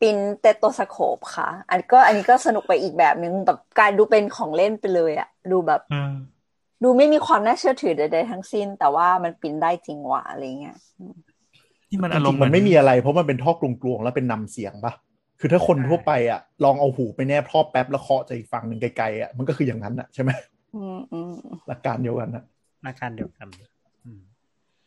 [0.00, 6.14] print stethoscope ค่ะ อันก็อันนี้ก็สนุกไปอีกแบบนึงแบบการดูเป็นของเล่นไปเลยอะดูแบบเออ
[6.82, 10.76] ดูไม่มีความน่าเชื่อถือใดๆทั้งสิ้น แต่ว่ามันปินได้จริงว่ะอะไรเงี้ย
[11.90, 14.92] นี่มันอารมณ์จริมงๆมันไม่มีอะไร เพราะมันเป็นท่อกลวงๆแล้วเป็นนำเสียงปะ
[15.40, 20.30] คือถ้าคนทั่วไปอะ ลองเอาหูไปแนบท่อแป๊บแล้วเคาะจากอีกฝั่งหนึ่งไกลๆอะมันก็คืออย่างนั้นอะใช่ไหม
[20.76, 21.34] อืมอืม
[21.68, 22.44] หลักการเดียวกันนะ
[22.84, 23.46] อาการเดียวกัน
[24.04, 24.20] อืม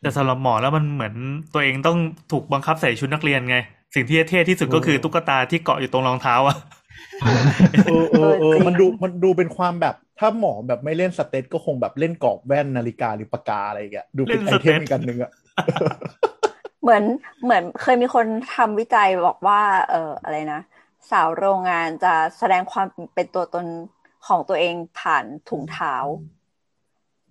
[0.00, 1.14] แต่สำหรับหมอแล้วมันเหมือน
[1.54, 1.98] ตัวเองต้อง
[2.32, 3.56] ถูกบังคับใส่ชุดนักเรียนไง
[3.94, 6.56] สิ่งที่เท่ที่สุดก็คือตุ๊กตาที่เกาะอยู่ตรงรองเท้าอะ
[7.86, 15.32] เออเออเออมันดูมันดูเป็นความแบบ ถ้าหมอแบบไม่เล่น steth ก็คงแบบเล่นกรอบแว่นนาฬิกาหรือปากกาอะไรอย่างเงี้ยดูเป็น item อีกอันหนึ่งอะ
[16.82, 17.04] เหมือน
[17.44, 19.60] เหมือนเคยมีคนทำวิจัยบอกว่า
[19.90, 20.62] เอออะไรนะ
[21.10, 23.66] สาวโรงงานจะแสดงความเป็นตัวตน
[24.26, 25.94] ของตัวเองผ่านถุงเท้า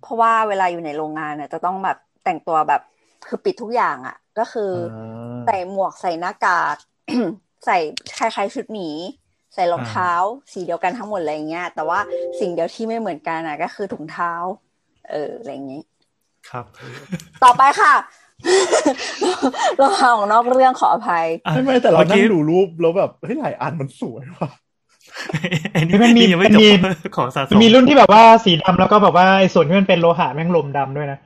[0.01, 2.81] เพราะว่าเวลาอยู่ในโรงงานเนี่ยจะต้องแบบแต่งตัวแบบ
[3.27, 6.77] คือปิดทุกอย่างอะ่ะ ก็คืออาใส่หมวกใส่หน้ากาก
[7.65, 7.77] ใส่
[8.17, 8.87] คล้ายๆชุดหมี
[9.57, 10.11] ใส่รองเท้า
[10.53, 11.99] สีเดียวกันทั้งหมดอะไรเงี้ย แต่ว่า
[12.39, 14.31] สิ่งเดียวที่ไม่เหมือนกันอะก็คือถุงเท้า
[15.09, 15.81] เอออะไรอย่างงี้
[16.49, 16.65] ครับ
[17.43, 17.93] ต่อไปค่ะ
[19.77, 24.49] เราเอาออกนอกเรื่องขออภัยอะไม่ไม่แต่เรามื่อนั่กี้งดูรูปแล้วแบบเฮ้ยหลายอันมันสวยว่ะ
[25.71, 31.19] ไอ้มันมีนี่ยังไม่มันจมีบของสะสมันมมีรุ่นที่แบบว่าสีดำแล้วก็แบบว่าไอ้ส่วนที่มันเป็นโลหะแม่งลมดำด้วยนะ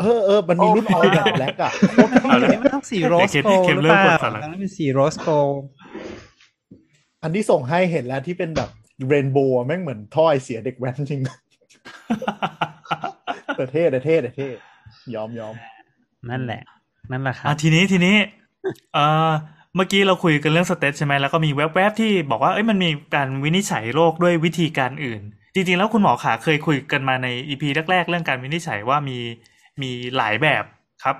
[0.00, 5.48] เออเออมันมีรุ่นออลแบบแบล็กอะโคตรเอาเท่ละอันนี้มันต้องสีโรสเดี๋ยวโกลเข็มหรือเปเริ่มล่ากดสั่นละต้องเป็นสีโรสโกล
[7.26, 8.70] อันที่ส่งให้เห็นแล้วที่เป็นแบบ
[9.06, 11.20] rainbow แม่งเหมือนท่อไอเสียเด็กแว้นจริง
[13.56, 14.48] แต่เท่แต่เท่แต่เท่
[15.14, 15.54] ยอมยอม
[16.30, 16.62] นั่นแหละ
[17.10, 18.16] นั่นแหละครัอะบทีนี้ทีนี้
[18.94, 19.30] เอ่อ
[19.74, 25.22] เมื่อกี้เราคุยกันเรื่อง steth ใช่ไหมแล้วก็มีแวบๆที่บอกว่าเอ้ยมันมีการวินิจฉัยโรคด้วยวิธีการอื่น
[25.54, 29.18] จริงๆ แล้วคุณหมอขาเคยคุยกันมาใน EP แรกๆ เรื่องการวินิจฉัยว่ามี
[29.82, 30.64] มีหลายแบบ
[31.04, 31.16] ครับ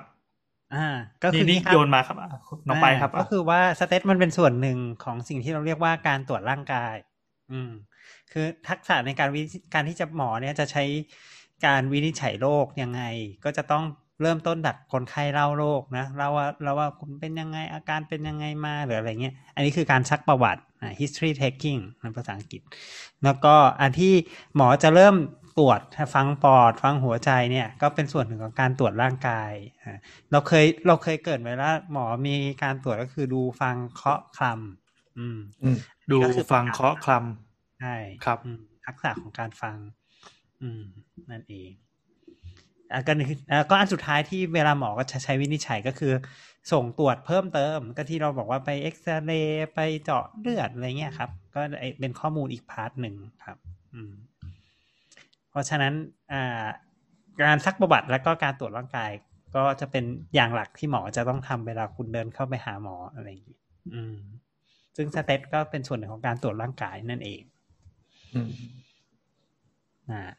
[0.75, 0.87] อ่า
[1.23, 2.29] ก็คือนี่นี่ครับโยนมาครับอะ
[2.67, 6.95] น้องไปครับ ก็คือว่าสเตตมันเป็นส่วนหนึ่งของสิ่งที่เราเรียกว่าการตรวจร่างกาย
[7.51, 7.71] อืม
[8.31, 9.41] คือทักษะในการวิ
[9.73, 10.83] การที่จะหมอเนี่ยจะใช้
[11.65, 13.01] การวินิจฉัยโรคยังไง
[13.45, 13.83] ก็จะต้อง
[14.21, 22.61] เริ่มต้นดักคนไข้เล่าโรคนะเล่าว่าเราว่าคุณเป็นยังไงอาการเป็นยังไงมาหรืออะไรเงี้ย อันนี้คือการซักประวัติอ่า history taking ในภาษาอังกฤษ
[23.23, 24.13] แล้วก็อันที่
[24.55, 25.15] หมอจะเริ่ม
[25.59, 25.79] ตรวจ
[26.15, 29.51] ฟังปอด ฟังหัวใจเนี่ยก็เป็นส่วนหนึ่งของการตรวจร่างกาย
[29.83, 29.97] อ่า
[30.31, 35.77] เราเคยเราเคยเกิดไว้แล้วหมอมีการตรวจก็คือดูฟังเคาะคลำอืมอืม
[36.11, 37.13] ดูก็คือฟังเคาะคล
[37.79, 37.95] ใช่
[38.25, 39.77] ครับอืมทักษะของการฟัง
[40.61, 40.83] อืม
[41.31, 41.71] นั่นเอง
[42.91, 46.13] อะก็คืออะก็อันสุดท้ายที่เวลาหมอก็จะใช้วินิจฉัยก็คือ
[46.71, 51.61] ส่งตรวจเพิ่มเติม ก็ที่เราบอกว่าไปเอ็กซเรย์ไปเจาะเลือดอะไรเงี้ยครับ ก็
[51.99, 53.57] เป็นข้อมูลอีกพาร์ทหนึ่งครับ
[53.93, 54.26] อืมเพ
[55.57, 55.93] ราะฉะนั้น
[56.33, 56.65] อ่า
[57.41, 59.11] การซักประวัติแล้วก็การตรวจร่างกาย
[59.55, 60.03] ก็จะเป็น
[60.35, 63.57] อย่างหลักที่หมอจะต้องทำเวลาคุณเดินเข้าไปหาหมออะไรอย่างนี้
[63.93, 64.15] อืม
[64.95, 67.41] ซึ่งสเตตก็เป็นส่วนหนึ่งของการตรวจร่างกายนั่นเอง
[68.35, 68.51] อืม
[70.11, 70.33] นะ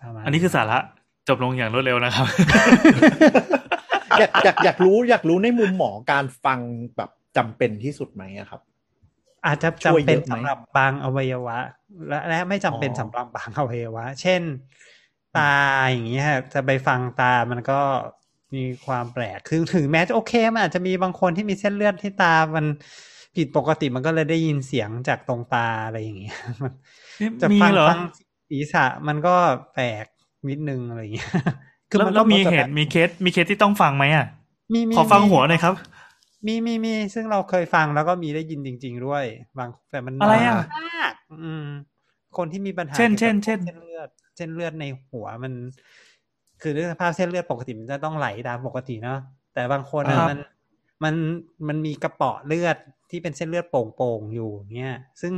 [0.00, 0.78] ประมาณำอันนี้คือสาระ
[1.28, 2.26] จบลงอย่างรวดเร็วนะครับ
[4.18, 6.58] อยากอยากอยากรู้อยากรู้ในมุมหมอการฟัง
[6.96, 8.60] แบบจำเป็นที่สุดไหมอะครับ
[9.46, 11.58] อาจจะช่วยจำเป็นเยอะไหมสำหรับบางอวัยวะ
[12.08, 14.42] และและไม่จำเป็นอ๋อสำหรับบางอวัยวะ เช่น
[15.36, 15.54] ตา
[15.90, 17.80] อย่างเงี้ยจะไปฟังตามันก็
[18.54, 22.66] มีความแปลกคือถึงแม้จะโอเคมันอาจจะมีบางคนที่มีเส้นเลือดที่ตามัน
[23.36, 26.72] ผิดปกติมันก็เลยได้ยินเสียงจากตรงตาอะไรอย่างเงี้ยมัน
[27.42, 28.00] จะมีฟังเหรอฟัง
[28.48, 29.34] ศีรษะมันก็
[29.74, 30.04] แปลก
[30.48, 31.30] นิดนึงอะไรอย่างเงี้ย
[31.98, 34.26] แล้วก็แล้วมีก็เหตุมีเคสมีเคสที่ต้องฟังไหมอะ
[34.74, 35.74] มีมีขอฟังมีหัวหน่อยครับ
[36.46, 39.24] มีมีมีซึ่งเราเคยฟังแล้วก็มีได้ยินจริง ๆ ด้วย
[39.58, 41.64] บางแต่มันอะไรอะน้ยมากอืม
[42.36, 45.52] คนที่มีปัญหาเช่นกี่ยวกับเช่นเส้นเลือด เส้นเลือดในหัวมัน
[46.62, 49.18] คือด้วยสภาพเส้นเลือดปกติมันจะต้องไหลตามปกติเนาะ
[49.54, 50.38] แต่บางคนอะครับมัน
[51.04, 51.14] มัน
[51.68, 52.76] มันมีกระเป๋อเลือด
[53.10, 55.32] ที่เป็นเส้นเลือดโป่งๆอยู่เนี่ยซึ่ง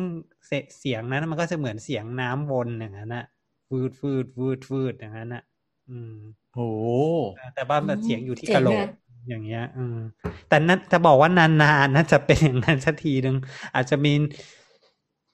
[0.46, 3.24] เสเสียงนั้นมันก็จะเหมือนเสียงน้ำวนอย่างนั้นอะ
[3.68, 5.42] ฟืดฟืดฟืดฟืดอย่างนั้นอะ
[5.90, 6.14] อืม
[6.54, 6.68] โอ้
[7.54, 8.88] แต่ว่ามันเสียงอยู่ที่เสียกะงโหลเนี่กย
[9.28, 9.98] อย่างเงี้ยอืม
[10.48, 11.46] แต่นั้นจะบอกว่านา
[11.84, 13.36] นๆน่าจะเป็นอย่างนั้นสักทีหนึ่ง
[13.74, 14.12] อาจจะมี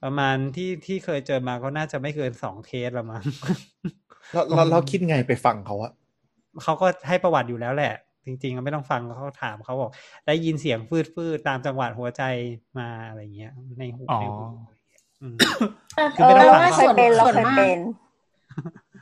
[0.02, 3.22] ประมาณที่ที่เคยเจอมาก็น่าจะไม่เกินสองเคสละมั้ง
[4.32, 5.92] แล้วเราเราคิดไงไปฟังเขาอะ
[6.62, 7.94] เขาก็ให้ประวัติอยู่แล้วแหละ
[8.26, 9.90] จริงๆก็ไม่ต้องฟังเขาถามเขาบอก
[10.26, 12.22] ได้ยินเสียงฟืดฟืดๆตามจังหวะหัวใจ
[12.78, 14.44] มาอะไรเงี้ย ในหูอ๋อในหู
[15.22, 15.38] อืม
[15.94, 17.78] แต่คือไม่ต้องแปลฟังว่าเคส่ยวนเป็นเราส่วนเคยมาเป็กน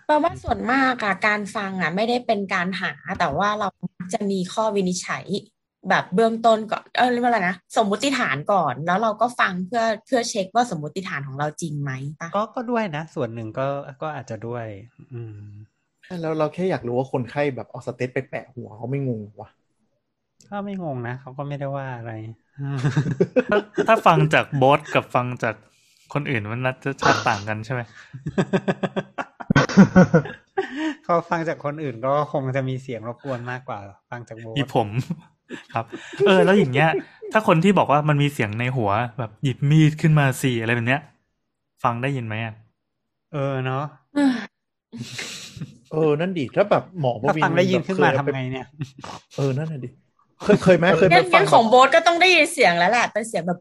[0.07, 3.69] แปลว่าส่วนมากอะการฟังอะไม่ได้เป็นการหา แต่ว่าเรา
[4.15, 5.25] จะมีข้อวินิจฉัย
[5.89, 13.67] แบบเบื้องต้นก่อนเออเรียกว่าอะไรนะสมมุติฐานก่อน แล้วเราก็ฟังเพื่อเพื่อเช็คว่าสมมุติฐานของเราจริงไหมปะก็ก็ด้วยนะ ส่วนหนึ่งก็
[14.03, 14.67] ก็อาจจะด้วย
[15.13, 15.39] อืม
[16.23, 19.51] แล้วเราแค่อยากรู้ว่าคนไข้แบบเอาสเตตไปแปะหัวเขาไม่งงวะ
[20.51, 22.13] ก็ไม่งงนะเขาก็ไม่ได้ว่าอะไร
[23.51, 25.55] ถ้าถ้าฟังจากโบสกับฟังจาก
[26.15, 27.81] คนอื่นมันน่าจะชัดต่างกันใช่ไหม
[31.05, 33.79] เขาฟังจากคนอื่นก็คงจะมีเสียงรบกวนมากกว่า
[34.11, 34.89] ฟังจากโบสมีผม
[35.75, 35.85] ครับ
[36.27, 36.91] เออ แล้วอย่างเงี้ย
[37.33, 41.01] ถ้าคนที่บอกว่ามันมีเสียงในหัว แบบหยิบมีดขึ้นมาสี่อะไรแบบเนี้ย
[41.85, 42.55] ฟังได้ยินไหมอะ
[43.33, 43.85] เออเนาะ
[45.93, 48.67] เออ นั่นดิ ถ้าแบบหมอปถ้าวินฟังได้ยินขึ้นมาแบบทำเคยไงเนี่ย
[49.37, 49.89] เออ นั่นน่ะดิ
[50.43, 53.59] เคยเคยไหมเคยไปงั้นฟังั้งนของโบ๊ทก็ต้องได้ยินเสียงแล้วแหละ เป็นเสียงแบบ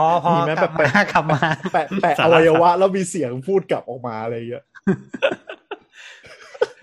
[0.00, 1.40] พอพอมีไหมกแบลับบมาแปะกลับมา
[1.72, 4.64] แปะแปะอวัยวะ แล้วมีเสียงพูดกลับออกมาอะไรอย่างเงี้ย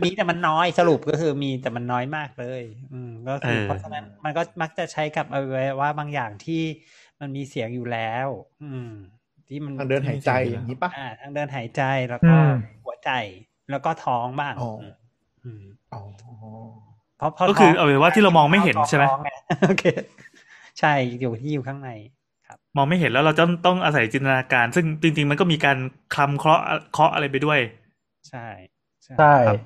[0.03, 2.63] มีแต่มันน้อยสรุปก็คือมีแต่มันน้อยมากเลย
[2.93, 6.61] อืมก็คือเออเพราะฉะนั้นมันก็มักจะใช้กับอวัยวะบางอย่างที่
[7.19, 8.27] มันมีเสียงอยู่แล้ว
[8.63, 8.91] อืม
[9.47, 12.53] ที่มันทางเดินหายใจอย่างนี้ปะอ่าทางเดินหายใจแล้วก็อืม
[12.85, 13.11] หัวใจ
[13.71, 14.71] แล้วก็ท้องบ้างอ๋อ
[15.43, 15.63] อืม
[15.93, 16.01] อ๋อ
[17.17, 19.29] เพราะเพราะก็คือท้งอวัยวะที่เรามองไม่เห็นใช่ไหมท้องง
[19.67, 19.83] โอเค
[20.79, 21.89] ใช่อยู่ที่อยู่ข้างใน
[22.77, 25.77] มองไม่เห็นแล้วเราจะต้องอาศัยจินตนาการ ซึ่งจริง ๆ มันก็มีการ
[26.13, 26.63] คลำเคราะห์
[26.93, 27.59] เคาะอะไรไปด้วย
[28.29, 28.47] ใช่
[29.03, 29.59] ใช่ใช่ครับ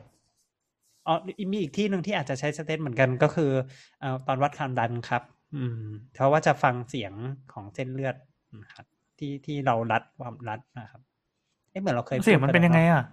[1.07, 1.15] อ๋อ
[1.51, 3.51] มีอีกที่หนึ่งที่อาจจะใช้สเตตเหมือนกันก็คือ
[3.99, 5.21] เอ่อตอนวัดความดันครับ
[5.55, 5.81] อืม
[6.13, 7.13] เพราะว่าจะฟังเสียง
[7.53, 8.15] ของเส้นเลือด
[8.61, 8.85] นะครับ
[9.19, 11.01] ที่ที่เรารัดความรัดนะครับ
[11.71, 13.05] เอ๊ะเหมือนเราเคยเสียงมันพูดเป็นยังไงแล้วอะ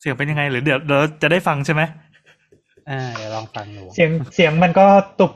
[0.00, 1.82] เสียงเป็นยังไงหรือเดี๋ยวเดี๋ยวจะได้ฟังใช่ไหม
[2.90, 4.84] อ่าเดี๋ยวลองฟังดูเสียงเสียงมันก็
[5.20, 5.32] ตุบ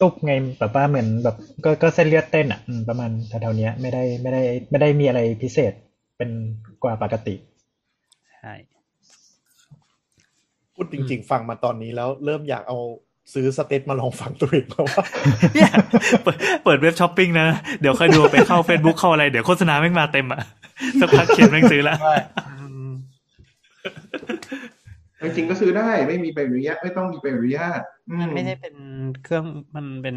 [0.00, 5.72] ตุบตุบตุบไงแบบว่าเหมือนแบบก็ก็เส้นเลือดเต้นอะอืมประมาณแถวๆเนี้ยไม่ได้ไม่ได้ไม่ได้มีอะไรพิเศษ
[6.16, 6.30] เป็น
[6.82, 7.34] กว่าปกติ
[8.40, 8.54] ใช่
[10.74, 12.78] พูดจริง ๆ ฟังมาตอนนี้แล้วเริ่มอยากเอา
[13.34, 15.04] ซื้อสเตตมาลองฟังตัวเองแล้วว่า
[15.54, 15.70] เนี่ย
[16.22, 17.46] เปิดเปิดเว็บช้อปปิ้งนะ
[17.80, 20.40] เดี๋ยวค่อยดูไปเข้า Facebook เข้าอะไร เดี๋ยวโฆษณาไม่งมาเต็มอะ
[21.00, 22.90] สักพักเขียนหนังสือแล้วด้วยอืม
[25.24, 28.74] จริงๆก็ซื้อได้ไม่มีใบอนุญาตไม่ต้องมีใบอนุญาตอืมันไม่ได้เป็น
[29.24, 29.44] เครื่อง
[29.76, 30.16] มันเป็น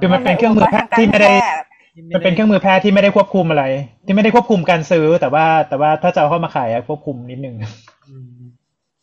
[0.00, 1.28] คือมันเป็นเครื่องมือแพทย์ที่ไม่ได้
[2.14, 3.64] มันเป็นเครื่องมือแพทย์ที่ไม่ได้ควบคุมอะไร
[4.06, 7.56] ที่ไม่ได้ควบคุมการซื้อ แต่ว่าแต่ว่าถ้าจะเอาเข้ามาขายอะควบคุมนิดนึง
[8.08, 8.30] อืม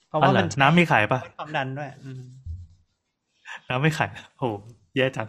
[0.10, 2.22] เพราะอ๋อว่าเหรอมันน้ำมีขายปะลดความดันด้วยอืม
[3.70, 4.54] น้ำไม่ขายโอ้โห
[4.96, 5.28] แย่จัง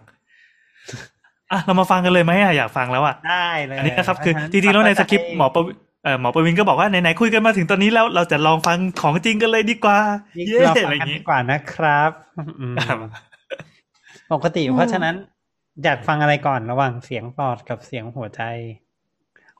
[1.52, 5.78] อะเรามาฟังกันเลยไหมอะอยากฟังแล้วอะได้เลยอันนี้นะครับคือเพาะฉะจริงๆแล้วในสคริปต์ให้หมอประวิเอ่อ
[6.20, 9.98] หมอประวินก็บอกว่าไหนๆคุยกันมาถึงตอนนี้แล้วเราจะลองฟังของจริงกันเลยดีกว่า
[10.36, 12.10] เย้เราอะไรฟังอกันย่างดีงี้กว่านะครับ
[12.60, 12.98] อืมครับ
[14.32, 15.14] ปกติเพราะฉะนั้น
[15.84, 18.42] อยากฟังอะไรก่อนระหว่างเสียงปอดกับเสียงหัวใจ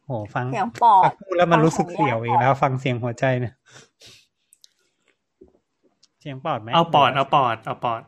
[0.05, 3.55] โหฟังเสียงปอดพูดแล้วมันรู้สึกฟังของเสียวอีกยากแล้ว ฟังเสียงหัวใจเนี่ย
[6.21, 8.03] เสียงปอดไหมเอาปอดเอาปอดเอาปอด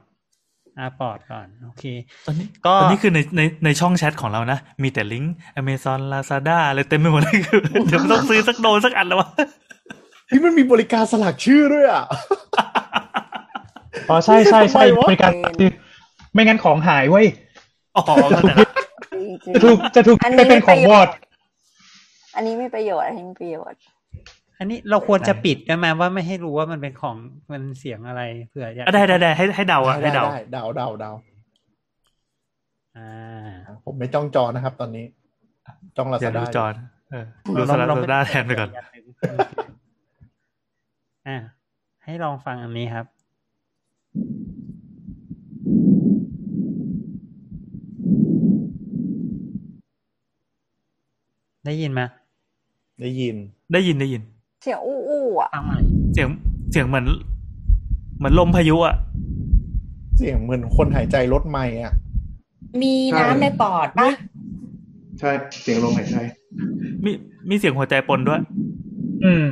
[0.78, 1.84] อ่าปอดก่อน โอเค
[2.26, 9.28] ตอนนี้ก็ตอนนี้คือในในในช่องแชทของเรานะ มีแต่ลิงก์ Amazon Lazada อะไรเต็มไปหมดเลยคือเดี๋ยวต้องซื้อสักโดนสักอันแล้ววะ
[10.30, 12.04] ที่มันมีบริการสลักชื่อด้วยอะ
[14.10, 15.70] อ๋อ ใช่ใช่ใช่ทำไมวะบริการคือ
[16.32, 17.26] ไม่งั้นของหายเว้ย
[17.96, 18.68] อ๋อเข้าใจละ
[19.14, 23.80] จริงจะถูกจะถูกอันไปนี้เป็นของไม่ประโยชน์วอดๆอันนี้มีประโยชน์อันนี้มีประโยชน์
[24.60, 27.16] อันนี้เราควรจะปิดได้ไหมว่าไม่ให้รู้ว่ามันเป็นของ
[27.52, 31.10] มันเสียงอะไรเผื่ออยากอะได้ได้ได้ให้ให้เดาอะให้ได้เดาได้เดาเดาเดา
[32.96, 33.10] อ่า
[33.84, 35.04] ผมไม่จ้องจอนะครับ ตอนนี้
[35.96, 36.74] จ้องลาอย่าซาดูด้าจอน
[37.10, 37.24] เออ
[37.58, 38.70] ดูสลัดซาด้าแทนไปก่อน
[41.28, 41.36] อ่า
[42.04, 43.06] ให้ลองฟังอันนี้ครับ
[51.66, 52.00] ได้ยินไหม
[53.00, 53.36] ได้ยิน
[53.72, 54.22] ได้ยินได้ยิน
[54.62, 55.76] เสียงอู้อู้อะฟังใหม่
[56.14, 56.28] เสียง
[56.72, 57.06] เสียงเหมือน
[58.18, 58.96] เหมือนลมพายุอะ
[60.18, 61.92] เสียงเหมือนคนหายใจรถไม่อะ
[62.82, 64.10] มีน้ำในปอดปะ
[65.18, 65.30] ใช่
[65.62, 66.16] เสียงลมหายใจ
[67.04, 67.10] มี
[67.48, 68.40] มีเสียงหัวใจปนด้วย
[69.24, 69.46] อืม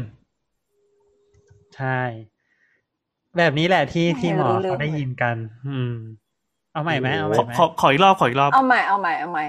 [1.77, 2.01] ใช่
[3.37, 5.37] แบบนี้แหละที่ไม่ที่หมอรู้เรื่องเขาได้ยินกัน
[5.69, 5.93] อืม
[6.73, 9.45] เอาใหม่ไหมเอาใหม่ขอไหมขอขออีกรอบขออีกรอบเอาใหม่เอาใหม่เอาใหม่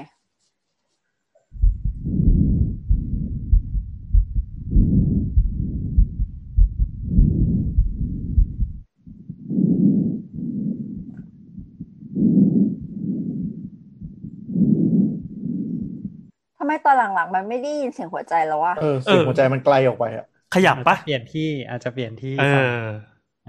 [16.90, 20.26] ทำไมตอนหลังๆ มันไม่ได้ยินเสียงหัวใจแล้ววะเออเสียงหัวใจมันไกลออกไปอะ
[20.56, 22.90] ขยับปะเปลี่ยนที่อาจจะเปลี่ยนที่เอฟังอ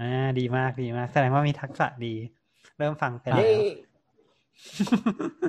[0.01, 2.13] อ่าดีมากดีมาก แสดงว่ามีทักษะดี
[2.77, 3.63] เริ่มฟังไปแล้เย้ว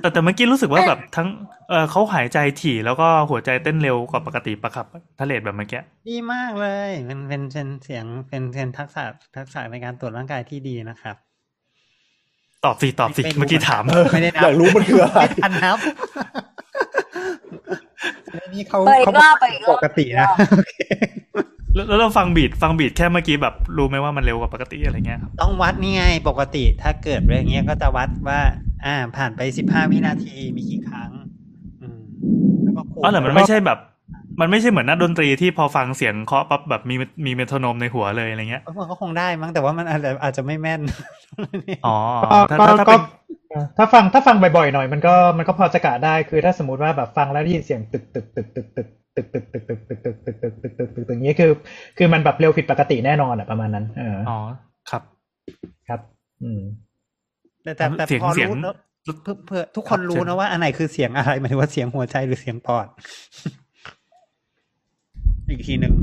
[0.01, 1.27] แต่แต่เมื่อกี้รู้สึกว่าแบบทั้ง
[1.69, 4.85] เออเขาหายใจถี่แล้วก็หัวใจเต้นเร็วกว่าปกติปะครับ
[5.19, 9.03] ทะเลดแบบเมื่อกี้ดีมากเลยเป็นเป็นเป็นเสียงเป็นเป็นทักษะ
[9.37, 11.15] ทักษะในการตรวจร่างกายที่ดีนะครับ
[12.65, 13.83] ตอบสิตอบสิไม่รู้เมื่อกี้ถาม
[14.13, 15.77] ไม่ได้นับอยากรู้มันคืออะไรไม่ทันนับ
[16.47, 16.52] อั
[18.33, 20.27] นนี้เขาเปิดอีเขากรอบเปิดอีกรปอบกตินะ
[21.75, 28.41] แล้วแล้วเราฟังบีดฟังบีดแค่เมื่อกี้แบบรู้ไหมว่ามันเร็วกว่าปกติอะไรเงี้ยครับต้องวัดนี่ไงปกติถ้าเกิดเรื่องเงี้ยก็จะวัดว่า
[28.85, 31.11] อ่า ผ่านไปสิบห้าวินาทีมีกี่ครั้ง
[31.81, 32.01] อืม
[32.63, 33.79] แล้วก็คูณอ๋อเหรอมันไม่ใช่แบบ
[34.41, 36.95] มันไม่ใช่เหมือนนักดนตรีที่พอฟังเสียงเคาะปั๊บแบบมี
[37.25, 40.81] มีเมโทรโนมในหัวเลยอะไรเงี้ยมันก็คงได้มั้งแต่ว่ามันอาจจะอาจจะไม่แม่น
[41.87, 43.01] อ๋อก็ถ้าก็ถ้าถ้าก็เป็น
[43.77, 51.51] ถ้าฟังถ้าฟังบ่อยๆหน่อย มันก็มันก็พอจะกะได้คือถ้าสมมติว่าแบบฟังแล้วได้ยินเสียงตึกตึกตึกตึกตึกตึกตึกตึกตึกตึกตึกตึกตึกตึกตึกตึกตึกอย่างนี้คือ
[51.97, 54.39] คือมันแบบเร็วผิดปกติแน่นอนอะประมาณนั้นเอออ๋อ
[54.89, 55.01] ครับ
[55.87, 55.99] ครับ
[56.43, 56.61] อืม
[57.63, 58.75] แต่แต่แต่เสียงพอเสียงรู้นะ
[59.23, 62.87] เพื่อเพื่อทุกคนครับรู้เชิญนะว่าอันไหนคือเสียงอะไรหมายถึงว่าเสียงหัวใจหรือเสียงปอด
[65.47, 65.93] อีกทีหนึ่ง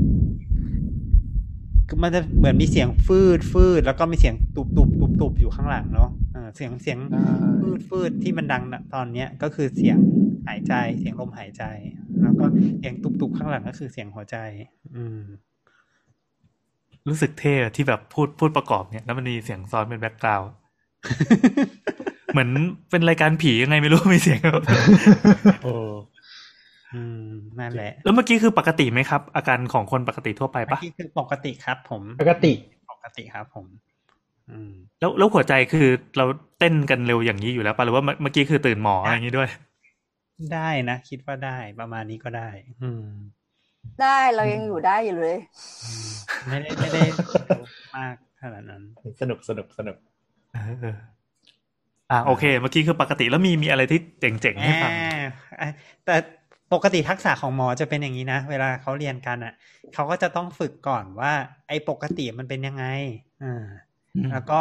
[1.87, 7.23] คือมันจะเหมือนมีเสียงฟืดฟืดแล้วก็มีเสียงตุบตุบตุบตุบอยู่ข้างหลังเนาะเออเสียงเสียงใช่
[7.61, 9.97] ฟืดฟืดที่มันดังณตอนเนี้ยก็คือเสียง
[10.47, 11.63] หายใจ เสียงลมหายใจ
[12.21, 12.45] แล้วก็
[12.79, 14.37] เสียงตุบตุบข้างหลังก็คือเสียงหัวใจ
[14.95, 15.21] อืม
[17.07, 20.49] รู้สึกเท่อะที่แบบพูดพูดประกอบเนี่ยแล้วมันมีเสียงซ้อนเป็นแบ็กกราวด์
[22.31, 22.49] เหมือน
[22.89, 24.63] เป็นรายการผียังไงไม่รู้มีเสียงแบบ
[25.63, 25.67] เอ
[26.93, 27.25] ออืม
[27.59, 32.53] นั่นแหละ แล้วเมื่อกี้คือปกติไหมครับ อาการของคนปกติทั่วไปเมื่ปะอกี้คือปกติครับ ผมปกติ
[32.91, 33.65] ปกติครับผม
[34.49, 35.87] อืมแล้วแล้วหัวใจคือ
[36.17, 36.25] เรา
[36.59, 39.49] เต้นกันเร็วอย่างนี้อยู่แล้วปะหรือว่าเมื่อเมื่อกี้คือตื่นหมออะไรอย่างนี้ด้วย
[40.53, 42.49] ได้นะ คิดว่าได้ประมาณนี้ก็ได้
[42.83, 43.05] อืม
[44.01, 45.37] ได้เรายังอยู่ได้อยู่เลย
[45.83, 46.09] อืม
[46.47, 47.01] ไม่ได้ไม่ได้
[47.97, 48.81] มากขนาดนั้น
[49.21, 49.97] สนุกสนุกสนุก
[50.53, 50.97] เออเออ
[52.11, 54.91] อ่าโอเค เมื่อกี้คือปกติแล้วมีมีอะไรที่เจ๋งๆให้ฟัง
[55.61, 55.69] อ่า
[56.05, 56.15] แต่
[56.73, 59.53] ปกติทักษะของหมอจะเป็นอย่างนี้นะ เวลาเขาเรียนกันอะ
[59.93, 61.33] เขาก็จะต้องฝึกก่อนว่า
[61.67, 62.85] ไอ้ปกติมันเป็นยังไง
[63.43, 63.65] อ่า
[64.15, 64.59] อืมแล้วก็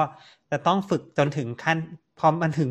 [0.51, 1.79] จะต้องฝึกจนถึงขั้น
[2.19, 2.69] พอมันถึง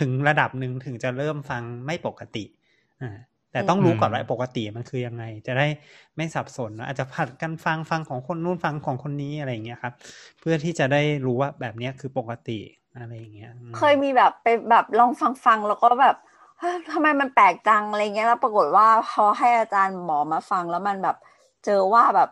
[0.00, 2.44] ถึงระดับหนึ่งถึงจะเริ่มฟังไม่ปกติ
[3.02, 3.16] อ่า
[3.52, 5.66] แต่ต้องรู้อืมก่อนว่าปกติมันคือยังไง จะได้
[6.16, 9.94] ไม่สับสนนะอาจจะผัดกันฟังฟังของคนนู้นฟังของคนนี้อะไรอย่างเงี้ยครับ
[10.40, 12.58] เพื่อที่จะได้รู้ว่าแบบเนี้ยคือปกติ
[12.98, 16.31] อะไรอย่างเงี้ยอืมเคยมีแบบไปแบบลองฟังฟังๆแล้วก็แบบเฮ้ย
[16.92, 21.16] ทำไมมันแปลกจังอะไรเงี้ยแล้วปรากฏว่าพอให้อาจารย์หมอมาฟังแล้วมันแบบ
[21.64, 22.28] เจอว่าแบบ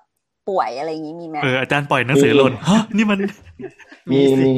[0.48, 3.18] ป่วยอะไรอย่างงี้มีไหมเอออาจารย์ปล่อยหนังสือหล่นฮะนี่มัน
[4.10, 4.52] มีมี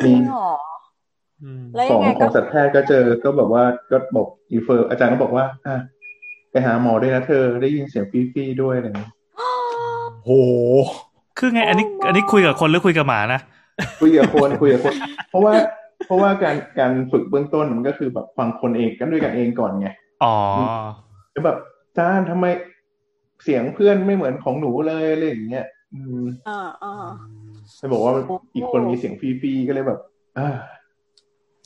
[0.00, 0.52] จมีริงเหรอ
[1.42, 5.76] อืมแล้วขยัองงไงขก็องสัตวแพทย์ก็เจอก็แบบว่าก็บอกอีเฟอร์อาจารย์ก็บอกว่า อะ
[6.50, 9.12] ไปหาหมอด้วยนะเธอได้ยินเสียงฟีฟี่ด้วยอะไรอย่างเงี้ย
[10.24, 10.30] โห
[11.38, 13.40] คือไง อันนี้ อันนี้คุยกับคนหรือคุยกับหมานะ
[14.00, 14.94] คุยกับคนคุยกับคน
[15.30, 15.52] เพราะว่า
[16.08, 19.88] เพราะว่าการการฝึกเบื้องต้นมันก็คือแบบฟังคนเองกันด้วยกันเองก่อนไง
[20.24, 20.36] อ๋อ
[21.32, 22.46] แล้วแบบอาจารย์ทำไม
[23.44, 27.08] เสียงเพื่อนไม่เหมือนของหนูเลยอะไรอย่างเงี้ยอืมอ่าอ่า
[27.78, 28.12] ไปบอกว่า
[28.54, 30.00] อีกคนมีเสียงฟีฟี่ก็เลยแบบ
[30.38, 30.48] อ่า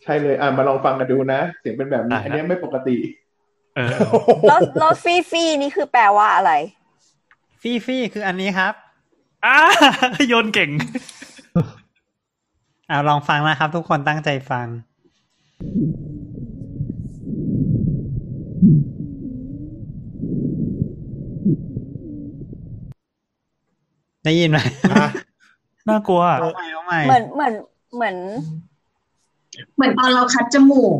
[0.02, 2.96] ใช่เลยอะมาลองฟังกันดูนะ เสียงเป็นแบบนี้อ่าฮะอันเนี้ยไม่ปกติ
[3.76, 3.88] เออ
[4.48, 6.52] แล้วแล้วฟี่ฟี่นี่คือแปลว่าอะไร
[7.62, 8.74] ฟี่ฟี่คืออันนี้ครับ
[9.46, 9.58] อ่า
[10.28, 10.70] โยนเก่ง
[12.90, 14.66] อ่าลองฟังนะครับ ทุกคนตั้งใจฟัง
[24.24, 24.58] ได้ยินไหม
[24.92, 25.08] อะ
[25.88, 27.54] น่ากลัวเอาใหม่เอาใหม่เหมือนเหมือน
[27.94, 28.16] เหมือน
[29.76, 30.96] เหมือนตอนเราคัดจมูก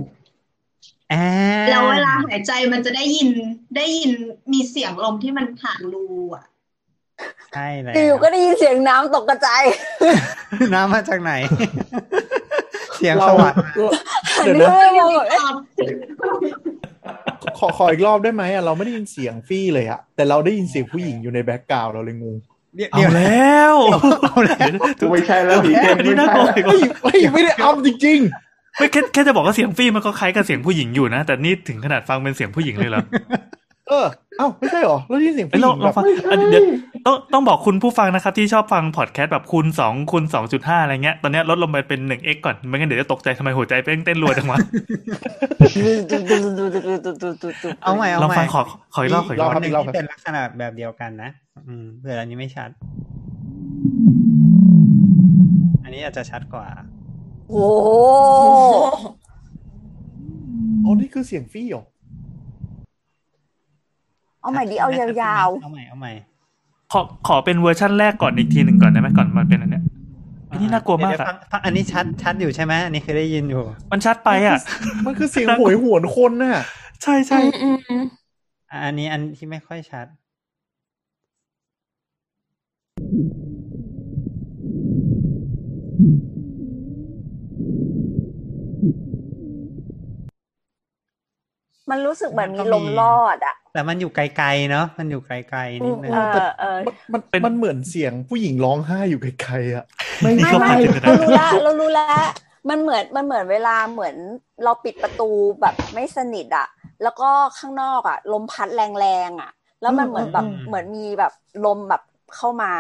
[1.13, 1.25] อ่า
[1.69, 3.31] แล้วเวลาหายใจมันจะได้ยิน
[3.77, 4.13] ได้ยิน
[4.53, 6.45] มีเสียงลมที่มันผ่านรูอะ
[7.55, 9.63] ใช่เลยอยู่ๆก็ได้ยินเสียงน้ำตกกระจาย
[10.75, 11.33] น้ำมาจากไหน
[12.97, 13.59] เสียงเราสวรรค์
[14.37, 15.41] หันเดี๋ยวไปนะมองแบบเอ๊ะ
[17.59, 22.37] ขอขออีกรอบได้ไหมอะเราไม่ได้ยินเสียงฟี่เลยอะแต่เราได้ยินเสียงผู้หญิงอยู่ในแบ็กกราวด์เราเลยงง
[22.77, 23.75] เดี๋ยวเอาเดี๋ยวแล้ว
[24.23, 28.21] เอาแล้วไม่ใช่แล้วผีเกมอันนี้ไม่น่าใช่กลัวแล้วอีกเฮ้ยเฮ้ยไม่ได้อ้ำจริง
[28.79, 34.07] ไม่แค่แค่จะบอกว่าเสียงฟี่มันก็คล้ายกับเสียงผู้หญิงอยู่นะ แต่นี่ถึงขนาดฟังเป็นเสียงผู้หญิงเลยเหรอๆ เออ
[34.39, 36.65] เอ้าไม่ใช่หรอเราได้ยินเสียงเอ้ยผู้หเราญิงเราแบบฟังอันเดี๋ยว
[37.07, 44.59] ต้องต้องบอกคุณผู้ฟังนะครับที่ชอบฟังพอดแคสต์แบบคูณสองคูณสองจุดห้าอะไรเงี้ยตอนเนี้ยลดลงไปเป็นหนึ่งเอ็กก่อนไม่งั้นเดี๋ยวจะตกใจทำไมหัวใจเต้นเต้นรัวจังวะ
[47.83, 48.63] เอาใหม่เอาลองใหม่ฟังขอ
[48.95, 51.31] ขออีกรอบขออีกรอบหนึ่งที่เป็นลักษณะแบบเดียวกันนะ
[51.69, 52.71] อืมเผื่ออันนี้ไม่ชัด
[55.85, 56.67] อันนี้อาจจะชัดกว่า
[57.49, 57.89] โอ้โห
[60.85, 61.85] อ๋อนี่คือเสียงฟี่เหรอ
[64.43, 66.13] เอาใหม่ดิเอายาวเอาใหม่เอาใหม่
[66.93, 69.85] ขอขอเป็นเวอร์ชั่นแรกก่อนอีกทีหนึ่งก่อนได้ไหมก่อนมันเป็นอันเนี้ย
[70.51, 73.63] อันนี้น่ากลัวมากเดี๋ยวอะฟังฟังอันนี้ชัดชัดอยู่ใช่ไหมอันนี้เคยได้ยินอยู่
[73.93, 74.59] มันชัดไปอะ
[75.07, 76.57] มันคือเสียงโหวยหวนคนน่ะ
[77.03, 78.05] ใช่ใช่อืมอืม
[78.71, 80.23] อะอันนี้อันที่ไม่ค่อยชัดๆ
[91.91, 96.19] มันรู้สึกเหมือนมีลมรอดอะ แต่มันอยู่ไกลๆเนาะมันอยู่ไกลๆนิดนึงเออ
[96.59, 99.85] เออมันมันมันเหมือนเสียงผู้หญิงร้องไห้อยู่ไกลๆอะ
[100.23, 100.73] ไม่ไม่ใช่ไม่
[101.05, 102.25] เรารู้แล้วเรารู้แล้ว
[102.69, 104.17] มันเหมือนมันเหมือนเวลาเหมือน
[104.65, 106.67] เราปิดประตูแบบไม่สนิทอะ
[107.03, 109.51] แล้วก็ข้างนอกอะ ลมพัดแรงๆอะ
[109.83, 111.33] แล้วมันเหมือนแบบอืมเหมือนมีแบบ
[111.65, 112.03] ลมแบบ
[112.37, 112.73] เข้ามา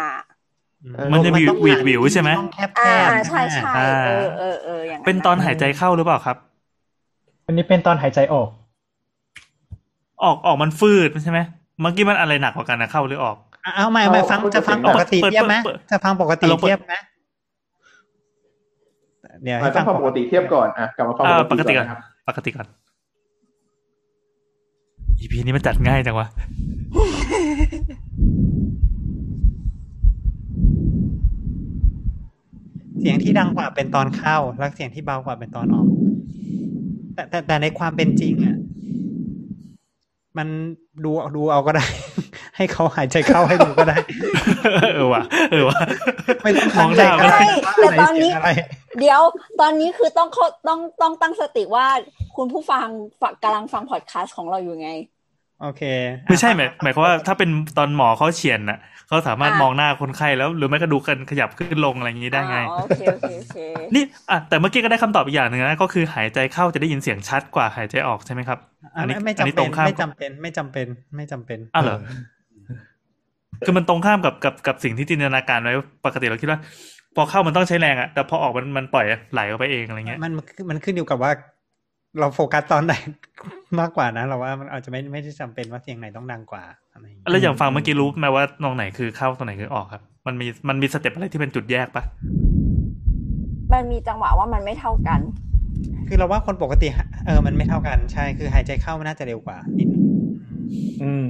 [1.12, 6.36] มันจะมีต้องวีดวิวใช่ไหมต้องแคบอ่าๆใช่ใช่อ่าเออเออเอออย่างเป็นตอนหายใจเข้าหรือเปล่าครับ
[7.46, 8.48] อันนี้เป็นตอนหายใจออก
[10.24, 11.40] ออกออกมันฟืดใช่ไหม
[11.80, 16.94] เมื่อกี้มันอะไรหนักกว่ากันนะเข้าหรือออกอะเอาใหม่เอาใหม่ฟังจะฟังปกติเปิดเทียบไหมเปิดจะฟังปกติลองเปิดเทียบไหม
[19.42, 22.66] เดี๋ยวอะให้ต้ฟัองงฟังปกติเทียบก่อนอะกลับมาฟังอ่าปปกกติติก่ก่ออนนครับปกติก่อน
[25.20, 26.26] อีพีนี้มันจัดง่ายจังวะ
[33.00, 35.86] เสียงที่ดังกว่าเป็นตอนเข้า แล้วเสียงที่เบากว่าเป็นตอนออก
[37.14, 38.56] แต่แต่แต่ในความเป็นจริงอะ
[40.38, 40.48] มัน
[41.04, 41.84] ดูดูเอาก็ได้
[42.56, 43.96] ให้เขาหายใจเข้าให้ดูก็ได้
[44.94, 45.80] เออว่ะเออว่ะ
[46.42, 48.50] ไม่ต้องมองตั้งใจหน้าก็ไม่ได้ได้แต่ตอนนี้เสียงอะไร
[48.98, 49.20] เดี๋ยว
[49.60, 51.86] ตอนนี้คือต้องเขาต้องต้องตั้งสติว่า
[52.36, 52.86] คุณผู้ฟัง
[53.20, 54.90] ฟังกำลังฟังพอดคาสต์ของเราอยู่ไง
[55.62, 55.82] โอเค
[56.28, 63.58] ไม่ใช่หมายหมายความว่าถ้าเป็นตอนหมอเขาเฉียนน่ะเขาสามารถอะมองหน้าคนไข้แล้ว หรือไม่ก็ดูกันขยับขึ้นลงอะไรอย่างนี้ได้ไงอ๋อโอเคโอเคโอเค
[63.94, 68.58] นี่อะแต่เมื่อกี้ก็ได้คำตอบอีกอย่างหนึ่งนะก็คือหายใจเข้าจะได้ยินเสียงชัดกว่าหายใจออกใช่ไหมครับ
[68.94, 70.86] อะอันนี้ไม่ไม่อันนี้จำตเป็รนงข้ามไม่จำเป็นไม่จำเป็น
[71.16, 71.98] ไม่จำเป็นอ้าวเหรอ
[73.64, 75.74] คือมันตรงข้ามกับกับกับสิ่งที่จินตนาการไว้
[76.06, 76.58] ปกติเราคิดว่า
[77.16, 81.30] พอเข้ามันต้องใช้แรงอะแต่พอออกมันมันปล่อยไหลออกไปเองอะไรเงี้ยมันมันมันขึ้นอยู่กับว่า
[82.18, 82.94] เราโฟกัสตอนไหน
[83.80, 92.04] มากกว่านะ เราว่ามันอาจจะไม่ไม่ได้จำเป็นว่าเสียงไหนต้องดังกว่าอะไรอย่างเงี้ยแล้วอย่างฟังเมื่อกี้รู้ไหมว่าตรงไหนคือเข้าตรงไหนคือออกครับ มันมีมันมีสเต็ปอะไรที่เป็นจุดแยกปะ
[93.72, 95.20] มันมีจังหวะว่ามันไม่เท่ากัน
[96.06, 96.88] คคือเราว่าคนปกติ
[97.26, 100.02] เออ มันไม่เท่ากันใช่คือหายใจเข้ามันน่าจะเร็วกว่านิดนึง
[101.02, 101.28] อืม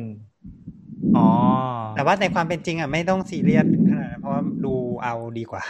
[1.16, 1.28] อ๋อ
[1.96, 5.62] แต่ว่าในความเป็นจริงอะไม่ต้องซีเรียสขนาดนั้นเพราะว่าดูเอาดีกว่า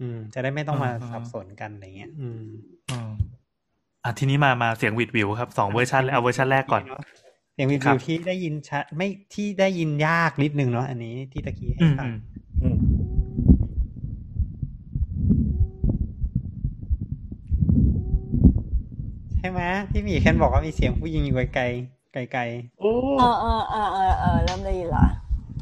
[0.00, 2.44] อืม จะได้ไม่ต้องมาสับสนกันอะไรเงี้ย อืม
[4.04, 6.82] อืมอะทีนี้มามาเสียงวิดวิวครับสองเวอร์ชันเลยเอาเวอร์ชันแรกก่อน
[7.52, 12.14] เสียงวิครัวบที่ได้ยินชัดไม่ที่ได้ยินยากนิดนึงเนาะอันนี้ที่ตะกี้ให้อืมฟัอืงม
[12.60, 12.76] อืม
[19.38, 21.64] ใช่ไหมที่หมีแคนบอกว่ามีเสียงผู้หญิงอยู่ไกล
[22.12, 22.42] ไกลไกล
[22.78, 25.04] โอ้เออเออเออเออเออเริ่มได้ยินละ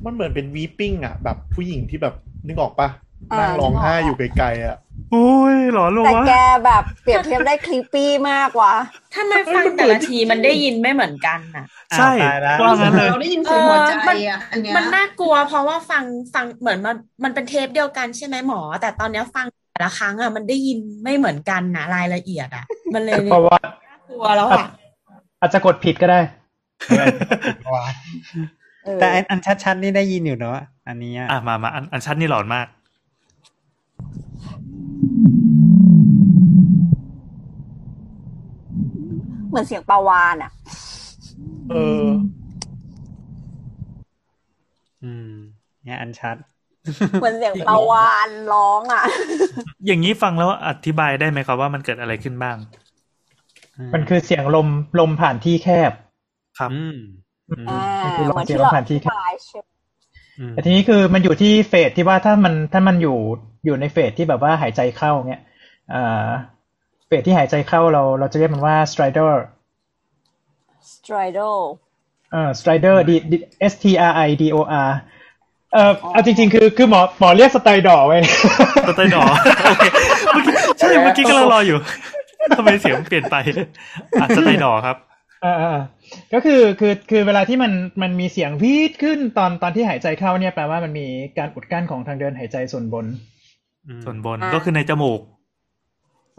[0.05, 2.15] มันเหมือนเป็นวีปิ้งอะ แบบผู้หญิงที่แบบ
[2.47, 2.89] นึกออกปะ
[3.31, 4.75] อ่านั่งร้องไห้นึกออกอยู่ไกลๆอะ
[5.13, 6.33] โอ้ยหลอนลงแต่วะแก
[6.65, 8.75] แบบเปรียบเทียบได้คลิปปี้มากว่ะ
[9.15, 13.95] ถ้ามันฟังแต่ละทีมันได้ยินไม่เหมือนกันน่ะๆใช่อ้าวตายแล้วว่างั้นเลยเราได้ยินเสียงหัวใจ
[14.29, 16.05] อะอันเนี้ยมันน่ากลัวเพราะว่าฟัง
[16.35, 24.67] ฟังเหมือนมันมันเป็นเทปเดียวกันใช่ไหมหมอ แต่ตอนเนี้ยฟังแต่ละครั้งอะมันได้ยินไม่เหมือนกันนะรายละเอียดอะ มันเลยเพราะว่าน่ากลัวแล้วอะ
[25.41, 26.21] อาจจะกดผิดก็ได้
[28.85, 30.57] เออแต่อันอันชัดๆนี่ได้ยินอยู่เนาะ
[30.89, 32.67] อันนี้อะอะมามาอันอันชัดนี่หลอนมาก
[39.53, 40.51] เหมือนเสียงปลาวานอะ
[41.71, 41.75] เอ
[42.05, 42.07] อ
[45.03, 45.33] อืม
[45.85, 46.37] เนี่ยอันชัด
[47.21, 49.05] เหมือนเสียงปลาวานร้องอะ
[49.87, 52.57] อย่างนี้ฟังแล้วอธิบายได้ไหมครับว่ามันเกิดอะไรขึ้นบ้าง
[53.95, 54.69] มันคือเสียงลม
[55.01, 55.93] ลมผ่านที่แคบ
[56.59, 56.97] ครับอืม
[57.51, 59.69] อืมอ่ามันคือเหลมมือนเสียงที่ลเรามผ่านที่แคบอธิบายใช่ไหม
[60.39, 63.19] อืมแต่ทีนี้คือมันอยู่ที่เฟสที่ว่าถ้ามันถ้ามันอยู่
[63.65, 65.43] อยู่ในเฟสที่แบบว่าหายใจเข้าเนี่ย
[65.95, 66.29] อ่า
[67.13, 69.33] เฟสที่หายใจเข้าเราเราจะเรียกมันว่า strider
[70.93, 71.59] stridal
[72.33, 73.33] เอ่อ strider D D
[73.73, 74.91] S T R I D O R
[75.73, 78.19] เอ่อเอาจริงๆ คือคือหมอหมอเรียกสไตรดอร์ไว้
[78.89, 79.23] สไตล์ดอ
[79.67, 79.85] โอเค
[80.33, 81.79] เมื่อกี้ใช่เมื่อกี้ก็รออยู่
[82.57, 83.37] ทำไมเสียงเปลี่ยนไป
[84.21, 84.97] อะสไตล์ดอครับ
[85.45, 91.07] อ่าๆก็คือคือคือเวลาที่มันมันมีเสียงวีดขึ้นตอนตอนที่หายใจเข้าเนี่ยแปลว่ามันมี
[91.39, 93.07] การอุดกั้นของทางเดินหายใจส่วนบน
[93.87, 95.21] อืมส่วนบนอ่าก็คือในจมูก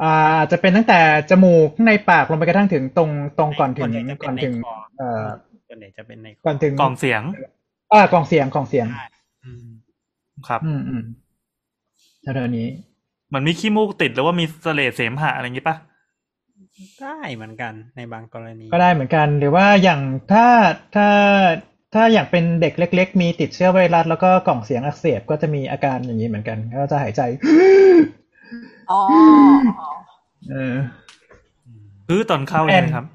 [0.02, 5.24] อ่าจะเป็นตั้งแต่จมูกข้างในปากลงไปกระทั่งถึงตรงตรงก่อนถึส่วงใหญ่จะเป็ก่อนในถึงคอเอ่อ
[5.68, 7.22] ส่วนใหญ่จะเป็นในคก่อนถึงกล่องเสียง
[7.94, 8.88] อ่ากล่องเสียงกล่องเสียง
[9.44, 9.66] อืม
[10.48, 11.04] ครับ อืมอืม
[12.22, 12.68] แถวๆนี้
[13.28, 15.76] เหมือนมีขี้มูกติดหรือว่ามีเสลดเสมหะอะไรอย่างงี้ปะ
[17.02, 20.48] ได้เหมือนกันในบางกรณี ก็ได้เหมือนกัน หรือว่าอย่างถ้า
[20.96, 21.10] ถ้า
[21.94, 27.22] ถ้าอย่างเป็นเด็กเล็ก ๆ มีติดเชื้อไวรัสแล้วก็กล่องเสียงอักเสบก็จะมีอาการอย่างนี้เหมือนกัน ก็จะหายใจ
[28.92, 29.02] อ๋อ
[30.52, 30.76] เออ
[32.08, 33.06] คือตอนเข้าใช่ไหมครับ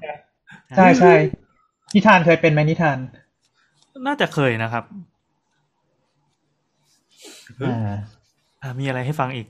[0.77, 1.13] ใช่ใช่
[1.93, 2.97] นิทานเคยเป็นไหมนิทาน
[4.07, 4.83] น่าจะเคยนะครับ
[7.61, 7.93] อ่า
[8.61, 9.47] อะมีอะไรให้ฟังอีก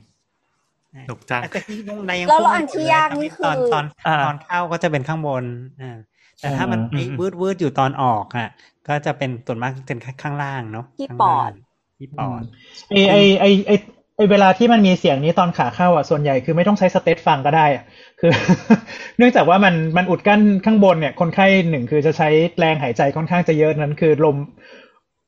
[1.06, 5.44] หนุกจังแต่ที่วงในยังแล้วพูดแล้วไม่อันหมดที่เลยยากนี่คือตอนตอนอ่าตอนเข้าก็จะเป็นข้างบน
[5.82, 5.96] อ่า
[6.40, 8.48] แต่ถ้ามันอ่าไอ้วืดวืดอยู่ตอนออกอะ
[8.88, 11.52] ก็จะเป็นส่วนมากเป็นข้างล่างเนาะที่ข้างปล่าองด
[11.98, 12.42] ที่ปอด
[12.90, 13.70] ไอไอไอ
[14.20, 17.84] ไอไอเวลาที่มันมีเสียงนี้ตอนขาเข้าอะส่วนใหญ่คือไม่ต้องใช้ steth ฟังก็ได้อะ
[18.20, 18.32] คือ
[19.18, 24.36] เนื่องจากว่ามันมันอุดกั้นข้างบนเนี่ย คนไข้หนึ่งคือจะใช้แรงหายใจค่อนข้างจะเยอะนั้นคือลม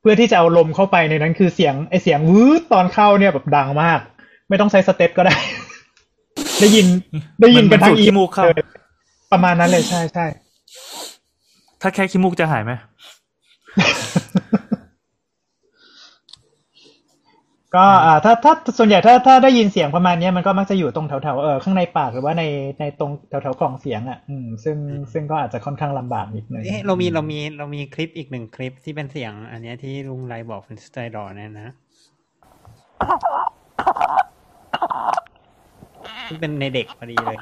[0.01, 4.01] เพื่อที่จะเอาลมเข้าไปในนั้นคือเสียงไอเสียงวืดตอนเข้าเนี่ยแบบดังมาก
[4.49, 5.37] ไม่ต้องใช้ steth ก็ได้
[6.61, 6.87] ได้ยิน
[7.41, 8.67] ได้ยินกันทั้งเหมือนสูดขี้มูกเข้าเลย
[9.33, 10.27] ประมาณนั้นเลยใช่ใช่
[11.81, 12.73] ถ้าแค่ขี้มูกจะหายไหม
[17.75, 22.45] ก็อ่าถ้าถ้าส่วนใหญ่ถ้าถ้าได้ยินเสียงประมาณเนี้ยมันก็มักจะอยู่ตรงแถวแถวๆเออข้างในปากหรือว่าใน
[22.81, 24.77] ในตรงแถวแถวๆกล่องเสียงอะอืมซึ่ง
[25.13, 31.69] ซึ่งก็อาจจะค่อนข้างลำบากนิดนึงเอ๊ะเรามีเรามีเรามีคลิปอีกหนึ่งคลิปที่เป็นเสียง อันเนี้ยที่ลุงไรบอกเป็นสไตล์ดอร์เนี่ยนะ
[36.29, 37.39] ที่เป็นในเด็กพอดีเลย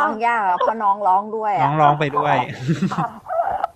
[0.00, 2.36] ฟังยากอะเพราะน้องร้องด้วยน้อะองร้องไปด้วย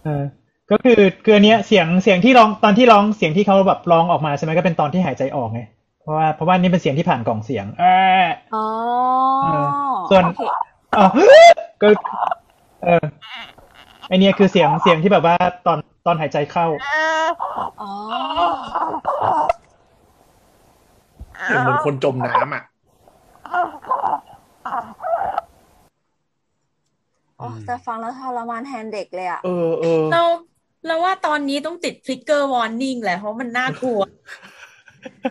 [0.04, 0.24] เออ
[0.70, 5.60] ก็คือคืออันเนี้ยเสียงเสียงที่ร้องตอนที่ร้องเสียงที่เขาแบบร้องออกมาใช่ไหมก็เป็นตอนที่หายใจออกไง
[6.02, 7.84] เพราะว่าเพราะว่านี่เป็นเสียงที่ผ่านกล่องเสียงเอ
[8.22, 8.58] ออ๋อ
[9.40, 9.66] เออ
[10.08, 10.40] ส่วนโอเค
[10.96, 11.04] อ๋อ
[11.82, 11.88] ก็
[12.84, 13.04] เออ
[14.08, 16.66] ไอเนี้ยคือเสียงเสียงที่แบบว่าตอนตอนหายใจเข้า
[17.80, 17.90] อ๋อ
[21.44, 22.62] เสียงเหมือนคนจมน้ำอะ
[27.38, 30.22] โอ้แต่ฟังแล้วทรมานแทนเด็กเลยอะเออเออเรา
[30.86, 34.00] เราว่าตอนนี้ต้องติดฟลิกเกอร์วอร์นิ่งแหละเพราะมันน่ากลัว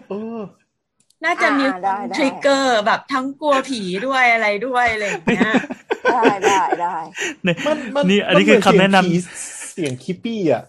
[0.10, 0.40] เออ
[1.26, 5.52] น่าจะมีอ่าได้ได้ trigger แบบทั้งกลัวผีด้วยอะไรด้วยอะไรอย่างเงี้ย
[6.14, 6.96] ได้ได้ได้
[7.44, 9.36] เนี่ยมันมันนี่อันนี้คือคำแนะนำมัเหมือเสียงคี
[9.72, 10.64] เสียง crepi อะ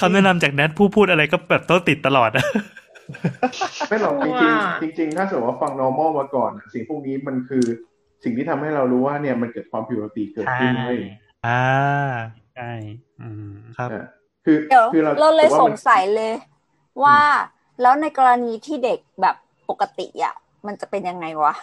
[0.00, 2.44] คำแนะนำจากแนทผู้พูดอะไรก็แบบต้องติดตลอดอะ
[3.88, 7.64] ไม่หรอกจริงว่าๆจริงๆถ้าสมมติว่าฟัง normal มาก่อนอะสิ่งพวกนี้มันคือ
[8.26, 10.98] สิ่งที่ทำให้เรารู้ว่าเนี่ยมันเกิดความผิดปกติเกิดใช่ขึ้นเลย
[11.46, 11.62] อ่า
[12.54, 12.70] ใช่
[13.20, 14.04] อืมครับอะ
[14.44, 16.32] คือเดี๋ยวคือเราเราเลยถือสว่างมันสัยเลย
[17.04, 17.18] ว่า
[17.82, 19.36] แล้วในกรณีที่เด็กแบบ
[19.70, 20.34] ปกติอะ
[20.66, 21.54] มันจะเป็นยังไงวะ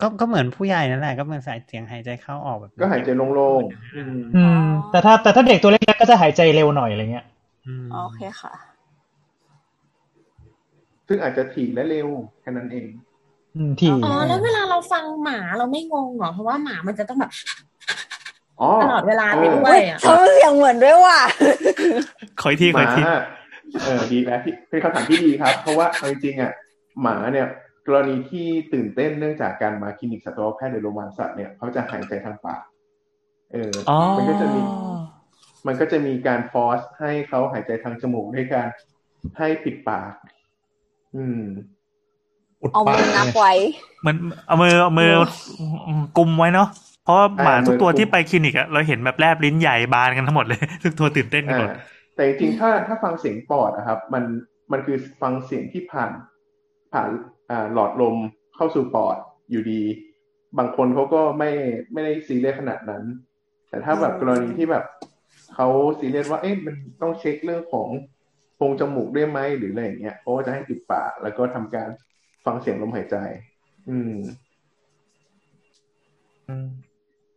[0.00, 7.26] ก็ก็เหมือนผู้ใหญ่นั่นแหละก็เหมือนสายเสียงหายใจเข้าออกแบบนั้นก็หายใจโล่งๆอืมอืม แต่ถ้าแต่ถ้าเด็กตัวเล็กๆก็จะหายใจเร็วหน่อยอะไรเงี้ย
[7.66, 8.52] อืมโอเคค่ะ
[11.08, 12.08] ซึ่งอาจจะถี่และเร็ว
[12.40, 13.11] แค่นั้นเองอืม
[13.80, 17.30] ที่อ๋อแล้วเวลาเราฟังหมาเราไม่งงเหรอเพราะว่าหมามันจะต้องแบบ
[18.60, 21.20] อ๋อตลอดเวลาไปด้วเฮ้ยยอะทำเสียงเหมือนด้วยว่ะ
[22.40, 23.02] ขออีกทีหขอมาอีกที
[23.84, 26.52] เออดีแล้วที่เป็นคำถามที่ดีครับ เพราะว่าเอาจริงๆอะ
[27.02, 27.46] หมาเนี่ย
[27.86, 32.60] กรณีที่ตื่นเต้นเนื่องจากการมาคลินิกสัตวแพทย์หรือโรงพยาบาลสัตว์เนี่ยเขาจะหายใจทางปาก
[33.52, 34.62] เออออ๋อมันก็จะมี
[35.66, 38.68] มันก็จะมีการฟอร์สให้เขาหายใจทางจมูกด้วยการ
[39.38, 40.12] ให้ปิดปาก
[41.16, 41.42] อืม
[42.62, 43.52] อุดเอาปามืกอนับเนี่ยไว้
[44.02, 45.12] เหมันเอามือเอามือ
[46.18, 46.68] กุมไว้เนาะ
[47.04, 51.76] เพราะว่าหมาอ่าทุกตัวมือกุมที่ไปคลินิกอะเราเห็นแบบแลบลิ้นใหญ่บานกันทั้งหมดเลย ทุกตัวตื่นเต้นกันหมดอ่า
[52.14, 54.24] แต่จริงๆถ้าถ้าฟังเสียงปอดนะครับ มัน
[54.72, 56.10] มันคือฟังเสียงที่ผ่าน
[56.92, 57.08] ผ่าน
[57.50, 58.16] อ่าหลอดลม
[58.56, 59.16] เข้าสู่ปอด
[59.50, 59.82] อยู่ดี
[60.58, 61.50] บางคนเขาก็ไม่
[61.92, 63.04] ไม่ได้ซีเรียสขนาดนั้น
[63.68, 64.84] แต่ถ้าแบบกรณีที่แบบ
[65.54, 67.88] เขาซีเรียสว่าเอ๊ะมันต้องเช็คเรื่องของ
[68.56, 71.88] โพรงจมูกด้วยไหมหรืออะไรอย่างเงี้ยเขาก็จะให้ปิดปากแล้วก็ทำการ
[72.44, 73.16] ฟังเสียงลมหายใจ
[73.88, 74.14] อืม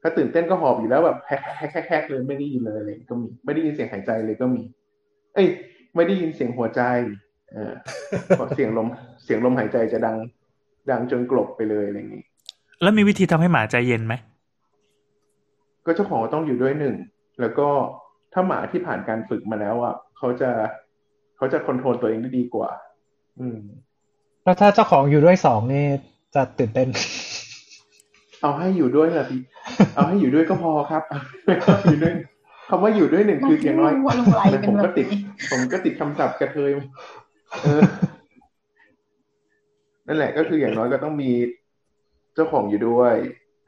[0.01, 4.61] ถ้าตื่นเต้นก็หอบอยู่แล้วแบบแฮกแฮกแฮกแฮกเลยไม่ได้ยินเลยอะไรอย่างเงี้ยก็มี ไม่ได้ยินเสียงหายใจเลยก็มี
[5.33, 5.47] เอ้ย
[5.95, 6.81] ไม่ได้ยินเสียงหัวใจ
[7.51, 7.73] เออ
[8.27, 8.87] เพราะเสียงลม
[9.23, 10.17] เสียงลมหายใจจะดัง
[10.91, 12.23] ดังจนกลบไปเลยอะไรอย่างงี้
[12.81, 14.13] แล้วมีวิธีทำให้หมาใจเย็นไหม
[15.85, 16.95] ก็เจ้าของก็ต้องอยู่ด้วยหนึ่ง
[17.41, 17.67] แล้วก็
[18.33, 20.49] ถ้าหมาที่ผ่านการฝึกมาแล้วอะเขาจะ
[21.37, 22.69] เขาจะคอนโทรลตัวเองได้ดีกว่า
[23.39, 23.59] อืม
[24.45, 25.85] แล้วถ้าเจ้าของอยู่ด้วยสองนี่
[26.35, 26.87] จะตื่นเต้น
[28.41, 29.41] เอาให้อยู่ด้วยละพี่
[29.95, 31.03] เอาให้อยู่ด้วยก็พอครับ
[31.85, 32.13] อยู่ด้วย
[32.69, 35.19] คำว่าอยู่ด้วยหนึ่งคืออย่างน้อยว่าลงไลน์เป็นผมแบก็บติดนี้
[35.51, 36.71] ผมก็ติดคำศัพท์กระเทย
[37.63, 37.81] เออ
[40.07, 41.31] นั่นแหละก็คืออย่างน้อยก็ต้องมี
[42.33, 43.15] เจ้าของอยู่ด้วย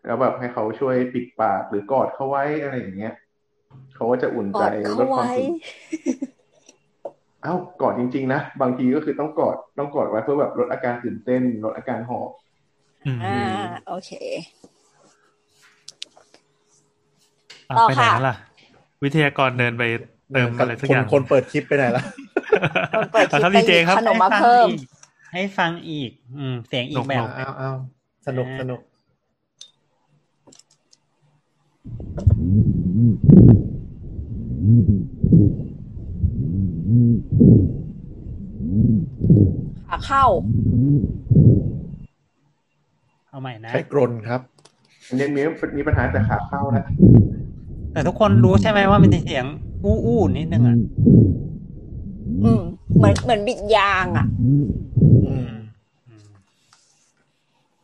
[0.05, 3.13] แล้วแบบให้เขาช่วยปิดปากหรือกอดเขาไว้อะไรอย่างเงี้ย
[3.95, 12.29] เขาก็จะอุ่นกใจอดลเขาดความไว้ตื่นเอ้ากอดจริง ๆ นะ บางทีก็คือต้องกอดต้องกอดไว้เพื่อแบบลดอาการตื่นเต้นลดอาการหอบ
[13.07, 13.37] อืมอ่า
[13.87, 14.11] โอเค
[17.69, 18.35] อะต่อไปไหนค่ะแล้วล่ะ
[19.03, 19.83] วิทยากรเดินไป
[20.33, 22.03] เติมอะไรสักคอนย่างคนเปิดคลิปไปไหนละ
[22.97, 24.67] คนเปิดคลิอะปครับไปดีเจหยิบครับขนมมาเพิ่ม
[25.33, 27.71] ให้ฟังอีก อืม เสียงอีกแบบเอาเอาเอา
[28.27, 28.79] สนุกสนุก
[39.87, 40.25] ขาเข้า
[43.29, 44.41] เอาใหม่นะใช้กรนครับ
[45.07, 45.41] อันนี้มี
[45.77, 46.85] มีปัญหาแต่ขาเข้าแล้ว
[47.93, 49.45] แต่ทุกคนรู้ใช่ไหมว่ามันจะเสียง
[49.83, 50.75] อู้อู้นิดนึงอะ
[52.43, 52.61] อืม
[52.97, 54.25] เหมือนเหมือนบิดยางอะ
[55.25, 55.49] อืม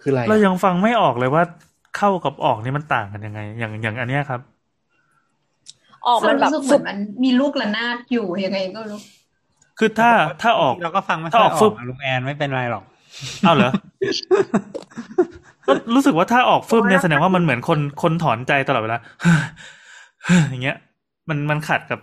[0.01, 1.43] คืออะไรเรายังฟังไม่ออกเลยว่า
[1.97, 4.41] เข้ากับออกนี่มันต่างกันยังไง อย่างอย่างอันเนี้ยครับ
[6.07, 9.01] ออกมัมันนแบบรู้สึกเหมือนมันมีลูกระนาดอยู่ยังไงก็ไม่รู้
[9.79, 12.83] คือถ้าถ้าออกเราก็ฟังไม่ค่ถ้าอยอออกอกฟึบอะลุงแอนไม่เป็นไรหรอก
[13.43, 13.71] เอาเหรอ
[15.65, 18.97] ก็รู้สึกว่าถ้าออกฟึบเนี่ยแสดงว่ามันเหมือนคนคนถอนใจตลอดเวลา
[20.49, 20.77] อย่างเงี้ย
[21.29, 21.99] มันมันขัดกับ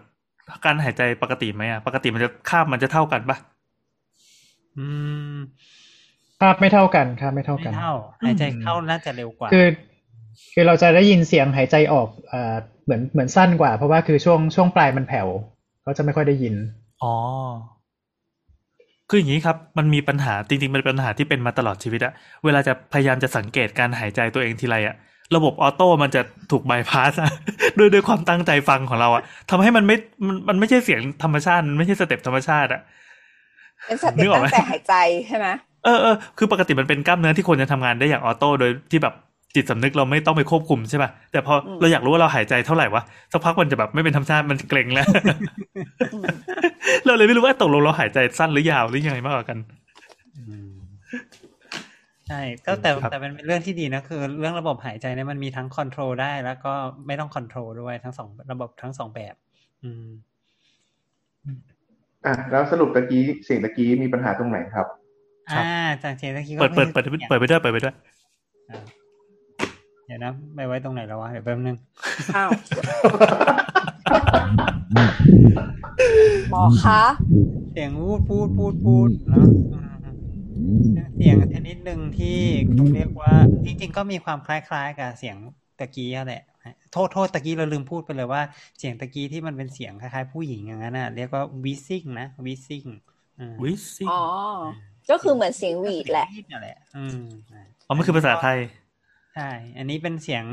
[0.65, 3.37] การหายใจปกติไหมอะปกติมันจะคาบมันจะเท่ากันปะ
[4.79, 4.87] อื
[5.35, 5.37] ม
[6.41, 7.93] ภาพไม่เท่ากันภาพไม่เท่าไม่กันเท่า
[8.25, 9.67] หายใจเข้าน่าจะเร็วกว่า คือ
[10.53, 12.55] คือเราจะได้ยินเสียงหายใจออกเอ่อ
[12.91, 15.29] เหมือนเหมือนสั้นกว่า เพราะว่าคือช่วงช่วงปลายมันแผ่ว
[15.87, 16.55] ก็จะไม่ค่อยได้ยิน
[17.03, 17.15] อ๋อ
[19.09, 22.13] คืออย่างนี้ครับ มันมีปัญหาจริงๆมันเป็นปัญหาที่เป็นมาตลอดชีวิตอะ
[22.45, 24.95] เวลาจะพยายามจะสังเกตการหายใจตัวเองทีไรอะ
[25.37, 27.31] ระบบ auto มันจะถูกบายพาสอะ
[27.79, 32.81] ด้วยด้วยความตั้งใจฟังของเราอะทำให้มันไม่มันมันไม่ใช่เสียงธรรมชาติมันไม่ใช่ step ธรรมชาติอะ
[33.87, 34.95] เป็น step นึกออกไหมตั้งแต่หายใจ
[35.29, 35.47] ใช่ไหม
[35.85, 39.15] เออเออคือปกติมันเป็นกล้ามเนื้อที่ควรจะทำงานได้อย่าง auto โดยที่แบบ
[39.55, 45.07] จิตสำนึกเราไม่ต้องไปควบคุมใช่ป่ะแต่พอเราอยากรู้ว่าเราหายใจเท่าไหร่วะสักพักมันจะแบบไม่เป็นธรรมชาติมันจะเกร็งแล้ว
[47.07, 49.59] เราเลยไม่รู้ว่าตกลงเราหายใจสั้นหรือยาวหรือยังไงมากกว่ากัน
[50.37, 50.71] อืม
[52.29, 56.73] ใช่ก็แต่ครับแต่มันเป็นเรื่องที่ดีนะคือ เรื่องระบบหายใจเนี่ยมันมีทั้ง control ได้ แล้วก็
[57.07, 59.35] ไม่ต้อง control ด้วยทั้งสองระบบทั้งสองแบบ
[59.85, 60.07] อืม
[62.27, 64.87] อะแล้วสรุปตะกี้เสียงตะกี้มีปัญหาตรงไหนครับ
[65.51, 65.65] อ่า
[66.03, 67.95] จากเจนตะกี้ก็เปิดเปิดเปิดคือเปิดไปด้วยเปิดไปด้วย
[68.71, 71.77] อ่าเดี๋ยวนะไปไว้ตรงไหนแล้ววะเดี๋ยวแป๊บนึง
[72.37, 72.51] อ้าว
[76.51, 77.03] หมอคะ
[77.73, 80.85] เสียงพูดพูดพูดพูดเนาะอืม
[81.17, 82.39] เสียงชนิดหนึ่งที่
[82.73, 83.33] เขาเรียกว่า
[83.65, 85.37] จริงๆก็มีความคล้ายๆ กับเสียง
[85.79, 86.43] ตะกี้อะแหละ
[86.93, 88.43] โทษโทษตะกี้เราลืมพูดไปเลยว่า
[88.79, 92.85] เสียงตะกี้ที่มันเป็นเสียงคล้ายๆผู้หญิงอย่างนั้นน่ะเรียกว่าวิซิ่งนะวิซิ่ง
[93.39, 94.23] อืมวิซิอ๋อ
[95.11, 97.21] ก็คือเหมือนเสียงหวีดแหละเสียงวีดนั่นแหละอืม
[97.87, 98.59] อ๋อมันคือภาษาไทย
[99.35, 100.45] ใช่ อันนี้เป็นเสียง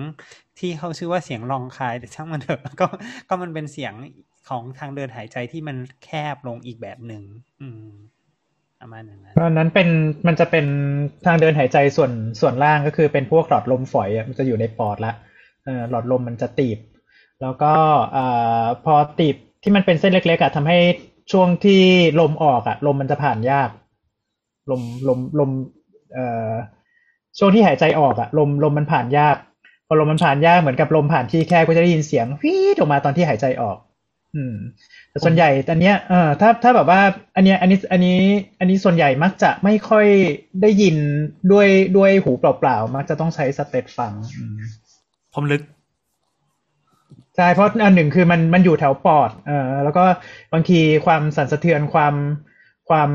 [0.59, 2.87] ที่เขาชื่อว่าเสียงรองคาย แต่ช่างมันเถอะก็
[3.29, 3.93] ก็มันเป็นเสียง
[4.49, 7.23] ของทางเดินหายใจที่มันแคบลงอีกแบบหนึ่ง
[7.61, 7.83] อืม
[8.81, 9.89] ประมาณนั้นเพราะนั้นเป็น
[10.27, 10.65] มันจะเป็น
[11.25, 12.11] ทางเดินหายใจส่วน
[12.41, 15.13] ส่วนล่างก็คือเป็นพวกหลอดลมฝอยอะมันจะอยู่ในปอดละ
[15.89, 16.79] หลอดลมมันจะตีบ
[17.41, 17.73] แล้วก็
[18.15, 20.77] อ่าพอตีบที่มันเป็นเส้นเล็กๆอะทำให้
[21.31, 21.81] ช่วงที่
[22.19, 23.69] ลมออกอะ ลมมันจะผ่านยาก
[24.71, 25.51] ลมลมลม
[26.13, 26.51] เอ่อ
[27.39, 29.37] ช่วงที่หายใจออกอะลมลมมันผ่านยาก
[29.87, 33.77] พอลมมันผ่านยากเหมือนกับลมผ่านที่แคบก็จะได้ยินเสียงวีดออกมาตอนที่หายใจออก
[34.35, 34.55] อืม
[35.09, 37.01] แต่ส่วนใหญ่อันเนี้ยเออถ้าถ้าแบบว่า
[37.35, 38.19] อันเนี้ยอันนี้อันนี้
[38.59, 40.07] อันนี้ส่วนใหญ่มักจะไม่ค่อย
[40.61, 40.95] ได้ยิน
[41.51, 41.67] ด้วย
[41.97, 44.57] ด้วยหูเปล่าๆมักจะต้องใช้ steth ฟังอืม
[45.33, 45.61] ผมลึก
[47.35, 50.03] ใช่เพราะอันหนึ่งคือมันมันอยู่แถวปอดเออแล้วก็
[50.53, 52.13] บางทีความสั่นสะเทือนความ
[52.89, 53.11] ความ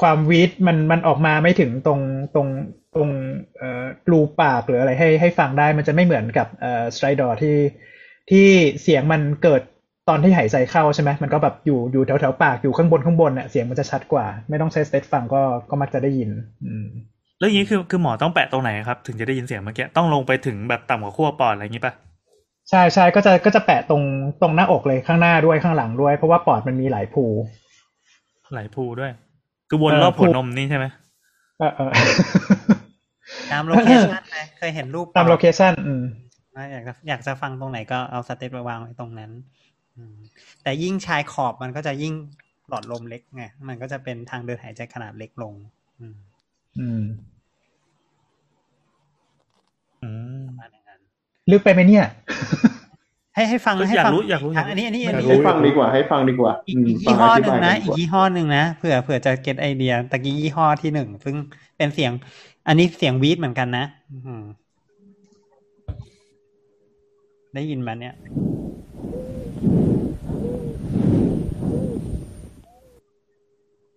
[0.00, 2.00] ความวีดมันมันออกมาไม่ถึงตรง
[2.34, 2.48] ตรง
[2.94, 3.08] ตรง
[3.58, 7.56] เอ่อรูปากหรืออะไรให้ให้ฟังได้มันจะไม่เหมือนกับเอ่อ stridor ที่
[8.30, 8.46] ที่
[8.82, 9.62] เสียงมันเกิด
[10.08, 16.30] ตอนที่หายใจเข้าใช่ไหมมันก็แบบอยู่อยู่แถวแถวปากอยู่ข้างบนข้างบนเนี่ยเสียงมันจะชัดกว่า ไม่ต้องใช้ steth ฟังก็ก็มักจะได้ยิน
[16.66, 16.86] อืม
[17.38, 21.94] แล้วอย่างนี้คือคือหมอต้องแปะตรงไหนครับ ถึงจะได้ยินเสียงเมื่อกี้ต้องลงไปถึงแบบต่ำกว่าขั้วปอดอะไรอย่างนี้ปะ
[22.70, 24.02] ใช่ใช่ก็จะก็จะแปะตรง
[24.42, 29.12] ตรงหน้าอกเลยข้างหน้าด้วยข้างหลังด้วย เพราะว่าปอดมันมีหลายพู หลายพูด้วย
[29.68, 30.86] คือวนเออรอบหัวพูนมนี่ใช่ไหม
[31.58, 31.90] เออเออ
[33.52, 36.04] ตาม locationชันนะเคยเห็นรูปตามโลเคชันอืม
[36.56, 39.30] นะอยากจะอยากจะฟังตรงไหนก็เอา steth ไปวางไว้ตรงนั้น
[39.96, 40.14] อืม
[40.62, 42.14] แต่ยิ่งชายขอบมันก็จะยิ่ง
[42.68, 45.54] หลอดลมเล็กไง มันก็จะเป็นทางเดินหายใจขนาดเล็กลง
[46.00, 46.16] อืม
[46.78, 47.04] อืม
[50.02, 51.00] อืมประมาณอย่างนั้น
[51.50, 52.04] ลึกไปไหมเนี่ย
[53.36, 61.36] ให้ให้ฟังให้อยากฟังรู้อยากรู้อยากรู้อันนี้อันนี้อยาอักนรู้นี้ให้ฟังดีกว่าให้ฟังดีกว่าอีอืกมอีกฟัยี่งห้ออธิหนึ่บางยนะดีอีกกว่ายี่ห้อหนึ่งนะเผื่อเผื่อจะเก็ตไอเดียตะกี้ยี่ห้อที่หนึ่งซึ่ง
[61.76, 62.12] เป็นเสียง
[62.68, 63.84] อันนี้เสียงวีดเหมือนกันนะ
[64.26, 64.42] อืม
[67.54, 68.14] ได้ยินมาเนี่ย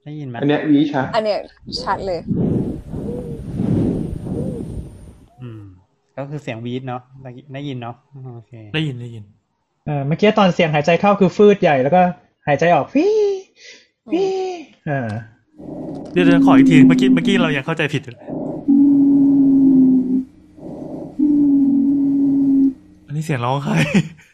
[0.04, 1.40] ได้ยินไหมอันเนี้ยวิชาอันเนี้ย
[1.84, 2.20] ชัดเลย
[5.42, 5.64] อืม
[6.20, 7.96] ก็คือเสียงวีดเนาะได้ได้ยินเนาะ
[8.36, 9.24] โอเคได้ยินได้ยิน
[9.86, 12.02] เออเมื่อกี้ตอนเสียงหายใจเข้าคือฟืดใหญ่แล้วก็
[12.48, 13.06] หายใจออกฟี
[14.12, 14.24] ฟี
[14.88, 15.10] เออ
[16.12, 18.28] เดี๋ยวเดี๋ยวขออีกทีเมื่อกี้เมื่อกี้เรายังเข้าใจผิดอยู่เลย
[23.06, 23.74] อันนี้เสียงร้องใคร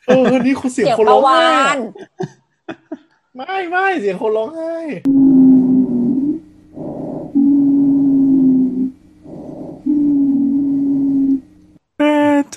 [0.07, 1.77] เออนี่คุณเสียงเสียงคนปร้ระองวาไห้น
[3.35, 4.75] ไม่ไม่เสียงคนร้องไห้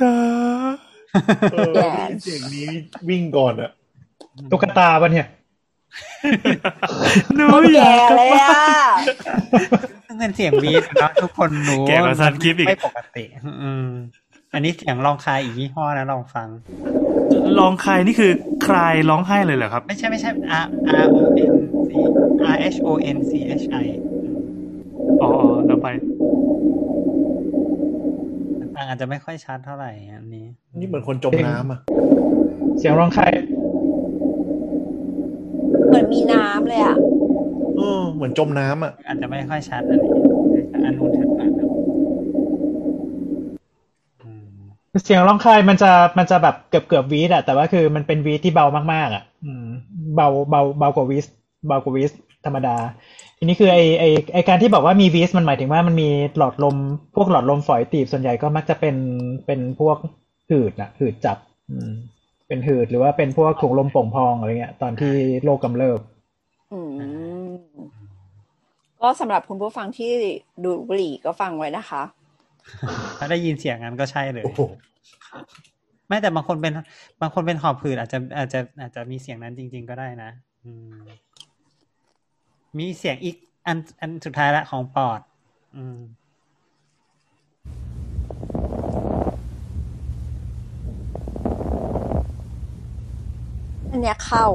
[0.01, 0.15] จ๋า
[1.53, 2.67] เออได้ยินเสียงนี้
[3.09, 3.71] วิ่งก่อนอะ
[4.51, 5.27] ตุ๊กตาปะเนี่ย
[7.37, 8.97] หนูโคตรอยาแก่กกลับเลยบ้านอะ
[10.07, 13.25] ซึ่งเป็นเสียงวีดเนาะทุกคนรู้แก่กว่าซันคลิปอีกไม่ปกติ
[13.63, 13.89] อืม
[14.55, 16.49] อันนี้เสียงลองคายอีกยี่ห้อนะลองฟัง
[17.59, 18.33] ร้องใครนี่คือ
[18.65, 18.79] ใคร
[19.11, 20.31] ร้องไห้เลยเหรอครับ ไม่ใช่ไม่ใช่
[20.63, 20.67] R
[21.05, 21.19] R O
[21.51, 21.55] N
[21.89, 21.91] C
[22.55, 23.31] R H O N C
[23.61, 23.87] H I
[25.23, 25.31] อ๋อ
[25.67, 25.87] แล้วไป
[28.79, 30.47] ฟังอาจจะไม่ค่อยชัดเท่าไหร่อันนี้
[30.77, 31.81] นี่เหมือนคนจมน้ำอะ
[32.79, 33.27] เสียงร้องไห้
[35.89, 36.97] เหมือนมีน้ำเลยอะ
[37.77, 40.13] เออเหมือนจมน้ำอะอาจจะไม่ค่อยชัดอันนี้
[40.85, 41.67] อันนู้นชัดกว่านะ
[44.23, 44.47] อืม
[45.05, 49.67] เสียงร้องไห้มันจะมันจะแบบเกือบเกือบวีดอะแต่ว่าคือมันเป็นวีดที่เบามากๆอะอืม
[50.17, 51.27] เบาเบาเบากว่าวีส
[51.69, 52.13] เบากว่าวีส
[52.45, 52.77] ธรรมดา
[53.39, 54.05] ทีนี้คือไอไอ
[54.35, 56.77] ไอการที่บอกว่ามีวีสมันหมายถึงว่ามันมีหลอดลม
[57.17, 58.97] พวกหลอดลมฝอยตีบส่วนใหญ่ก็มักจะเป็น
[59.47, 59.97] เป็นพวก
[60.51, 61.39] หืดนะหืดจับ
[61.71, 61.91] อืม
[62.49, 66.01] เป็นหืดหรือว่าเป็นพวกถุงลมโป่งพองอะไรเงี้ย ตอนที่โรคกำเริบ
[66.73, 66.81] อื
[67.49, 67.53] ม
[69.01, 70.11] ก็สำหรับคุณผู้ฟังที่
[70.65, 72.03] ดูดบุหรี่ก็ฟังไว้นะคะ
[73.19, 74.61] ถ้าได้ยินเสียงนั้นก็ใช่เลยโอ้โห
[76.09, 76.73] ไม่แต่บางคนเป็น
[77.21, 80.31] บางคนเป็นหอบหืดอาจจะอาจจะอาจจะมีเสียงนั้นจริง ๆ ก็ได้นะ
[80.65, 80.93] อืม
[82.77, 83.37] มีเสียงอีก
[83.67, 85.21] อันอันสุดท้ายละของปอด
[85.77, 85.99] อืม
[93.91, 94.47] อันเนี้ยเข้า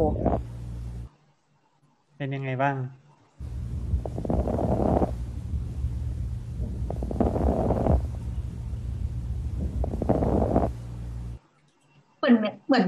[2.18, 2.76] เป็นยังไงบ้าง
[12.18, 12.36] เหมือน
[12.68, 12.86] เหมือน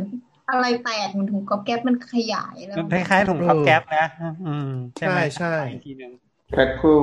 [0.48, 4.06] ออะไรแตกเหมือนถุงก๊อบแก๊บมันขยายแล้วมันคล้ายๆถุงพับแก๊ปนะ
[4.46, 4.68] อืม
[4.98, 6.12] ใช่ไหมใช่ใช่อีกทีหนึ่ง
[6.54, 7.00] แพ็คคู่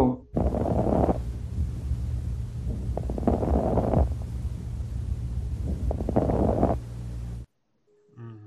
[8.18, 8.38] อืม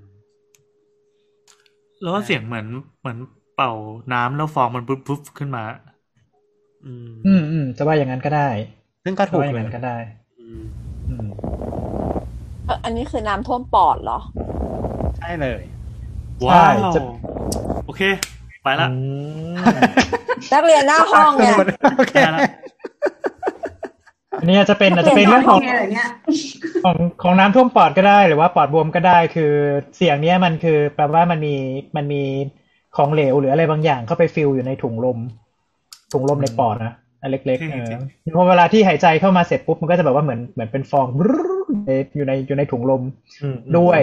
[2.01, 2.67] แล้วก็เสียงเหมือน
[2.99, 3.17] เหมือน
[3.55, 3.71] เป่า
[4.13, 5.63] น้ำแล้วฟองมันปุ๊บปุ๊บขึ้นมา
[6.85, 8.49] อืมอืม อืมจะว่าอย่างนั้นก็ได้
[9.03, 9.97] ซึ่งก็จะถูกว่าอย่างเลยนั้นก็ได้
[10.39, 10.63] อืม
[11.07, 11.25] อืม
[12.65, 14.19] เอ่ออันนี้คือน้ำท่วมปอดเหรอ
[15.25, 15.61] ใช่เลย
[16.47, 17.01] ว้าวจะ
[17.85, 18.01] โอเค
[18.63, 18.95] ไปละอื
[19.53, 19.55] ม
[20.53, 21.55] นักเรียนหน้าห้องเนี่ย
[21.97, 22.41] โอเคได้ละ
[24.39, 26.07] อันนี้อาจจะเป็นอาจจะเป็นเรื่องของอะไรเงี้ย
[26.85, 29.51] ของของน้ำท่วมปอดก็ได้หรือว่าปอดบวมก็ได้คือ
[29.97, 31.55] เสียงเนี้ยมันคือแปลว่ามันมี
[31.95, 32.23] มันมี
[32.97, 35.17] ของเหลวหรืออะไรบางอย่างเข้าไปฟิลอยู่ในถุงลม
[36.13, 37.91] ถุงลมในปอดนะอันเล็กๆเออ
[38.35, 41.07] พอเวลาที่หายใจเข้ามาเสร็จปุ๊บมันก็จะแบบว่าเหมือนเหมือนเป็นฟอง
[42.15, 43.01] อยู่ในอยู่ในถุงลม
[43.41, 44.01] อืมด้วย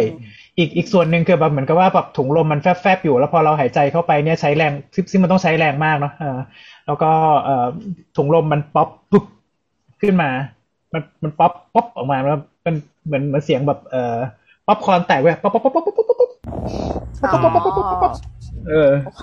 [0.58, 4.72] อีกอีกส่วนหนึ่งคือแบบเหมือนกับว่าแบบถุงลมมันแฟบๆอยู่ แล้วพอเราหายใจเข้าไปเนี่ยใช้แรง
[5.10, 6.12] ซึ่งมันต้องใช้แรงมากเนาะ
[6.86, 7.10] แล้วก็
[7.44, 7.50] เอ
[8.16, 9.24] ถุงลมมันป๊อปปุ๊บ
[10.02, 10.30] ขึ้นมา
[10.92, 12.74] มันมัน pop pop ออกมาแล้วมัน
[13.06, 14.16] เหมือนเหมือนเสียงแบบเอ่อ
[14.66, 18.12] ป๊อปคอร์นแตกเว้ยป๊อปป๊อปป๊อปป๊อปป๊อปป๊อปป๊อปป๊อปป๊อปป๊อปป๊อปป๊อป
[18.68, 19.22] เออเค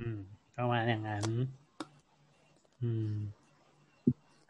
[0.00, 0.18] อืม
[0.56, 1.24] ประมาณอย่างนั้น
[2.82, 3.12] อืม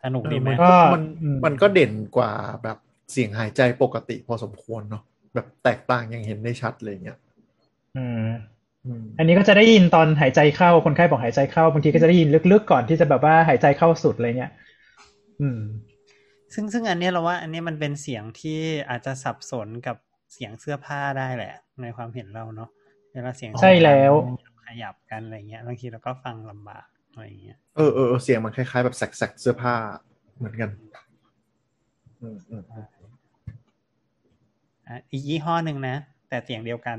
[0.04, 2.78] สนุกดีไหมมันก็มันอืมมันก็เด่นกว่าแบบ
[3.12, 5.02] เสียงหายใจปกติพอสมควรเนาะ
[5.34, 7.18] แบบแตกต่างอย่างเห็นได้ชัดเลยเงี้ย
[7.96, 8.28] อืม
[8.86, 14.52] อืมอันนี้ก็จะได้ยินตอนหายใจเข้าคนไข้บอกหายใจเข้าบางทีก็จะได้ยินลึกๆก่อนที่จะแบบว่าหายใจเข้าสุดอะไรเงี้ย
[15.40, 15.60] อืม
[16.54, 18.58] ซึ่งซึ่งอันเนี้ยเราว่า อันเนี้ยมันเป็นเสียงที่
[18.90, 19.96] อาจจะสับสนกับ
[20.32, 22.70] เสียงเสื้อผ้าได้แหละ ในความเห็นเราเนาะ
[23.12, 24.12] เวลาเสียงใช่แล้ว
[24.66, 29.74] ขยับกันอะไรเงี้ยบางทีเราก็ฟังลำบาก อะไรเงี้ยเออเออเออเสียงมันคล้ายๆแบบแสกๆเสื้อผ้า
[30.36, 30.70] เหมือนกัน
[32.20, 32.62] อืมอืม
[34.88, 35.96] อะอีกยี่ห้อหนึ่งนะ
[36.28, 36.98] แต่เสียงเดียวกัน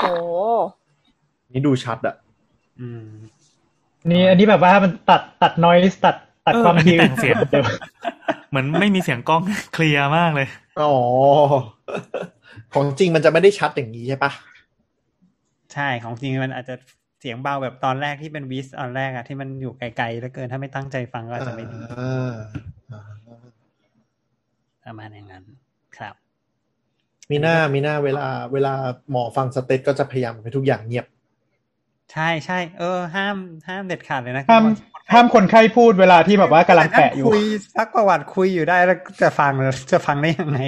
[0.00, 0.06] โห
[1.52, 2.14] นี่ดูชัดอะ
[2.80, 3.06] อืม
[4.10, 7.36] นี่อันนี้แบบว่ามันตัดตัดนอยส์ตัดตัดเออความอันนี้ฮิวแต่งเสียง
[8.50, 9.42] เหมือนไม่มีเสียงกล้อง
[9.74, 10.48] เคลียร์มากเลย
[10.80, 10.94] อ๋อ
[12.74, 14.32] ของจริงมันจะไม่ได้ชัดอย่างนี้ใช่ปะ
[15.74, 16.74] ใช่ของจริงมันอาจจะ
[17.20, 22.34] เสียงเบาแบบตอนแรกที่เป็นวิสตอนแรกอะที่มันอยู่ไกลๆแล้วเกินถ้าไม่ตั้งใจฟังก็อาจจะไม่ดีอ่า
[22.92, 23.02] อ่า
[24.84, 25.44] ประมาณอย่างนั้น
[25.98, 26.14] ครับ
[27.30, 28.74] มีหน้ามีหน้าเวลา เวลา
[29.10, 31.06] หมอฟังสเตตก็จะพยายามให้ทุกอย่างเงียบ
[32.12, 33.36] ใช่ใช่เออ ห้าม
[33.68, 34.62] ห้ามเด็ดขาดเลยนะห้าม
[35.12, 37.44] ห้ามคนไข้พูดเวลาที่แบบว่ากำลังแปะอยู่คุย
[37.76, 40.58] ซักประวัติคุยอยู่ได้แล้วจะฟังแล้วจะฟังได้ยังไง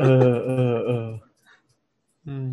[0.00, 1.08] เออเออเออ
[2.26, 2.52] อืม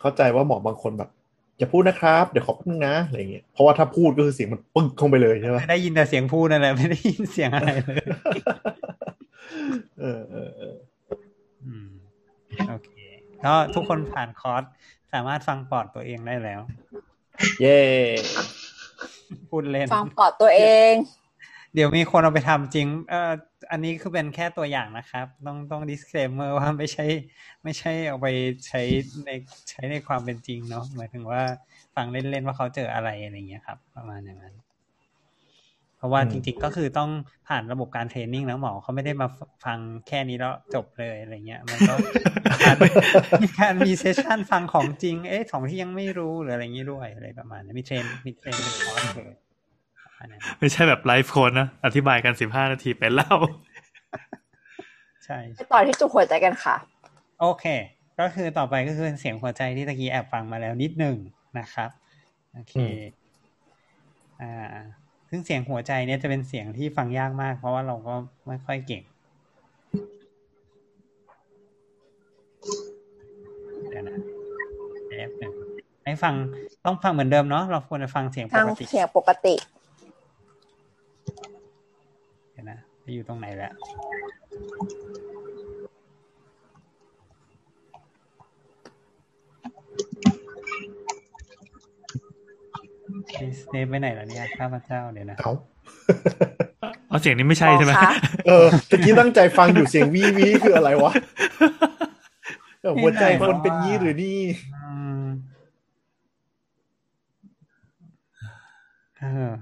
[0.00, 1.10] เข้าใจว่าหมอบางคนแบบ
[1.58, 8.04] อย่าพูดนะครับ เดี๋ยวขอแป๊บนึงนะอะไรอย่างเงี้ยเพราะว่าถ้าพูดก็คือเสียงมันปึ้งเข้าไปเลยใช่ปะได้ยินแต่เสียงพูดนั่นแหละไม่ได้ยินเสียงอะไรเลย
[10.00, 10.76] เออเออเออ
[11.64, 11.88] อืม
[12.68, 12.90] โอเค
[13.44, 14.62] ก็ทุกคนผ่านคอร์ส
[15.12, 16.60] สามารถฟังปอดตัวเองได้แล้ว
[17.60, 17.80] เย่
[19.50, 20.62] พูดเล่นฟังปอดตัวเอ
[20.92, 20.94] ง
[21.74, 23.32] เดี๋ยวมีคนเอาไปทำจริง เอ่อ
[23.70, 27.06] อันนี้คือเป็นแค่ตัวอย่างนะครับ ต้องต้อง disclaimer ว่าไม่ใช่
[27.64, 28.26] ไม่ใช่เอาไป
[28.66, 28.80] ใช้
[29.26, 29.30] ใน
[29.70, 31.42] ใช้ในความเป็นจริงเนาะหมายถึงว่า
[31.94, 34.54] ฟังเล่นๆว่าเขาเจออะไรอะไรอย่างเงี้ยครับ ประมาณอย่างนั้น
[36.00, 37.10] เพราะว่าจริง ๆ ก็คือต้อง
[37.48, 39.28] ผ่านระบบการ training แล้วหมอเขาไม่ได้มา
[39.64, 39.78] ฟัง
[40.08, 41.94] แค่นี้แล้วจบเลยอะไรเงี้ย มันก็
[43.42, 49.36] มีการมี session ฟังของจริง เอ๊ะของที่ยังไม่รู้หรืออะไรอย่างงี้ด้วยอะไรประมาณนี้มีเทรนมี train เป็นคอร์สเลย
[50.04, 53.34] ประมาณนั้นไม่ใช่แบบไลฟ์โค้ดนะ อธิบายกันสิบห้านาทีเป็นเล่า
[55.24, 56.76] ใช่ไปต่อที่จุกหัวใจกันค่ะ
[57.40, 57.64] โอเค
[58.20, 61.16] ก็คือต่อไปก็คือเสียงหัวใจที่ตะกี้แอบฟังมาแล้วนิดหนึ่ง
[61.58, 61.90] นะครับ
[62.52, 62.74] โอเค
[64.42, 64.78] อ่า
[65.30, 68.14] ซึ่งเสียงหัวใจเนี่ยจะเป็นเสียงที่ฟังยากมาก เพราะว่าเราก็
[68.46, 69.02] ไม่ค่อยเก่ง
[73.88, 74.16] เดี๋ยวนะ
[75.08, 75.52] แป๊บหนึ่ง
[76.04, 76.34] ให้ฟัง
[76.84, 79.54] ต้องฟังเหมือนเดิมเนาะเราควรจะฟังเสียงปทางกติเสียงปกติ
[82.52, 83.72] เดี๋ยวนะไปอยู่ตรงไหนแล้ว
[93.70, 95.52] เนปไปไหนแล้วเนี่ยข้าพเจ้าเดี๋ยวนะเอา
[97.08, 98.12] เอาเสียงนี้ไม่ใช่ใช่ไหมหมอคะ
[98.46, 101.12] เออตะกี้ตั้งใจฟังอยู่เสียงวีวีคืออะไรวะ
[102.80, 104.38] เออหัวใจคนเป็นยี่หรือนี่
[104.84, 104.92] อื
[105.24, 105.26] ม
[109.18, 109.52] เออ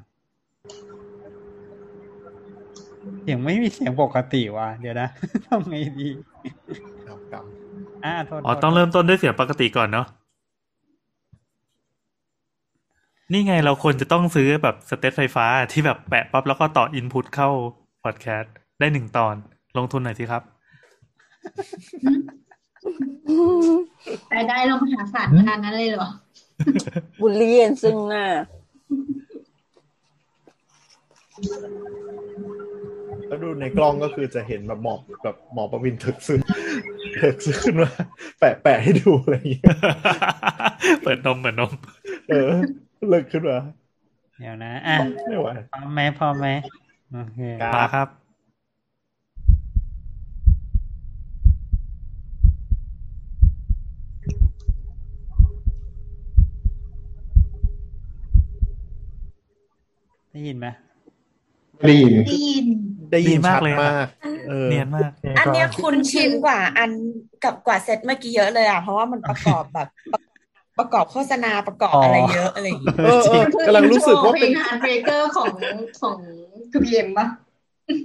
[3.22, 5.08] เสียงไม่มีเสียงปกติว่ะเดี๋ยวนะ
[5.46, 6.08] ทำไงดี
[7.06, 7.44] ครับครับ
[8.04, 10.06] อ่าโทษอ๋อโทษต้องเริ่มต้นด้วยเสียงปกติก่อนเนาะ
[13.32, 17.50] นี่ไงเราควรจะต้องซื้อแบบสเตตไฟฟ้าที่แบบแปะปั๊บแล้วก็ต่ออินพุตเข้า
[18.04, 19.34] พอดแคสต์ได้หนึ่งตอน
[19.76, 20.42] ลงทุนหน่อยสิครับ
[24.34, 26.08] รายได้เรามหาศาลขนาดนั้นเลยเหรอ
[27.20, 28.24] บุลลี่กันซึ่งหน้า
[33.26, 36.40] แล้วดูในกล้องก็คือจะเห็นแบบหมอบแบบหมอประวินถึกซึ้ง
[37.20, 37.90] ถึกซึ้งขึ้นมา
[38.38, 39.76] แปะแปะให้ดูอะไรอย่างเงี้ย
[41.02, 41.72] เปิดนมเปิดนม
[42.30, 42.52] เออ
[43.10, 43.58] เลิกขึ้นมา
[44.38, 44.96] เดี๋ยวนะอะ
[45.26, 46.48] ไม่ไหวพร้อมไหมพร้อมไหม
[47.12, 48.08] โอเคครับมาครับ
[60.32, 60.66] ได้ยินไหม
[61.76, 62.66] ไม่ได้ยินได้ยิน
[63.12, 64.06] ได้ยินดีมากชัดเลยอะมาก
[64.48, 66.90] เออเนียนมาก อันเนี้ยคุณชินกว่าอัน
[67.44, 70.14] กับกว่าเซตเมื่อกี้เยอะเลยอะ เพราะว่ามันประกอบแบบป
[70.80, 75.52] ระกอบโฆษณาประกอบอะไรเยอะอะไรอย่างเงี้ยเออเออกำลังรู้สึกว่าเป็นฮาร์ดเบรกเกอร์ของ
[76.00, 76.16] ของ
[76.72, 77.26] คือพีเอ็มปะ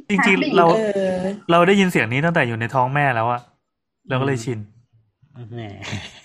[0.09, 1.13] จริงครับๆเราเออ
[1.51, 3.41] เราได้ยินเสียงนี้ตั้งแต่อยู่ในท้องแม่แล้วอะ
[4.09, 4.59] เราก็เลยชิน
[5.53, 5.61] แหม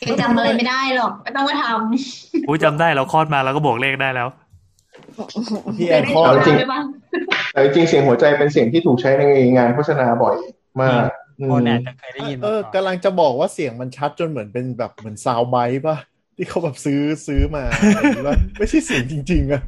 [0.01, 4.29] เอ็มจำอะไรไม่ได้หรอกไม่ต้องมาทำอุ้ยจำได้เราคลอดมาเราก็บวกเลขได้แล้ว
[5.79, 6.85] พี่แอนคอเอาร์จริงได้บ้าง
[7.53, 9.25] แต่จริงๆเสียงหัวใจเป็นเสียงที่ถูกใช้ใน
[9.57, 10.37] งานโฆษณาบ่อย
[10.81, 11.09] มาก
[11.41, 15.97] อืมคนอาจจะเคยได้ยินเอมาอก่อนกำลังจะบอกว่าเสียงมันชัดจนเหมือนเป็นแบบเหมือนซาวไบต์ป่ะ
[16.39, 19.63] ที่เขาแบบซื้อซื้อมาอะไรอย่างงี้ป่ะไม่ใช่เสียงจริง ๆอะ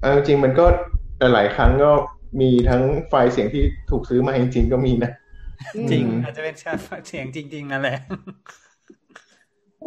[0.00, 0.64] เอาจริงๆมันก็
[1.18, 1.90] หลายๆครั้งก็
[2.40, 5.10] มีทั้งไฟล์เสียงที่ถูกซื้อมาจริงๆก็มีนะ
[5.74, 6.54] จริงอืมอาจจะเป็น
[7.08, 7.98] เสียงจริง ๆ นั่นแหละ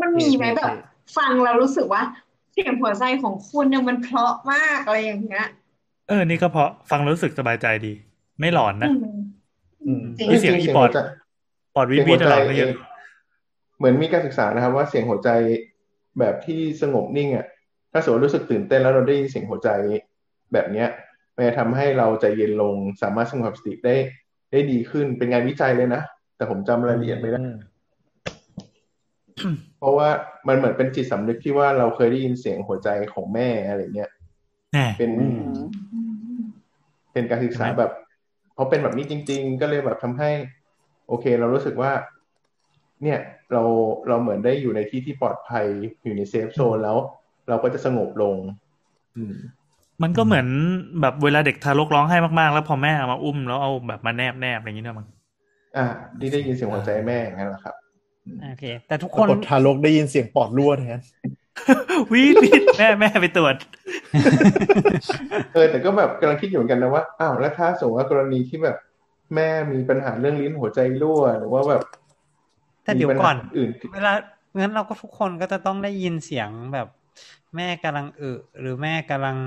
[0.01, 0.71] มันมีไหมแบบ
[1.17, 2.01] ฟังแล้วรู้สึกว่า
[2.53, 5.45] เสียงหัวใจของคุณเนี่ยมันเพราะมากอะไรอย่างเงี้ย
[6.09, 7.93] เออ นี่ก็เพราะฟังแล้วรู้สึกสบายใจดี
[8.39, 9.15] ไม่หลอนนะอืม
[9.85, 10.99] อืมจริงมีเสียงอีปอดหัวใจ
[11.75, 12.71] ปอดวิเสียงบีหัวตใจลอดก็เอเยงอะ
[13.77, 15.29] เหมือนมีการศึกษานะครับ ว่าเสียงหัวใจ
[16.19, 17.45] แบบที่สงบนิ่งอะ
[17.91, 19.69] ถ้าสมมติรู้สึกตื่นเต้นแล้วเราได้ยินเสียงหัวใจ
[20.53, 20.87] แบบเนี้ย
[21.35, 23.95] มันจะทำให้เราใจเย็นลงสามารถสงบสติได้
[24.51, 26.01] ได้ดีขึ้นเป็นงานวิจัยเลยนะ
[26.35, 27.39] แต่ผมจำรายละเอียดไม่ได้
[29.79, 30.09] เพราะว่า
[30.47, 34.11] มันเหมือนเป็นจิตสำนึกที่ว่าเราเคยได้ยินเสียงหัวใจของแม่อะไรเงี้ย
[34.73, 35.53] แน่เป็นอืม
[37.13, 37.91] เป็นการศึกษาแบบ
[38.53, 40.29] เพราะเป็นแบบนี้จริง ๆ ก็เลยแบบทำให้
[41.07, 41.91] โอเค เรารู้สึกว่า
[43.03, 43.19] เนี่ย
[43.51, 43.63] เรา
[44.07, 45.65] เราเหมือนได้อยู่ในที่ที่ปลอดภัย
[46.03, 46.97] อยู่ใน safe zone แล้ว
[47.49, 48.35] เราก็จะสงบลง
[49.17, 49.35] อืม
[50.03, 50.47] มันก็เหมือน
[51.01, 55.07] แบบเวลาเด็กทารกร้องไห้มากๆ แล้วพอแม่เอามาอุ้มแล้วเอาแบบมาแนบแนบอะไรอย่างเงี้ยด้วยมั้ง
[55.77, 55.85] อ่า
[56.19, 57.75] ที่ได้ยินเสียงหัวใจแม่อย่างนั้นแหละครับ
[58.43, 60.99] โอเค แต่ทุกปครานกฏทารกได้ยินเสียงปอดรั่วแทน
[62.11, 63.55] วีดวีดแม่แม่ไปตรวจ
[65.53, 68.77] เออแต่ก็แบบกำลังคิดอยู่เหมือนกันนะว่าอ้าวแล้วถ้าสมมติว่ากรณีที่แบบ
[69.35, 71.83] แม่มีปัญหาเรื่องลิ้นหัวใจรั่ว หรือว่าแบบ
[72.87, 74.13] แต่เดี๋ยวก่อนมีปัญหาอื่นที่เวลา
[74.59, 76.87] งั้นเราก็ทุกคนก็จะต้องได้ยินเสียงแบบ
[77.55, 79.37] แม่กำลังอึหรือแม่กำลัง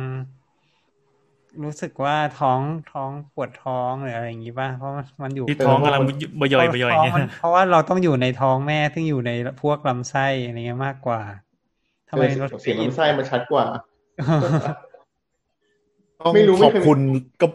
[1.64, 2.60] รู้สึกว่าท้อง
[2.92, 6.02] ท้องปวดท้องหรืออะไรอย่างงี้ป่ะเพราะมันมันอยู่ที่ท้องกำลัง
[6.40, 9.30] บย่อยบย่อยอย่างเงี้ยเพราะมันเพราะว่าเราต้องอยู่ในท้องแม่ซึ่งอยู่ใน
[9.62, 11.20] พวกลำไส้อะไรเงี้ยมากกว่า
[12.10, 13.64] ทำไมเออเราเสียงลำไส้มันชัดกว่า
[16.20, 17.00] ต้องไม่รู้ขไม่อบเคยคุณ
[17.40, 17.46] ก็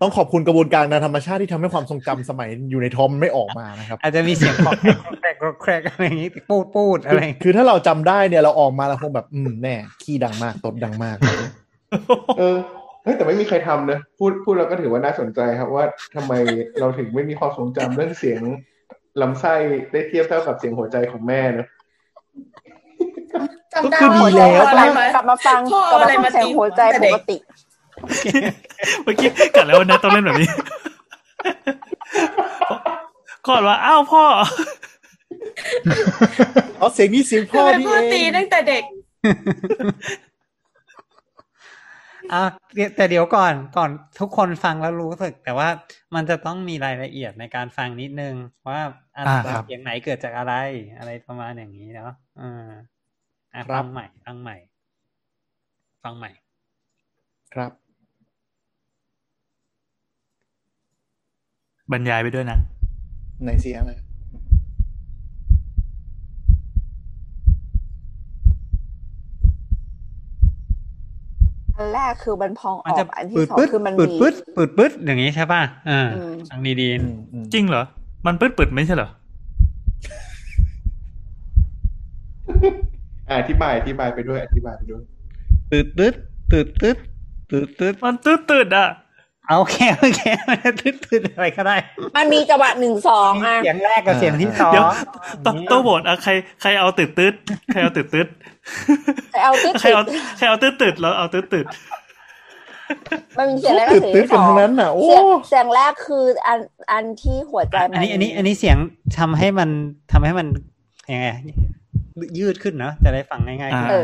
[0.00, 11.16] ต้องขอบคุณกระบวนการทางธรรมชาติที่ทำให้ความทรงจำสมัยอยู่ในท้องมันไม่ออกมานะครับ อาจจะมีเสียงคอกแครกคอกแครกคอกแครกอะไรอย่างงี้ปูดปูดอะไรอย่างงี้คือถ้าเราจำได้เนี่ยเราออกมาเราคงแบบอืมแน่ขี้ดังมากตดดังมาก
[12.38, 12.56] เออ
[13.02, 15.84] เฮ้ยแต่ไม่มีใครทำนะพูดพูดแล้วก็ถือว่าน่าสนใจครับว่า
[16.14, 16.32] ทำไม
[16.80, 18.42] เราถึงไม่มีความทรงจำเรื่องเสียง
[19.20, 19.54] ลำไส้
[19.92, 21.66] ได้เทียบเท่ากับเสียงหัวใจของแม่เนอะ
[23.74, 27.36] จำได้ก็คือว่าดีแล้วพ่ออะไรมากลับมาฟังพ่อกลับอะไรมาฟัมางเสียงหัวใจแต่ปเด็กกติ
[29.04, 30.50] เมื่อกี้กัดแล้วนะต้องเล่นแบบนี้
[33.48, 34.24] ก่อนว่าอ้าวพ่อ
[36.78, 38.84] เอาเสียงนี้เสียงพ่อทำไมนี่พ่อเอตีงตั้งแต่เด็ก
[42.32, 42.42] อะ
[42.74, 43.90] เดี๋ยวแต่เดี๋ยวก่อนก่อน
[44.20, 45.68] ทุกคนฟังแล้วรู้สึก แต่ว่า
[46.14, 48.34] มันจะต้องมีรายละเอียดในการฟังนิดนึง
[48.68, 48.80] ว่า
[49.16, 50.54] อันอ่าครับเสียงไหนเกิดจากอะไร
[50.98, 52.68] อะไรประมาณอย่างนี้เนาะอ่า
[53.54, 54.56] อะฟังใหม่ฟังใหม่
[56.02, 56.30] ฟังใหม่
[57.54, 57.72] ครับ
[61.92, 62.58] บรรยายไปด้วยนะ
[63.44, 63.98] ในเสียงนะ
[71.76, 77.82] อันแรกคือมันพองอมันอจะกอันปืที่ดสองปืดคือมันปืดมีปืดปืดปืดอย่างนี้ใช่ป่ะอ่าอืมฟังดีอืมอืมจริงเหรอ
[78.26, 79.08] มันปืดปืดไม่ใช่เหรอ
[83.28, 86.14] อะอธิบายอธิบายไปด้วยอธิบายไปด้วยๆตืดตืด
[86.52, 86.96] ตืดตืด
[87.50, 88.88] ตืดตืดมันตืดตืดอะ
[89.46, 90.20] เอาโอเคโอเค
[90.80, 91.76] ตืดๆอะไรก็ได้
[92.16, 94.88] มันมีจังหวะหนึ่งสองอะเสียงแรกกับเสียงที่สองเดี๋ยว
[95.46, 97.34] ต้องต้องโหวตอะใครใครเอาตืดตืด
[97.72, 98.28] ใครเอาตืดตืด
[99.32, 100.02] แต่เอาตึ๊ดใครเอา
[100.36, 101.66] ใครเอาตืดตืดแล้วเอาตืดตืด
[103.38, 106.58] มันมีเสียงแรกกับตื่นเสียงตื่นที่กันสอทั้งงนั้นน่ะโอ้เสียงเสียงแรกคืออัน
[106.92, 108.76] อันที่หัวใจมัอันนี้อันนี้ อันนี้เสียง
[109.18, 109.68] ทำให้มัน
[110.12, 110.46] ทำให้มัน
[111.12, 111.28] ยังไง
[112.38, 113.94] ยืดขึ้นเนาะจะได้ฟังง่ายๆขึ้น เ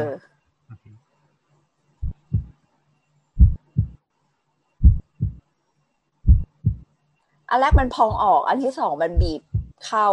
[7.50, 9.42] อออันแรกมันพองออก อันที่สองมันบีบ
[9.86, 10.08] เข้า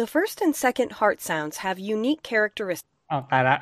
[0.00, 2.92] The first and second heart sounds have unique characteristics.
[3.10, 3.56] อาวตายละ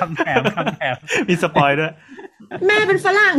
[0.00, 0.96] คำแถมคำแถม
[1.28, 1.92] มีสปอยด้วย
[2.66, 3.36] แม่เป็นฝรั่ง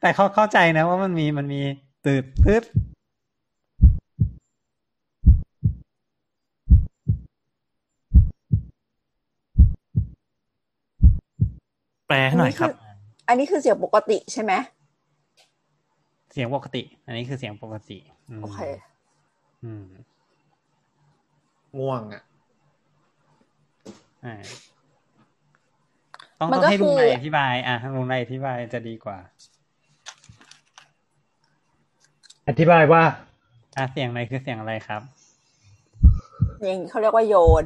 [0.00, 1.60] แต่เขาเข้าใจนะว่ามันมีมันมี
[2.04, 2.62] ตืดตืด
[12.06, 12.70] แปลให้หน่อยครับ
[13.28, 14.52] อันนี้คือเสียงปกติใช่ไหม
[16.32, 17.98] เสียงปกติ อันนี้คือเสียงปกติ
[18.38, 18.60] มโอเค
[19.64, 19.86] อืม
[21.78, 22.22] ง่วงอะ
[24.24, 24.34] อ่า
[26.38, 29.18] ต้องมันต้องก็ให้ลุงคือนายอธิบาย อะลุงนายอธิบายจะดีกว่า
[32.48, 33.02] อธิบายว่า
[33.76, 35.02] อะเสียงอะไรคือเสียงอะไรครับ
[36.62, 37.64] อย่างนี้เขาเรียกว่าโยน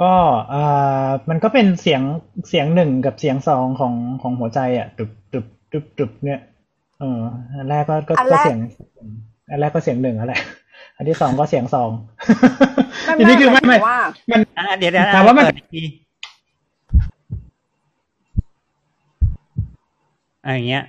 [0.00, 0.12] ก็
[0.50, 0.62] เอ่
[1.06, 2.02] อมันก็เป็นเสียง
[2.48, 6.40] เสียงหนึ่งกับเสียงสองของของหัวใจอะตึบตึบตึบตึบเนี่ย
[7.00, 7.20] เออ
[7.56, 8.58] อันแรกก็ก็อันแรก็กเสียง
[9.50, 10.40] อันแรกก็เสียงหนึ่งนั่นแหละ
[10.96, 11.90] อันที่สองก็เสียงสอง
[13.16, 13.98] ไม่ทีนี้คือไม่ไม่หไม่มายถึงว่า
[14.30, 15.82] มันอะเดี๋ยวเดี๋ยวถามว่ามันเปิดอีกที
[20.44, 20.84] อะอย่างเงี้ย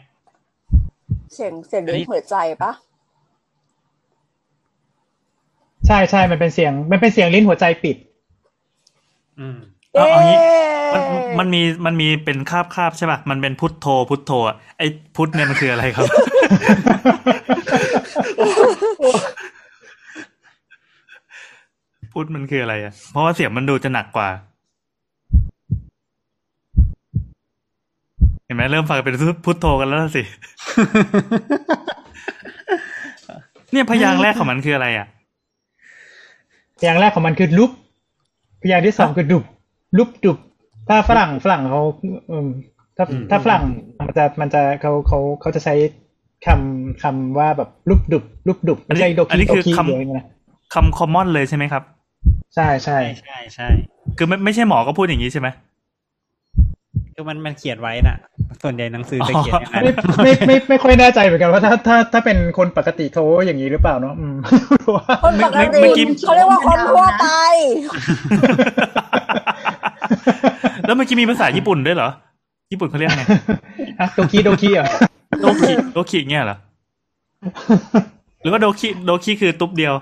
[1.33, 2.71] เสียงเสียงอันนี้ลิ้นหัวใจปะ
[5.87, 7.97] ใช่ใช่มันเป็นเสียง มันเป็นเสียงลิ้นหัวใจปิด
[9.39, 9.57] อืม
[9.93, 10.37] เอาเอางี้
[10.91, 11.03] เอ๊ะ
[11.39, 16.05] มันมันมีมันมีเป็นคาบคาบใช่ป่ะ มันเป็นพุทโธพุทโธอะไอ้พุทเนี่ยมันคืออะไรครับ
[22.13, 24.29] พุทมันคืออะไรอะ เพราะว่าเสียงมันดูจะหนักกว่า
[28.45, 29.15] เห็นไหมเริ่มฟังเป็น
[29.45, 30.23] พุทโธกันแล้วสิ
[33.71, 35.07] เนี่ยพยางค์แรกของมันคืออะไรอะ
[36.79, 37.71] พยางค์แรกของมันคือลุบ
[38.67, 39.43] พยางค์ที่สองคือดุบ
[39.97, 40.37] ลุบดุบ
[40.89, 41.81] ถ้าฝรั่งฝรั่งเขา
[42.31, 42.47] อืม
[42.97, 43.63] ถ้าอืมถ้าฝรั่ง
[43.99, 45.75] มันจะมันจะเขาเขาเขาจะใช้
[46.45, 50.25] คำคำว่าแบบลุบดุบลุบดุบอันไม่นี้ใช่โดอันคินี้โดคือคิคำหรืออะไรนะ
[50.73, 51.83] คำคอมมอนเลยใช่ไหมครับ
[52.55, 53.67] ใช่ใช่ใช่ใช่ใช่
[54.17, 55.47] คือไม่ไม่ใช่หมอก็พูดอย่างนี้ใช่ไหม
[57.13, 58.17] คือมันมันเขียนไว้น่ะ
[58.63, 59.91] ส่วนใหญ่หนังสือจะเขียนอย่างนั้นไม่
[60.23, 64.35] ไม่ไม่ไม่ค่อยแน่ใจเหมือนกันว่าถ้าถ้าถ้าเป็นคนปกติเขาอย่างนี้หรือเปล่าเนาะอืม
[64.81, 67.27] เพราะว่าคนปกเมื่ติอเมื่อกี้เขาเรียกว่าคนทั่วไป
[70.85, 72.09] แล้วเมื่อกี้มีภาษาญี่ปุ่นด้วยเหรอ
[72.71, 73.23] ญี่ปุ่นเขาเรียกไง
[73.99, 74.87] ฮะโดคิโดคิเหรอ
[75.41, 76.57] โดคิโดคิเงี้ยเหรอ
[78.41, 79.93] หรือว่าโดคิโดคิคือตุ๊บเดียว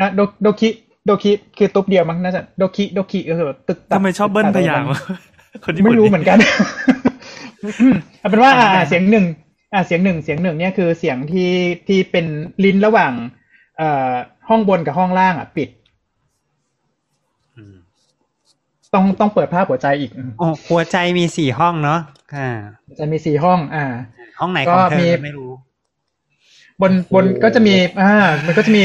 [0.00, 0.68] อะโดโดคิ
[1.06, 5.00] โดคิคือตุ๊บเดียวมั้งน่าจะโดคิโดคิก็คือตึกตักทำไมชอบเบิ้ลพยางค์วะ
[5.64, 6.38] คนญี่ปุ่นไม่รู้เหมือนกัน
[8.20, 9.26] เอาเป็นว่าอ่าอ่าเสียงหนึ่ง
[9.72, 11.52] อ่าเสียงหนึ่งเสียงหนึ่งเนี่ยคือเสียงที่
[11.88, 12.26] ที่เป็น
[12.64, 13.12] ลิ้นระหว่าง
[13.78, 14.12] เอ่อ
[14.48, 15.68] ห้องบนกับห้องล่างอะปิด
[17.56, 17.74] อืม
[18.94, 22.00] ต้องต้องเปิดภาพหัวใจอีกอืมโอ้หัวใจมีสี่ห้องเนาะ
[22.36, 22.48] อ่า
[22.98, 23.84] จะมีสี่ห้อง อ่า
[24.40, 25.50] ห้องไหนของเธก็มีอไม่รู้
[26.80, 28.12] บนบนก็จะมี อ่า
[28.46, 28.84] มันก็จะมี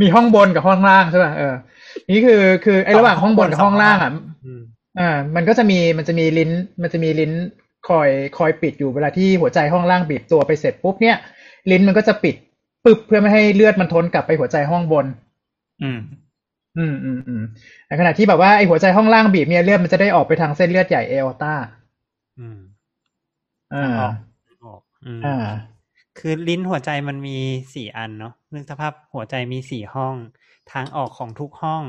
[0.00, 1.54] มีห้องบนกับห้องล่างใช่ป่ะเออ
[2.10, 4.12] นี่คือคือไอ้ระหว่างห้องบนกับห้องล่างอะ
[4.44, 4.60] อืม
[5.00, 6.50] อ่า มันก็จะมีมันจะมีลิ้น
[6.82, 7.32] มันจะมีลิ้น
[7.88, 8.08] คอย
[8.38, 11.16] คอยปิดอยู่เวลาที่หัวใจห้องล่างบีบตัวไปเสร็จปุ๊บเนี่ย
[11.70, 12.34] ลิ้นมันก็จะปิด
[12.84, 15.06] ปึ๊บเพื่อไม่ให้เลือดมันทนกลับไปหัวใจห้องบน
[15.82, 15.98] อืม
[16.78, 17.42] อืมอืมอืม
[17.86, 21.54] ในขณะที่แบบว่าไอหัวใจห้องล่างบีบเนี่ยเลือดมันจะได้ออกไปทางเส้นเลือดใหญ่เออต้า
[22.38, 22.58] อืม
[23.74, 24.14] อ่าออก
[24.64, 25.36] ออกอืมอ่า
[26.18, 27.38] คือลิ้นหัวใจมันมี
[27.74, 30.14] สี่อันเนาะนึกสภาพหัวใจมีสี่ห้อง
[30.72, 31.84] ทางออกของทุกห้อง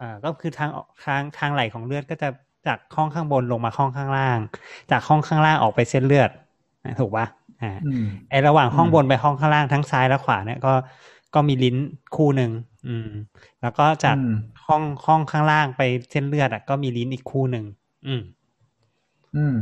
[0.00, 2.28] อ่าก็คือทางออกทางทางไหลของเลือดก็จะ
[2.66, 4.38] จากห้องข้างบนลงมาห้องข้างล่าง
[4.90, 6.30] จากห้องข้างล่างออกไปเส้นเลือด
[6.84, 7.26] นะถูกปะ
[7.62, 10.72] อ่าอืมไอระหว่างห้องอืมบนไปห้องข้างล่างทั้งซ้ายและขวาเนี่ยก็
[11.34, 11.76] ก็มีลิ้น
[12.16, 12.50] คู่หนึ่ง
[12.88, 13.08] อืม
[13.62, 14.34] แล้วก็จากอืม
[14.66, 17.64] ห้องห้องข้างล่างไปเส้นเลือดอะก็มีลิ้นอีกคู่หนึ่ง
[18.06, 18.22] อืม
[19.36, 19.54] อืม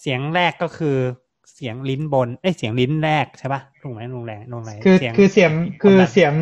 [0.00, 0.96] เสียงแรกก็คือ
[1.54, 5.52] เสียงลิ้นบนเอ้ยเสียงลิ้นแรกใช่ปะถูกไหมลุงแรงลุงแรงคือเสียงคือเสียง
[5.82, 6.32] คือเสียง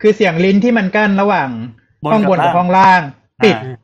[0.00, 1.48] คือเสียงลิ้นที่มันกั้นระหว่าง
[2.04, 3.00] บนห้องบนกักับบล่างห้องล่าง
[3.44, 3.76] ปิดอ่า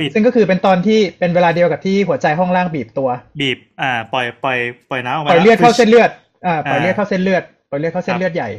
[0.00, 3.08] ปิดซึ่งก็คือเป็นตอนที่เป็นเวลาเดียวกับที่หัวใจห้องล่างบีบตัว
[3.40, 4.58] บีบ อ่า ปล่อยปล่อย
[4.90, 6.10] ปล่อยน้ำออกปมาล่อยเลือดเข้าเส้นนเลือด
[6.46, 8.50] อ่าปล่อยอ่าเลือดเข้าเส้นเลือดปล่อยเลือดเข้าเส้ครันบเลือดใหญ่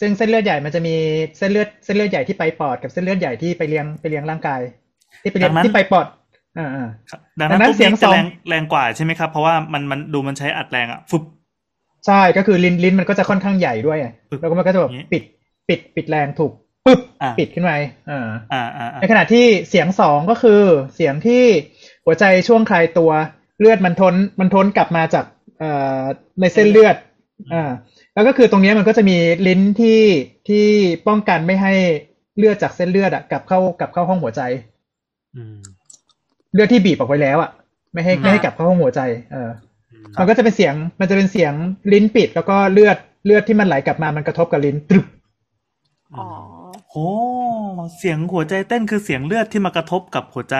[0.00, 0.94] ซึ่งเส้นเลือดใหญ่มันจะมี
[1.38, 4.60] เส้นเลือดเส้นเลือดใหญ่ที่ไปปอดกับเส้นเลือดใหญ่ที่ไปเลี้ยงไปเลี้ยงร่างกาย
[5.22, 6.06] ที่ไปเลี้ยงที่ไปปอด
[6.58, 6.88] อ่าอ่า
[7.40, 11.22] ดังดันั้งนนั้นปุ๊บเสียงนี้สจะองแรงแรงกว่าใช่ไหมครับ เพราะว่ามันมันดูมันใช้อัดแรงอะฟุบ
[12.06, 13.98] ใช่ก็คือลิ้นลิ้นมันก็จะค่อนข้างใหญ่ด้วย
[14.30, 15.22] ปึ๊บแล้วก็มันก็จะแบบอย่างงี้ปิด
[15.68, 16.52] ปิดปิดแรงถูก
[16.86, 17.74] ปึ๊บอ่าปิดขึ้นมา
[18.10, 20.62] อ่าอ่าอ่าอ่าในขณะที่เสียงสองก็คือ
[20.94, 21.44] เสียงที่
[22.04, 23.10] หัวใจช่วงคลายตัว
[23.60, 25.24] เลือดมันทนมันทนกลับมาจาก
[25.58, 26.00] เอ่อ
[26.40, 26.96] ในเส้นเลือด
[27.52, 27.70] อ่า
[28.14, 30.00] แล้วก็คือตรงเนี้ยมันก็จะมีลิ้นที่
[30.48, 30.66] ที่
[31.06, 31.74] ป้องกันไม่ให้
[32.38, 34.42] เลือดจากเส้นเลือดอะกลับเข้ากลับเข้าห้องหัวใจ
[35.36, 35.58] อืม
[36.52, 37.50] เลือดที่บีบออกไปแล้วอะ
[37.92, 39.00] ไม่ให้ไม่ให้กลับเข้าห้องหัวใจ
[39.32, 39.50] เออ
[39.92, 41.52] อืมมันก็จะเป็นเสียง มันจะเป็นเสียง
[41.92, 45.06] ลิ้นปิด แล้วก็เลือดเลือดที่มันไหลกลับมามันกระทบกับลิ้นตรึบ
[46.16, 46.26] อ๋อ
[46.96, 47.10] โอ้
[47.98, 50.56] เสียงหัวใจเต้นคือเสียงเลือดที่มากระทบกับหัวใจ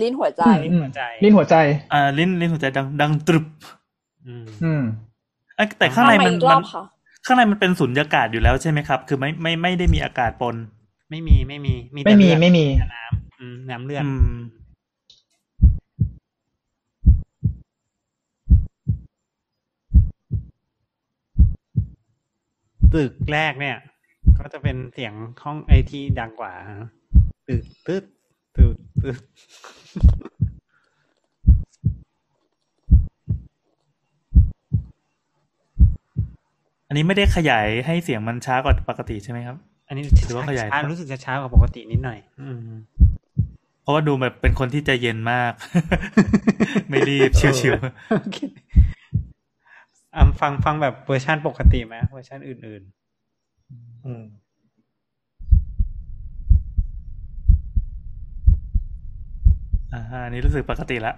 [0.00, 0.42] ลิ้นหัวใจ
[0.72, 1.56] อืมหัวใจ ลิ้นหัวใจ
[1.92, 3.46] อ่า ลิ้นลิ้นหัวใจดัง ดังตรึบ
[4.26, 4.82] อืมอืม
[5.56, 6.82] เอ้ยแต่ข้างในมันเอามาอีกรมัอนบค่ะ
[7.26, 10.56] ข้างในมันเป็นสุญญากาศอยู่แล้วใช่ไหมครับ คือไม่ไม่ไม่ได้มีอากาศปน
[11.10, 14.36] ไม่มีไม่มี มีแต่ไม่มีเลือดไม่มีกับน้ำอืมน้ำเลือดอืม
[22.94, 23.76] ตึกแรกเนี่ย
[24.40, 26.88] ก็จะเป็นเสียงห้องไอที่ดังกว่าฮะ
[27.48, 28.04] ตึกตึ๊ด
[28.56, 29.16] ตึกตึ๊ด
[36.88, 39.56] อันนี้ไม่ได้ขยายให้เสียงมันช้ากว่าปกติใช่ไหมครับ
[39.88, 42.58] อันนี้หรือว่าขยายช้ารู้สึกจะช้ากว่าปกตินิดหน่อย อืม
[43.82, 45.52] เพราะว่าดูแบบเป็นคนที่ใจเย็นมาก
[46.88, 47.74] ไม่รีบชิว
[48.10, 48.38] โอเค
[50.14, 52.82] อะฟังฟังแบบเวอร์ชันปกติไหมเวอร์ชันอื่น
[54.06, 54.48] อืมๆ
[59.92, 61.14] อ่าอันนี้รู้สึกปกติละ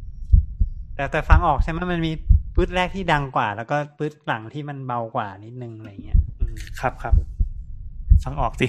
[0.00, 2.12] ๆแต่แต่ฟังออกใช่ไหมมันมี
[2.54, 7.14] ปื๊ดแรกที่ดังกว่า แล้วก็ปื๊ดหลังที่มันเบากว่านิดนึงอะไรเงี้ยอืมครับครับ
[8.24, 8.66] ฟังออกสิ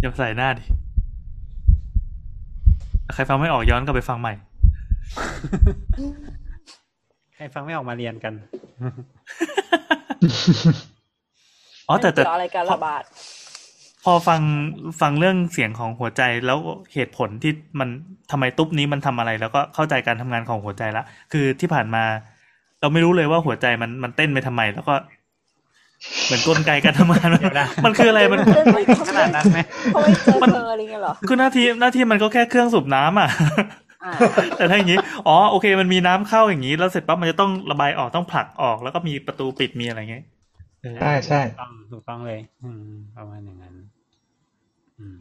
[0.00, 0.64] อย่าใส่หน้าดิ
[3.14, 4.34] ใครฟังไม่ออกย้อนกลับไปฟังใหม่
[7.34, 8.34] ใครฟังไม่ออกมาเรียนกัน
[11.92, 13.02] อ๋อแต่แต่ไม่เกี่ยวอะไรการระบาด
[14.04, 14.40] พอฟัง
[15.00, 16.58] ฟังเรื่องเสียงของหัวใจแล้ว
[16.94, 17.88] เหตุผลที่มัน
[18.30, 22.04] ทำไมตุ๊บนี้มันทำอะไร แล้วก็เข้าใจการทำงานของหัวใจละคือที่ผ่านมา
[22.80, 24.94] เราไม่รู้เลยว่าหัวใจมันมันเต้นไปทำไม แล้วก็
[26.26, 28.40] เหมือนกลไกการทำงานมันเดี๋ยวนะมันคืออะไรมัน
[29.08, 29.58] ขนาดนั้นไหม
[29.92, 33.28] เขาไม่เจอเธออะไรเงี้ยเหรอคือหน้าที่หน้าที่มันก็แค่เครื่องสูบน้ำอะ
[34.04, 34.12] อ่า
[34.56, 34.98] แต่ถ้าอย่างนี้
[35.28, 40.41] อ๋อ โอเค มันมีน้ำเข้าอย่างนี้ แล้วเสร็จปั๊บมันจะต้องระบายออก ต้องผลักออก แล้วก็มีประตูปิด มีอะไรเงี้ยเออ
[41.00, 42.82] ใช่ใช่ถูกต้องถูกต้องเลย อืม
[43.16, 43.74] ประมาณอย่างนั้น
[44.98, 45.20] อืม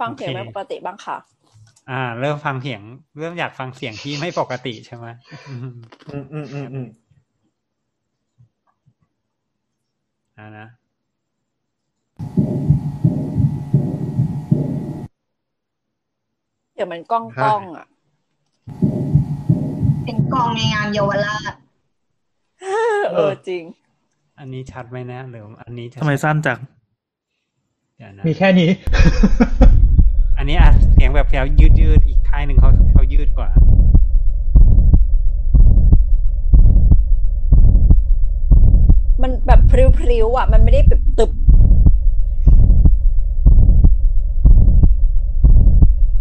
[0.00, 1.16] ฟังเสียงโอเคไม่ปกติบ้างค่ะ
[1.90, 2.82] อ่า เริ่มฟังเสียง
[3.18, 5.06] เริ่มอยากฟังเสียงที่ไม่ปกติใช่ไหม
[5.48, 5.60] อืม
[6.12, 6.86] อืมอืมอืมอืม
[10.38, 10.66] อ่านะ
[16.74, 17.86] เดี๋ยวมันกล้องกล้องอะ
[20.04, 21.54] เป็นกองในงานเยาวราช
[23.12, 23.62] เออจริง
[24.38, 26.58] อันนี้ชัดไหมนะหรืออันนี้จะทำไมสั้นจัง
[27.96, 28.70] เดี๋ยวนะมีแค่นี้
[30.38, 33.50] อันนี้อะเสียงแบบแถวยืดยืดๆอีกค่ายหนึ่งเขาเขายืดกว่า
[39.22, 41.30] มันแบบพริ้วๆอะ มันไม่ได้แบบตึบ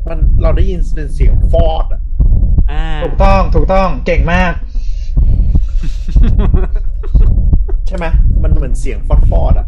[0.08, 2.02] มันเราได้ยินเป็นเสียงฟอดอะ
[2.72, 4.54] อ่าถูกต้องถูกต้องเก่งมาก
[7.88, 8.06] ใช่ไหม
[8.44, 9.66] มันเหมือนเสียงฟอดฟอดอะ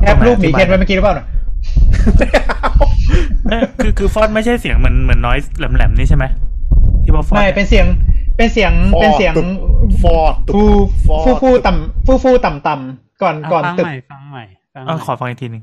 [0.00, 1.26] แคปรูปหมีเคนไว้เมื่อกี้หรือเปล่าน่ะ
[3.50, 6.24] เอ้ยคือคือฟอนต์ไม่ใช่เสียงเหมือนเหมือนน้อยแหลมๆนี่ใช่ไหม
[7.04, 7.86] ที่ว่าฟอนไม่ต์เป็นเสียง
[8.36, 9.34] เป็นเสียงเป็นเสียง
[10.02, 14.44] ฟอดตุฟูบฟอดฟูฟูต่ำฟูฟูต่ำต่ำๆก่อนอะก่อนฟังตึกใหม่ฟังใหม่
[14.74, 15.62] ฟังใหอะม่ขอฟังอีกทีหนึ่ง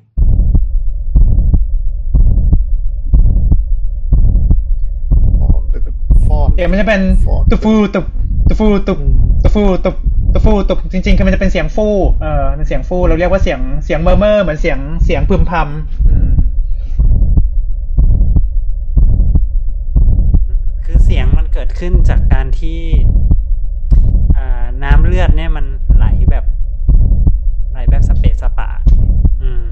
[6.28, 8.06] ฟอดเสียงมันจะเป็นฟอดตุฟูตุบ
[8.50, 9.00] ตุฟูตุบ
[9.44, 9.92] ตุฟูตุ
[10.36, 16.32] บตุฟูตุบจริงๆคือมันจะเป็นเสียงฟู่เออเป็นเสียงฟู่เราเรียกว่าเสียงเสียงเมอร์เมอร์เหมือนเสียงเสียงพึมพำอืม
[20.86, 22.80] คือเสียงมันเกิดขึ้นจากการที่
[24.38, 26.46] อ่าน้ำเลือดเนี่ยมันไหลแบบ
[27.72, 28.70] ไหลแบบสเปซสปะ
[29.42, 29.66] อืม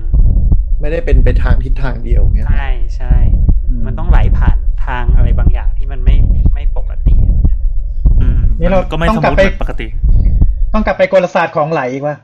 [0.80, 3.14] ไม่ได้เป็นไปทางทิศทางเดียวเงี้ยใช่ใช่
[3.86, 6.16] มันต้องไหลผ่านทางอะไรบางอย่างที่มันไม่
[6.54, 7.16] ไม่ปกติ
[8.22, 9.88] อืมนี่เราก็ไม่ต้อสงมกลับมติไปปกติ
[10.74, 12.16] ต้องกลับไปกลศาสตร์ของไหลอีกว่า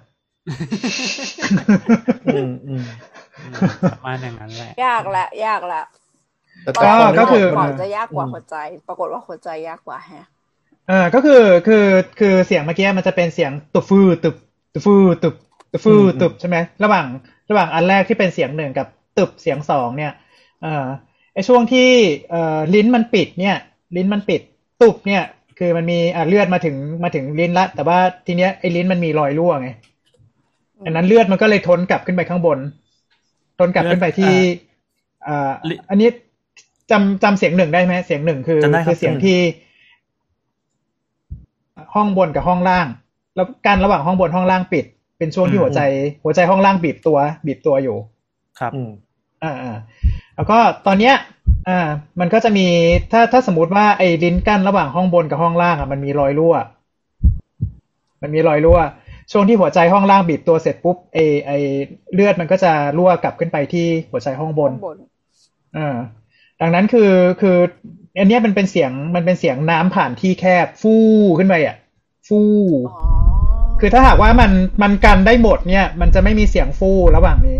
[2.28, 2.84] อืมอืม
[3.94, 5.82] ประมาณอย่างนั้นแหละ ยากละ ยากละ
[6.64, 8.56] แต่ตอนแรก็กก็คือก่อนจะยากกว่าหัวใจ
[8.88, 10.28] ปรากฏว่าหัวใจยากกว่าแฮะ
[10.88, 11.86] เออก็คือคือ
[12.20, 14.36] คือเสียงเมื่อกี้มันจะเป็นเสียงตุบฟือตุบ
[14.74, 15.36] ตุบฟือตุบ
[15.72, 17.06] ตุบฟือตุบใช่ไหมระหว่าง
[17.50, 20.14] ระหว่างอันแรกที่เป็นเสียงหนึ่งกับตุบเสียงสองเนี่ย
[20.62, 20.86] เออ
[21.34, 21.90] ไอช่วงที่
[22.30, 23.58] เอ่อลิ้นมันปิดเนี่ย
[23.96, 24.42] ลิ้นมันปิด
[24.82, 25.24] ตุบเนี่ย
[25.60, 29.69] คือมันมีอะเลือดมาถึงมาถึงลิ้นละ แต่ว่าทีเนี้ยไอลิ้นมันมีรอยรั่วไง
[30.86, 32.60] อันนั้นเลือดมันก็เลยทนกลับขึ้นไปข้างบน
[33.60, 34.34] ทนกลับขึ้นไปที่
[35.27, 35.52] อ่า
[35.90, 36.10] อันนี้
[36.91, 39.40] จำจำเสียงหนึ่งได้ไหมเสียงหนึ่งคือจำได้ครับคือเสียงที่
[41.95, 42.88] ห้องบนกับห้องล่าง
[43.36, 44.86] แล้วกันระหว่างห้องบนห้องล่างปิด
[45.18, 45.81] เป็นช่วงที่หัวใจ
[46.23, 47.18] หัวใจห้องล่างบีบตัว
[47.48, 47.98] บีบตัวอยู่
[48.60, 48.90] ครับอืม
[49.44, 49.76] อ่าอ่า
[50.36, 51.14] แล้วก็ตอนเนี้ย
[51.68, 51.80] อ่า
[52.20, 52.68] มันก็จะมี
[53.12, 56.56] ถ้าถ้าสมมติว่าไอ้ลิ้นกั้นระหว่างห้องบนกับห้องล่างอะมันมีรอยรั่ว
[58.22, 58.80] มันมีรอยรั่ว
[59.32, 61.52] ช่วงที่หัวใจห้องล่างบีบตัวเสร็จปุ๊บไอไอ
[62.14, 64.98] เลือดมันก็จะรั่วกลับขึ้นไปที่หัวใจห้องบนข้างบน
[65.78, 65.96] อ่า
[66.62, 67.12] ดังนั้นคือ
[67.42, 67.58] คือ
[68.18, 71.08] อันเนี้ยมันเป็นเสียงมันเป็นเสียงน้ำผ่านที่แคบฟู่
[71.38, 71.76] ขึ้นไปอะ
[72.28, 72.50] ฟู่
[72.94, 73.20] อ๋อ
[73.80, 74.52] คือถ้าหากว่ามัน
[74.82, 77.60] มันกันได้หมดเนี่ย มันจะไม่มีเสียงฟู่ระหว่างนี้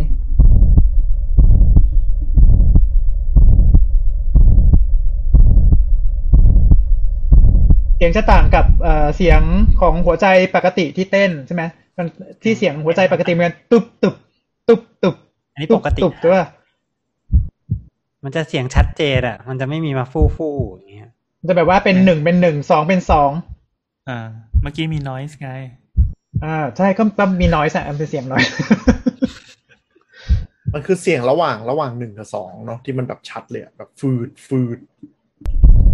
[8.00, 9.42] เสียงจะต่างกับเอ่อเสียง
[9.82, 11.64] ของหัวใจปกติที่เต้นใช่ไหม
[11.98, 12.08] มัน
[12.44, 14.16] ที่เสียงหัวใจปกติมันตุบตุบ
[14.68, 15.16] ตุบตุบ
[15.54, 16.46] อันนี้ตุปบกติตุบใช่ป่ะ
[18.24, 21.10] มันจะเสียงชัดเจนอะ มันจะไม่มีมาฟู่ฟู่อย่างเงี้ย
[21.40, 23.32] มันจะแบบว่าเป็นหนึ่งเป็นหนึ่งสองเป็นสอง
[24.10, 24.28] อ่า
[24.62, 25.52] เมื่อกี้มี noise ไง
[26.44, 28.44] อ่า ใช่ก็ก็มีน้อยส์อะมันเป็นเสียงน้อย
[30.74, 34.80] มันคือเสียงระหว่างระหว่างหนึ่งกับสองเนาะที่มันแบบชัดเลยอะแบบฟืดฟืด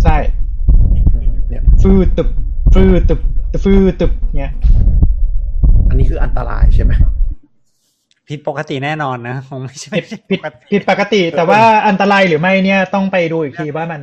[0.03, 0.45] ใช่เนี่ย
[1.86, 2.30] ฟืดตึบ
[2.74, 3.20] ฟืดตึบ
[3.64, 4.52] ฟืดตึบเนี่ย
[5.90, 6.91] อันนี้คืออันตรายใช่ไหม
[8.30, 10.40] ผิดปกติแน่นอนนะคงไม่ใช่ผิดผิด
[10.72, 14.02] ผิดปกติ แต่ว่าอันตรายหรือไม่เนี่ยต้องไปดูอีกทีว่ามัน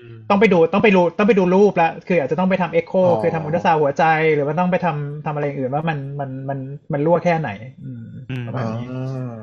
[0.00, 2.92] อืมต้องไปดูต้องไปดูต้องไปดูรูปละคืออาจจะต้องไปทำ echo
[3.22, 4.04] คือทำอัลตราซาวด์หัวใจ
[4.34, 6.58] หรือว่าต้องไปทำทำอะไรอย่างอื่นว่ามันมันมัน
[6.92, 7.50] มันรั่วแค่ไหน
[7.84, 9.36] อืมอืมประมาณนี้อ่า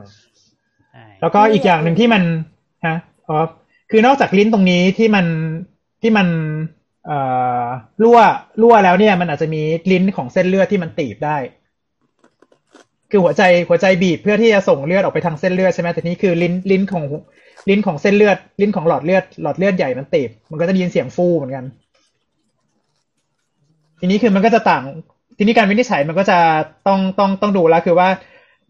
[0.92, 2.24] ใช่แล้วก็อีกอย่างหนึ่งที่มัน
[2.88, 2.98] ฮะ
[3.28, 3.38] อ๋อ
[3.92, 5.26] คือนอกจากลิ้นตรงนี้ที่มัน
[6.02, 6.79] ที่มันเอ่อ
[8.04, 8.20] รั่ว
[8.62, 9.62] รั่วแล้วเนี่ย มันอาจจะมี
[9.92, 11.38] ลิ้นของเส้นเลือดที่มันตีบได้
[13.12, 17.06] คือหัวใจหัวใจบีบเพื่อที่จะส่งเลือดออกไปทางเส้นเลือดใช่ไหมแต่นี่คือลิ้นลิ้นของ
[17.70, 21.66] ลิ้นของเส้นเลือด ลิ้นของหลอดเลือดหลอดเลือดใหญ่มันตีบ มันก็จะได้ยินเสียงฟูเหมือนกัน
[24.00, 24.84] ทีนี้คือมันก็จะต่าง
[25.38, 26.40] ทีนี้การวินิจฉัยมันก็จะ
[26.88, 28.10] ต้องต้องต้องดูแล้วคือว่า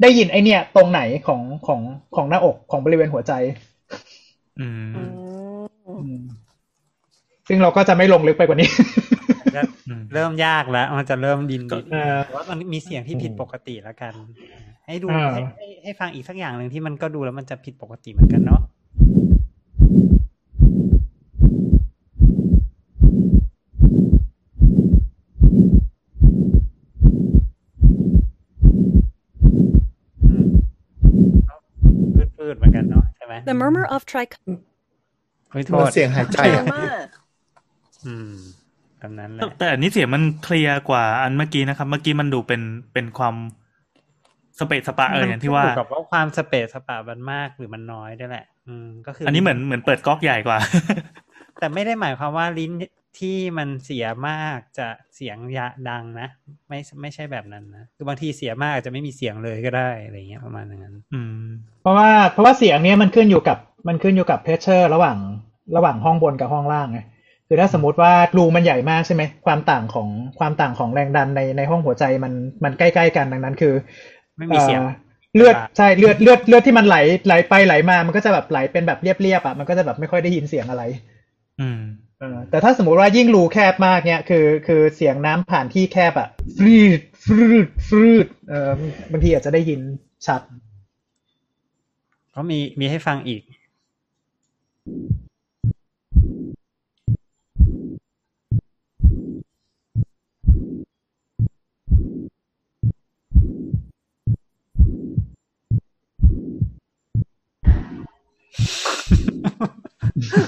[0.02, 1.82] ได้ยินไอเนี่ย ตรงไหนของของ
[2.16, 3.34] ของหน้าอกของบริเวณหัวใจ
[4.60, 5.12] อืมอืม
[6.02, 6.22] อืม
[7.50, 8.70] ซึ่งเราก็จะไม่ลงลึกไปกว่านี้
[9.56, 14.14] จะอืมเริ่มยากแล้ว มันจะเริ่มดินดินเออแต่ว่ามันมีเสียงที่ผิดปกติแล้วกัน
[14.88, 18.62] ให้ดูอ่าให้ให้ให้ฟังอีกสักอย่างหนึ่งที่มันก็ดูแล้วมันจะผิดปกติเหมือนกันเนาะ
[30.30, 30.46] อืม
[31.50, 31.56] ก็
[32.38, 34.30] พืดๆเหมือนกันเนาะใช่ไหม The murmur of tric
[35.52, 36.60] ขอโทมันษเสียงหายใจเย
[38.06, 38.34] อะอะมากอืม
[39.00, 42.62] แบบนั้นแหแต่ละแต่อันนี้เสียงมันเคลียร์กว่าอันเมื่อกี้นะครับ เมื่อกี้มันดูเป็น
[42.94, 43.36] เป็นความ
[44.60, 50.60] สเปซสปะเอออย่างที่ว่ามันขึ้นอยู่กับว่าความสเปซสปามันมากหรือมันน้อยด้วยแหละ อืมก็คืออัอันนี้เหมือนเหมือนเปิดก๊อกใหญ่กว่า
[51.60, 52.72] แต่ไม่ได้หมายความว่าลิ้น
[53.20, 56.28] ที่มันเสียมากจะเสียงยะดังนะ
[56.70, 61.44] ไม่ไม่ใช่แบบนั้นนะคือบางทีเสียมากอาจจะไม่มีเสียงเลยก็ได้อะไรเงี้ยประมาณนั้น อืม
[61.82, 63.58] เพราะว่าเพราะว่าเสียงเนี้ยมันขึ้นอยู่กับ
[63.88, 65.18] มันขึ้นอยู่กับเพชเชอร์ ระหว่าง
[65.76, 67.00] ระหว่างห้องบนกับห้องล่างไง
[67.52, 70.08] คือถ้าสมมติว่ารูมันใหญ่มากใช่ไหมความต่างของ
[70.40, 73.74] ความต่างของแรงดันในในห้องหัวใจมันมันใกล้ๆกันดังนั้นคือ
[74.38, 74.94] ไม่มีเสียงอ่อ
[75.36, 80.84] เลือดใช่เลือดเลือดเลือดที่มันไหลไหลไปไหลมา มันก็จะแบบไหลเป็นแบบเรียบๆอะมันก็จะแบบไม่ค่อยได้ยินเสียงอะไร
[81.60, 81.82] อืม
[82.20, 88.70] เออแต่ถ้าสมมุติว่ายิ่งรูแคบมากเนี่ยคือ คือเสียงน้ำผ่านที่แคบอะฟรีดฟรีดฟรีดเออ
[89.12, 89.80] บางทีอาจจะได้ยิน
[90.28, 90.42] ชัด
[92.36, 93.42] ก็มีมีให้ฟังอีก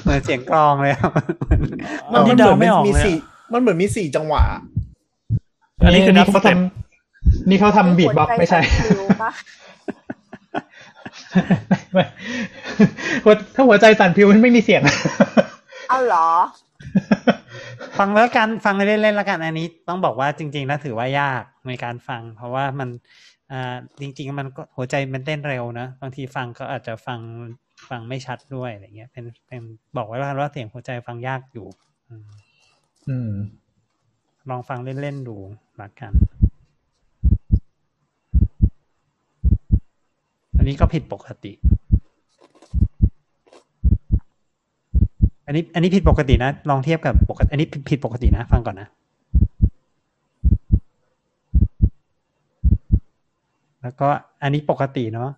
[0.03, 3.15] เหมือนเสียงกลองเลยอะมันมันเดาเหมือนไม่ออกมีเลยอะสี่
[3.53, 4.43] มันเหมือนมีสี่จังหวะ
[5.85, 9.31] อันนี้คือนับเขาทำนี่เขาทำ beatbox ไม่ใช่หัวใจสั่นพลิ้วปะ
[11.93, 12.03] ไม่
[13.25, 14.81] หัวถ้าหัวใจสั่นพลิ้วมันไม่มีเสียง
[15.89, 16.27] เอาเหรอ
[17.99, 22.89] ฟังแล้วกันฟังเล่นๆแล้วกันอันนี้ ต้องบอกว่าจริง ๆ แล้วถือว่ายากในการฟัง เพราะว่ามัน
[23.51, 27.19] อ่าจริง ๆ มันก็หัวใจมันเต้นเร็วนะบางทีฟังก็อาจจะฟัง
[27.91, 29.61] ฟังไม่ชัดด้วยอะไรเงี้ย เป็นเป็น
[29.97, 31.67] บอกไว้ว่าว่าเสียงหัวใจฟังยากอยู่
[32.09, 32.25] อืม
[33.09, 33.31] อืม
[34.49, 35.37] ลองฟังเล่นๆดู
[35.81, 36.11] ละกัน
[40.57, 41.53] อันนี้ก็ผิดปกติ
[45.45, 48.87] อันนี้ อันนี้ผิดปกตินะ ลองเทียบกับปกติ อันนี้ผิดปกตินะ ฟังก่อนนะ
[53.81, 54.07] แล้วก็
[54.43, 55.29] อันนี้ปกติเนาะ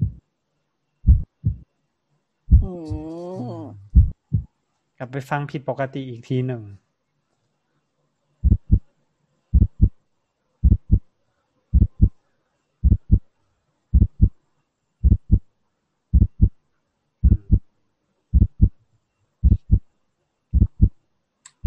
[0.00, 2.49] อืม
[4.98, 6.62] กลับไปฟังผิดปกติอีกทีหนึ่ง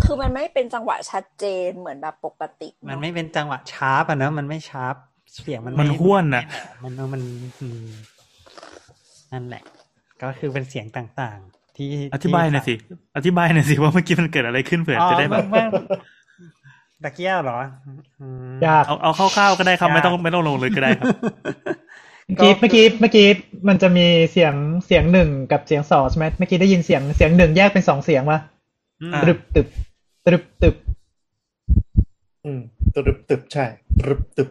[0.04, 4.96] คือมันไม่เป็นจังหวะชัดเจนเหมือนแบบปกติ มันไม่เป็นจังหวะชาร์ปอะเนอะมันไม่ชาร์ป
[5.34, 6.44] เสียงมันมันไห้วนน่ะ
[6.84, 7.22] มันมัน
[7.62, 7.88] อืม
[9.32, 9.64] นั่นแหละ
[10.24, 12.76] ก็คือเป็นเสียงต่างๆ ที่อธิบายหน่อยสิ
[13.18, 15.66] อธิบายหน่อยสิว่าเมื่อกี้มันเกิดอะไรขึ้นเผื่ออ๋อจะได้แบบเมื่อ
[17.04, 17.60] ตะเกียบเหรอ
[18.22, 21.08] อืมยากเอาเอาคร่าวๆก็ได้ครับยากไม่ต้องไม่ต้องลงเลยก็ได้ครับ
[22.26, 23.28] เมื่อกี้เมื่อกี้เมื่อกี้
[23.68, 24.54] มันจะมีเสียง
[24.86, 28.40] เสียงหนึ่งกับเสียงสองใช่ไหมเมื่อกี้ได้ยินเสียงเสียงหนึ่งแยกเป็นสองเสียงวะ
[29.02, 29.68] อืมอ่าตรึบตึบ
[30.26, 30.76] ตรึบตึบ
[32.46, 32.60] อืม
[32.96, 33.66] ตรึบตึบใช่
[34.00, 34.50] ตรึบตึบ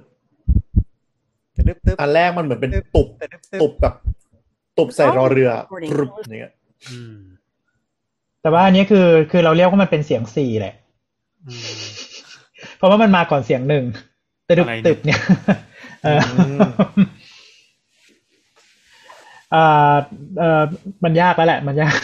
[1.56, 3.94] ตึ๊บตึ๊บอันแรกมันเหมือนเป็นตุบตึ๊บตึ๊ตุบบแบบ
[4.78, 5.50] ตุบใส่รอเรือ
[5.90, 6.54] ตรึบอย่างเงี้ย
[6.90, 7.16] อืม
[8.42, 10.74] แต่ว่าอันนี้คือคือเราเรียกว่ามันเป็นเสียงสี่แหละ
[11.46, 11.80] อืม
[12.76, 13.84] เพราะว่ามันมาก่อนเสียงหนึ่ง
[14.48, 15.20] ตรึบอะไรเนี่ยตึบเนี่ย
[16.04, 16.20] เออ
[19.54, 19.94] อ่า
[20.38, 20.62] เออ
[21.04, 21.94] มันยากแล้วแหละ มันยาก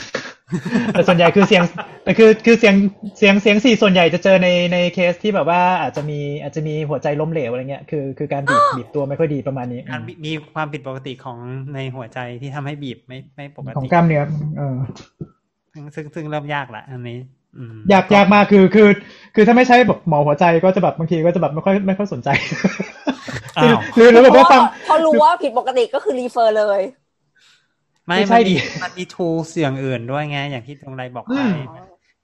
[0.92, 1.62] แต่ส่วนใหญ่คือเสียง
[2.04, 2.74] แต่คือคือเสียง
[3.18, 11.38] เสียงเสียงสี่ส่วนใหญ่จะเจอในในเคสที่แบบว่าอาจจะมีอาจจะมีหัวใจล้มเหลวอะไรเงี้ยคือคือการบีบบีบตัวไม่ค่อยดีประมาณนี้การมีมีความผิดปกติของ
[11.74, 14.22] ในหัวใจที่ทำให้บีบไม่ไม่ปกของติกล้ามเนื้อ
[14.58, 14.76] เออ
[15.72, 17.18] ซึ่งซึ่งซึ่งเริ่มยากละอันนี้
[17.58, 18.88] อืมยากยากมากคือคือ
[19.34, 22.28] คือถ้าไม่ใช่แบบหมอหัวใจก็จะแบบบางทีก็จะแบบไม่ค่อยไม่ค่อยสนใจ
[23.58, 26.80] อ้าวหรือหรือแบบว่าฟังพอรู้ว่าผิดปกติก็คือ refer เลย
[28.09, 31.55] ไม่ไม่ใช่มันมีดิมันมีดูเสียงอื่นด้วยไง อย่างที่ตรงไรบอกไปอืม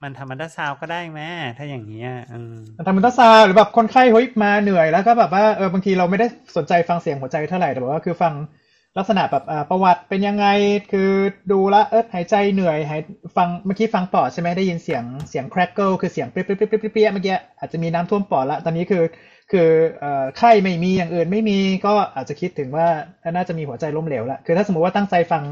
[0.03, 2.55] มันทำอัลตราซาวด์ก็ได้แม่ถ้าอย่างเงี้ยอืม
[2.87, 8.33] ทำอัลตราซาวด์หรือแบบคนไข้เฮ้ยมาเหนื่อยแล้วก็แบบว่าเออบางทีเราไม่ได้สนใจฟังเสียงหัวใจเท่าไหร่แต่แบบว่าคือฟัง
[8.97, 10.47] ลักษณะแบบอ่าประวัติเป็นยังไง
[10.91, 11.09] คือ
[11.51, 13.01] ดูและเออหายใจเหนื่อยหาย
[13.37, 19.03] ฟังเมื่อกี้ฟังปอดใช่ไหมได้ยินเสียงเสียง crackle คือเสียงเปรี๊ยะเปรี๊ยะเปรี้ยเปรี๊ยะเปรี๊ยะเมื่อกี้อาจจะมีน้ำท่วมปอดละตอนนี้คือ
[19.51, 19.69] คือ
[19.99, 22.87] เอ่อไข้ไม่มีอย่างอื่นไม่มีก็อาจจะคิดถึงว่า
[23.35, 25.43] น่าจะมีหัวใจล้มเหลวละคือถ้าสมมติว่าตั้งใจฟัง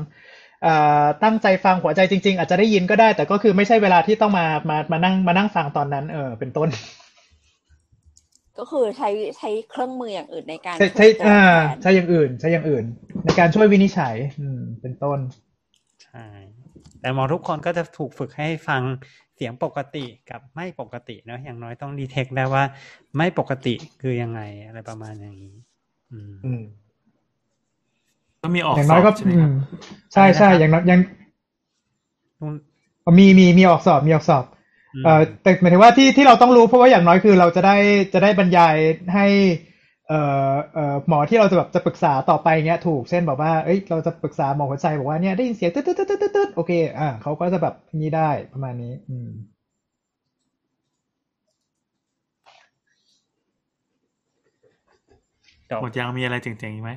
[0.63, 6.69] เอ่อตั้งใจฟังหัวใจจริง ๆ อาจจะได้ยินก็ได้ แต่ก็คือไม่ใช่เวลาที่ต้องมามามานั่งมานั่งฟังตอนนั้นเออเป็นต้น
[8.57, 12.85] ก็คือใช้ใช้เครื่องมืออย่างอื่นในการใช่ใช่ช่วยตัวอ่าแทนใช่อย่างอื่น ใช่อย่างอื่น
[13.23, 15.19] ในการช่วยวินิจฉัย อืมเป็นต้น
[16.03, 16.25] ใช่
[17.01, 18.81] แต่หมอทุกคนก็จะถูกฝึกให้ฟัง
[19.35, 22.63] เสียงปกติกับไม่ปกติเนอะอย่างน้อยต้องดีเทคได้ว่า
[23.17, 25.55] ไม่ปกติคือยังไงอะไรประมาณอย่างนี้
[26.11, 26.61] อืมอืม
[28.41, 29.51] ก็มีออกอย่างสน้ออยก็บใช่ไหมอืครับม
[30.13, 30.99] ใช่ใช่อะไรนะครับอย่างน้อยยัง
[32.39, 32.57] อืม
[33.19, 34.43] มีมีมีออกสอบมีออกสอบ
[34.93, 37.75] อืมเอ่อแต่หมายถึงว่าที่ที่เราต้องรู้เพราะว่าอย่างน้อยคือเราจะได้
[38.13, 38.75] จะได้บรรยาย
[39.13, 39.25] ให้
[40.09, 40.19] เอ่
[40.51, 49.29] อเอ่อหมอที่เราจะแบบจะปรึกษาต่อไปเงี้ยถูกเช่นแบบว่าเอ้ยเราจะปรึกษาหมอหัวใจบอกว่าเนี่ยได้ยินเสียงตึ๊ดตึ๊ดตึ๊ดตึ๊ดตึ๊ดโอเคอ่าเขาก็จะแบบนี้ได้ประมาณนี้ อืม
[55.71, 56.91] จบหมดยังมีอะไรเจ๋งๆอีกไหม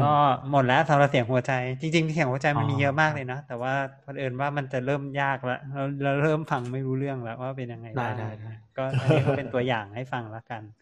[0.00, 0.10] ก็
[0.50, 3.74] หมดแล้วสำหรับเสียงหัวใจ จริงๆเสียงหัวใจมันมีอ๋อเยอะมากเลยนะแต่ว่า
[4.04, 10.81] พอเผอิญว่ามันจะเริ่มยากแล้วเราเราเริ่มฟังไม่รู้เรื่องแล้วว่าเป็นยังไงได้บ้างได้ได้ก็อันนี้ก็เป็นตัวอย่างให้ฟังแล้วกันเ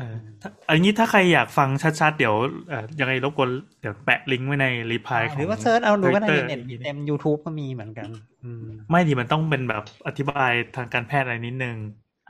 [0.00, 1.68] ออถ้าอันนี้ถ้าใครอยากฟัง
[2.00, 2.34] ชัดๆ เดี๋ยว
[2.68, 3.50] เอ่อยังไงรบกวน
[3.80, 8.08] เดี๋ยวแปะลิงก์ไว้ใน reply ของหรือว่า search เอาดูก็ได้ Twitter เน็ตเต็ม YouTube ก็มีเหมือนกัน
[8.44, 11.76] อืมไม่ดีมันต้องเป็นแบบอธิบายทางการแพทย์อะไรนิดนึง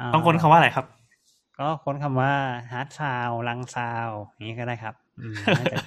[0.05, 0.87] าต้องค้นคำว่าอะไรครับ
[1.59, 2.33] ก็ค้นคำว่า
[2.73, 5.79] heart sound lung sound อย่างนี้ก็ได้ครับอืมน่าจะ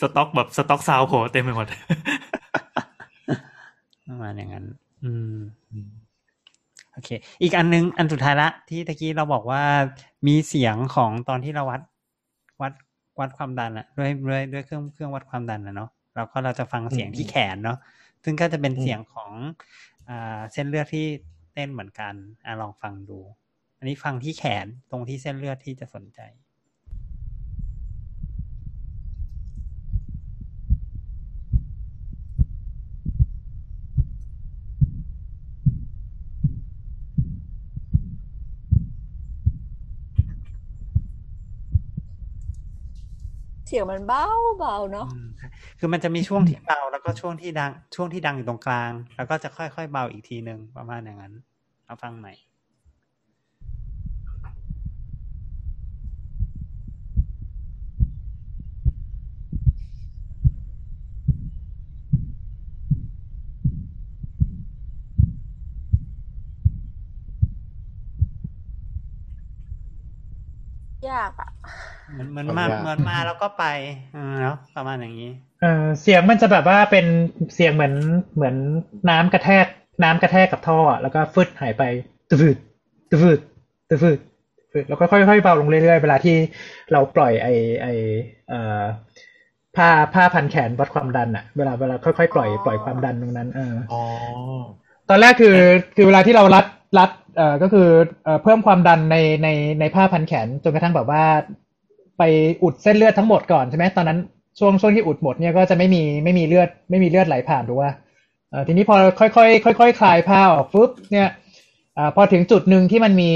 [0.00, 1.66] สต็อกแบบ stock sound โผล่เต็มไปหมด
[4.08, 4.64] ประมาณอย่างนั้น
[5.04, 5.34] อืม
[6.92, 7.10] โอเค
[7.42, 9.62] อีกอันนึงอันสุดท้ายละที่ตะกี้เราบอกว่า
[10.26, 11.82] มีเสียงของตอนที่เราวัด
[12.62, 12.72] วัด
[13.20, 17.78] วัดความดันอะด้วยด้วยด้วยเครื่องเครื่องวัดความดันอะเนาะแล้วก็เราจะฟังเสียงที่แขนเนาะ
[18.24, 19.30] ซึ่งก็จะเป็นเสียงของ
[20.08, 21.06] อ่าเส้นเลือดที่
[21.54, 22.14] เต้นเหมือนกัน
[22.44, 23.18] อะลองฟังดู
[23.78, 26.20] อันนี้ฟังที่แขนตรงที่เส้นเลือดที่จะสนใจ
[43.70, 44.26] เสียงมันเบา
[44.58, 45.06] เบาเนาะ
[45.78, 51.34] คือมันจะมีช่วงที่เบาแล้วก็ช่วงที่ดังช่วงที่ดังอยู่ตรงกลาง แล้วก็จะค่อยๆเบาอีกทีหนึ่งประมาณอย่างนั้น
[51.86, 52.32] เอาฟังใหม่
[71.08, 71.50] ยากอะ
[72.12, 73.64] เหมือนเหมือนฟังมายากเหมือนมาแล้วก็ไป
[74.14, 77.06] อืมแล้วประมาณอย่างนี้เออเสียงมันจะแบบว่าเป็น
[77.54, 77.94] เสียงเหมือน
[78.34, 78.54] เหมือน
[79.10, 79.66] น้ำกระแทก
[80.02, 81.82] น้ำกระแทกกับท่ออะแล้วก็ฟึดหายไป
[82.28, 82.56] ตะฟืด
[83.10, 83.38] ตะฟืด
[83.90, 84.18] ตะฟืด
[84.72, 86.36] ฟืดแล้วก็ค่อยๆเบาลงเรื่อยๆ เวลาที่
[86.92, 87.48] เราปล่อยไอ
[87.82, 87.86] ไอ
[88.48, 88.82] เอ่อ
[89.76, 94.02] ผ้าผ้าพันแขนวัดความดันอะเวลาเวลาค่อยๆปล่อยปล่อยความดันตรงนั้นเอออ๋อ
[95.08, 95.56] ตอนแรกคือ
[95.96, 96.64] คือเวลาที่เรารัด
[96.98, 97.88] รัด เอ่อก็คือ
[98.24, 99.48] เอ่อเพิ่มความดันในใน
[99.80, 101.24] ในผ้าพันแขนจนกระทั่งแบบว่า
[102.18, 102.22] ไป
[102.62, 104.18] อุดเส้นเลือดทั้งหมดก่อนใช่ไหมตอนนั้น
[104.58, 107.92] ช่วงช่วงที่อุดหมดเนี่ยก็จะไม่มีไม่มีเลือดไม่มีเลือดไหลผ่านถูกป่ะ
[108.50, 111.28] เอ่อทีนี้พอค่อยๆค่อยๆคลายผ้าออกปุ๊บเนี่ย
[111.96, 113.32] อ่าพอถึงจุดหนึ่งที่มันมี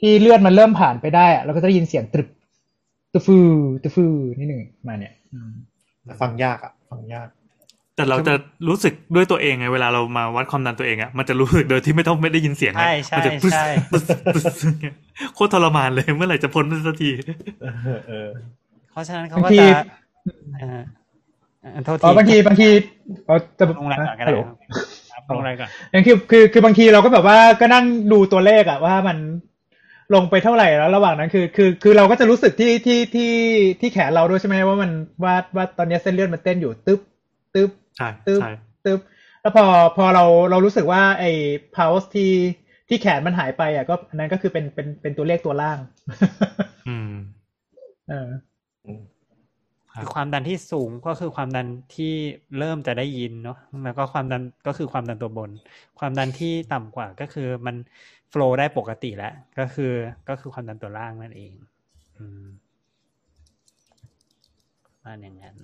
[0.00, 2.28] ที่เลือดมันเริ่มผ่านไปได้อะเราก็จะได้ยินเสียงตรึบ
[3.12, 3.36] ตะฟื
[3.82, 4.04] ตะฟื
[4.38, 5.14] นิดหนึ่งมาเนี่ย
[6.04, 7.28] แต่ฟังยากอะ ฟังยาก
[8.02, 8.34] แต่เราจะ
[8.68, 14.04] รู้สึกด้วยตัวเองไงเวลาเรามาวัดความดันตัวเองอะมันจะรู้สึกโดยที่ไม่ต้องไม่ได้ยินเสียงอะใช่ใช่มัจะปึ๊สใช่ปึ๊ส
[14.34, 14.94] ปึ๊สอย่างเงี้ย
[15.34, 17.10] โคตรทรมานเลยเมื่อไหร่จะพ้นสักที
[17.62, 18.28] เออเออ
[18.92, 19.68] เพราะฉะนั้นเขาบางก็ทีจะ
[20.58, 20.80] เอ่อ
[21.60, 22.68] เอ่อโทษอ๋อบางทีบางที
[23.28, 24.50] อ๋อจะลงรายก่อนก็ฮัได้ลโหลค
[25.14, 29.18] รับลงรายก่อนอย่างคือคือคือบางทีเราก็แบบว่าก็นั่งดูตัวเลขอะว่ามัน
[30.14, 33.32] ลงไปเท่าไหร่แล้ว ระหว่างนั้นคือคือคือเราก็จะรู้สึกที่ที่ที่
[33.80, 34.90] ที่แขนเราด้วยใช่ไหมว่ามัน
[35.24, 37.00] ว่าว่าตอนนี้เส้นเลือดมันเต้นอยู่ตึ๊บ
[37.54, 38.50] ตึ๊บ ใช่ตึ๊บใช่
[38.84, 39.00] ตึ๊บ
[39.40, 39.64] แล้วพอ
[39.96, 41.30] พอเราเรารู้สึกว่าไอ้
[41.74, 42.32] pulse ที่
[42.88, 45.78] ที่แขนมันหายไปอะก็อันนั้นก็คือเป็นเป็นเป็นตัวเลขตัวล่าง
[46.88, 47.12] อืม
[48.08, 48.28] เออ
[50.00, 51.66] คือความดันที่สูงก็คือความดัน
[51.96, 52.12] ที่
[52.58, 55.50] เริ่มจะได้ยินเนาะแล้วก็ความดันก็คือความดันตัวบน
[55.98, 57.76] ความดันที่ต่ำกว่าก็คือมัน
[58.30, 59.92] โฟลว์ได้ปกติแล้วก็คือ
[60.28, 61.52] ก็คือความดันตัวล่างนั่นเอง
[62.16, 62.44] อืม
[64.92, 65.56] ประมาณอย่างนั้น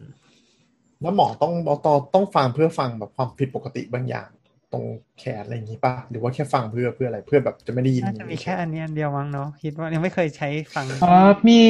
[1.02, 4.28] แล้วหมอต้องต้องต้องฟังเพื่อฟังแบบความผิดปกติบางอย่าง
[4.72, 4.84] ตรง
[5.18, 11.16] แขนอะไรอย่างนี้ป่ะ หรือว่าแค่ฟังเพื่อเพื่ออะไรเพื่อแบบจะไม่ได้ยินน่าจะมีแค่อันนี้อันเดียวมั้งเนาะคิดว่ายังไม่เคยใช้ฟังอ๋อ
[11.48, 11.60] มี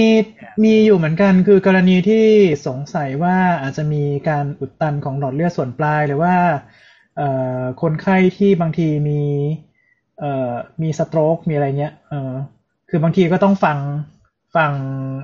[0.64, 2.24] มีอยู่เหมือนกันคือกรณีที่
[2.66, 6.34] สงสัยว่าอาจจะมีการอุดตันของหลอดเลือดส่วนปลายหรือว่า
[7.16, 7.28] เอ่
[7.60, 9.20] อคนไข้ที่บางทีมี
[10.18, 10.52] เอ่อ
[10.82, 12.32] มีสโตรกมีอะไรเงี้ยเออ
[12.90, 13.78] คือบางทีก็ต้องฟัง
[14.56, 14.72] ฟัง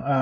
[0.05, 0.19] เอ่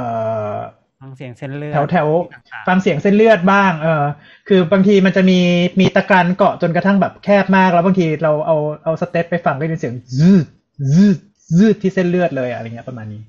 [0.54, 0.56] อ
[1.04, 4.04] ฟังเสียงเส้นเลือดแถวแถวต่างๆฟังเสียงเส้นเลือดบ้าง เออ
[4.48, 5.40] คือบางทีมันจะมี
[5.80, 10.46] มีตะการเกาะจนกระทั่งแบบแคบมาก แล้วบางทีเราเอาเอาสเตตไปฟังก็ได้ยินเสียงยืด
[10.94, 11.18] ยืด
[11.60, 13.22] ยืดที่เส้นเลือดเลยอะไรเงี้ยประมาณนี้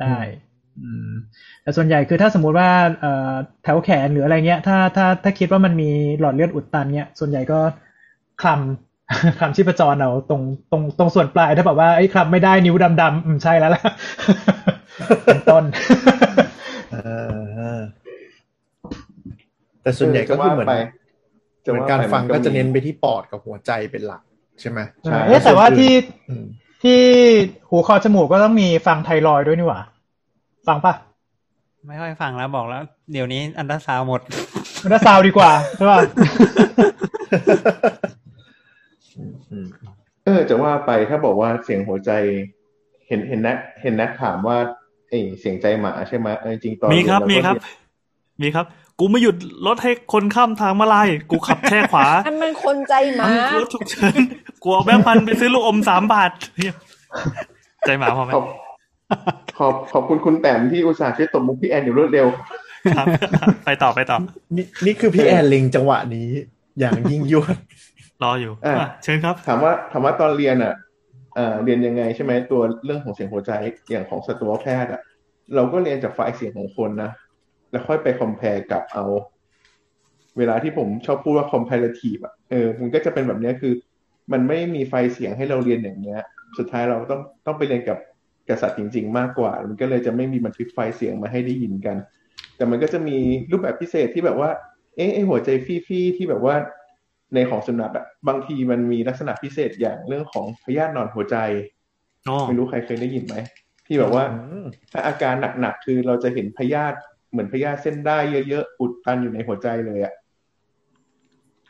[0.00, 0.16] ได้
[0.80, 1.10] อืม
[1.62, 3.32] แต่ส่วนใหญ่คือถ้าสมมุติว่าเอ่อ
[3.64, 5.90] แถวแขนหรืออะไรเงี้ย ถ้าถ้าถ้าคิดว่ามันมี
[6.20, 7.58] หลอดเลือดอุดตันเงี้ย ส่วนใหญ่ก็
[8.42, 13.82] คลำคลำชีพจรเอาตรงตรงตรงส่วนปลายถ้าแบบว่าไอ้ยคลำไม่ได้นิ้วดำๆอืมใช่แล้วล่ะ
[15.26, 15.64] เป็นต้น
[17.04, 17.08] เอ
[17.78, 17.80] อ
[19.82, 20.68] แต่ส่วนใหญ่ก็คือเหมือน
[21.64, 24.22] จะว่าไปเหมือนการฟังก็จะเน้นไปที่ปอดกับหัวใจเป็นหลัก
[24.60, 25.92] ใช่ไหมใช่เอ๊ะแต่ว่าที่
[26.30, 26.46] อืม
[26.82, 27.00] ที่
[27.68, 29.80] หูคอจมูกก็ต้องมีฟังไทรอยด์ด้วยนี่หว่า
[30.68, 30.94] ฟังปะ
[31.86, 32.82] ไม่ค่อยฟังแล้วบอกแล้ว
[33.12, 34.20] เดี๋ยวนี้อัลตราซาวด์หมด
[34.82, 35.98] อัลตราซาวด์ดีกว่าใช่ป่ะ
[39.50, 39.66] อืม
[40.24, 42.10] เออจะว่าไปถ้าบอกว่าเสียงหัวใจ
[43.06, 44.56] เห็นเห็นนักเห็นนักถามว่า
[45.10, 47.56] เอยเสียงใจหมาใช่ไหมเออจริงๆตอนมีครับเยนมีเาก็ครับ
[48.42, 48.66] มีครับ
[48.98, 53.26] กูไม่หยุดรถให้คนข้ามทางม้าลายกูขับแช่ขวาอันมันคนใจหมา
[53.58, 54.20] รถฉุกเฉิน
[54.62, 56.30] กูเอาแบงค์พันไปซื้อลูกอมสามบาท
[57.86, 58.44] ใจหมาพอไหมขอบ
[59.58, 62.26] ขอบขอบคุณคุณแต้มที่อุตส่าห์ช่วยตบมุกพี่แอนอยู่รวดเร็ว
[62.96, 63.06] ครับ
[63.66, 64.18] ไปต่อไปต่อ
[64.56, 66.28] นี่นี่คือพี่แอนเล็งจังหวะนี้
[66.80, 67.56] อย่างยิ่งยวด
[68.22, 70.74] รออยู่อะอะเชิญครับ ถามว่าถามว่าตอนเรียนอะ
[71.64, 73.52] เรียนยังไงใช่ไหมตัวเรื่องของเสียงหัวใจ
[73.90, 75.00] อย่างของสัตวแพทย์อะ
[75.54, 77.10] เราก็เรียนจากไฟล์เสียงของคนนะ
[77.70, 79.04] แล้วค่อยไปคอมเพลกับเอา
[80.38, 83.74] เวลาที่ผมชอบพูดว่า comparative อะเออมันก็จะเป็นแบบนี้คือ
[84.32, 86.20] มันไม่มีไฟล์เสียงให้เราเรียนอย่างเนี้ย
[86.58, 87.98] สุดท้ายเราต้องต้องไปเรียนกับ
[88.48, 91.96] กษัตริย์จริง ๆ มากกว่า มันก็เลยจะไม่มีบันทึกไฟล์เสียงมาให้ได้ยินกัน
[92.56, 93.16] แต่มันก็จะมี
[93.50, 94.50] รูปแบบพิเศษที่แบบว่า
[94.96, 96.54] เอ๊ะไอ้หัวใจฟี่ๆที่แบบว่า
[97.34, 101.36] ในของสุนัขอะบางทีมันมีลักษณะพิเศษอย่างเรื่องของพยาธิหนอนหัวใจ
[102.28, 103.36] อ๋อไม่รู้ใครเคยได้ยินไหม
[103.86, 106.96] ที่แบบว่าอืมถ้าอาการหนักๆคือเราจะเห็นพยาธิ
[107.30, 110.14] เหมือนพยาธิเส้นได้เยอะๆอุดตันอยู่ในหัวใจเลยอะ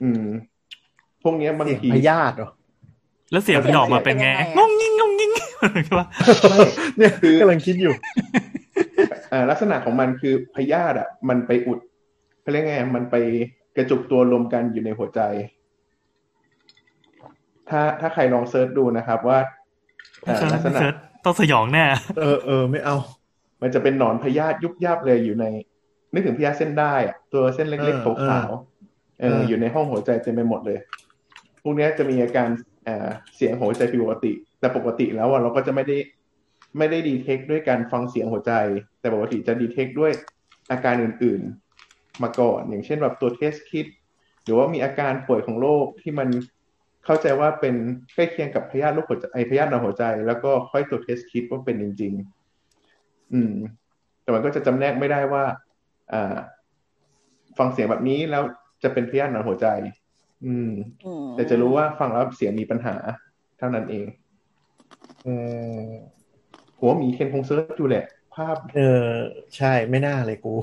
[0.03, 0.24] อืม
[1.23, 2.51] พวกเนี้ยบางเสียงทีพยาธิเหรอ
[3.32, 5.31] แล้วเสียงมันออกมาเป็นไงเป็นยังไงอะงงงิงงงงิง
[5.87, 6.07] ใช่ปะ
[6.99, 7.93] เนี่ยคือกำลังคิดอยู่
[9.32, 11.78] อ่าลักษณะของมันคือพยาธิอะมันไปอุด
[12.41, 13.16] เขาเรียกไงมันไป
[13.76, 15.20] กระจุกตัวรวมกันอยู่ในหัวใจ
[17.68, 19.38] ถ้าถ้าใครลอง search ดูนะครับว่า
[20.24, 20.94] เอ่อลักษณะ search
[21.24, 21.84] ต้องสยองแน่
[22.18, 22.97] เออเออไม่เอา
[23.62, 25.44] มันจะเป็นหนอนพยาธิยุบยับเลยอยู่ใน
[26.12, 30.78] นึกถึงพยาธิเส้นได้อะตัวเส้นเล็กเออๆขาวๆเออเอออยู่ในห้องหัวใจเต็มไปหมดเลย
[31.62, 32.48] พวกเนี้ยจะมีอาการ
[32.84, 35.97] เอ่อเสียงหัวใจผิดปกติ แต่ปกติแล้วอะเราก็จะไม่ได้
[36.78, 38.52] ไม่ได้ดีเทคด้วยการฟังเสียงหัวใจ
[39.01, 40.12] แต่ปกติจะดีเทคด้วย
[40.70, 41.69] อาการอื่นๆ
[42.23, 43.87] มาก่อน อย่างเช่นแบบตัวเทสคิด
[44.45, 46.28] หรือว่ามีอาการป่วยของโรคที่มัน
[47.05, 47.74] เข้าใจว่าเป็น
[48.15, 52.12] ใกล้เคียงกับพยาธิลูกหัวใจไอพยาธิหนอนหัวใจ แล้วก็ค่อยตัวเทสคิดว่าเป็นจริง
[52.73, 53.53] ๆ อืม
[54.23, 55.45] แต่มันก็จะจำแนกไม่ได้ว่า
[56.12, 56.37] อ่า
[57.59, 58.43] ฟังเสียงแบบนี้แล้ว
[58.82, 59.66] จะเป็นพยาธิหนอนหัวใจ
[60.47, 60.70] อืม
[61.07, 62.95] อืม แต่จะรู้ว่าฟังแล้วเสียงมีปัญหา
[63.59, 64.07] เท่านั้นเอง
[65.27, 65.35] อื
[65.89, 65.91] ม
[66.81, 69.10] หัวหมีเคนคงเซิร์ชอยู่แหละภาพ เออ
[69.56, 70.54] ใช่ไม่น่าเลยกู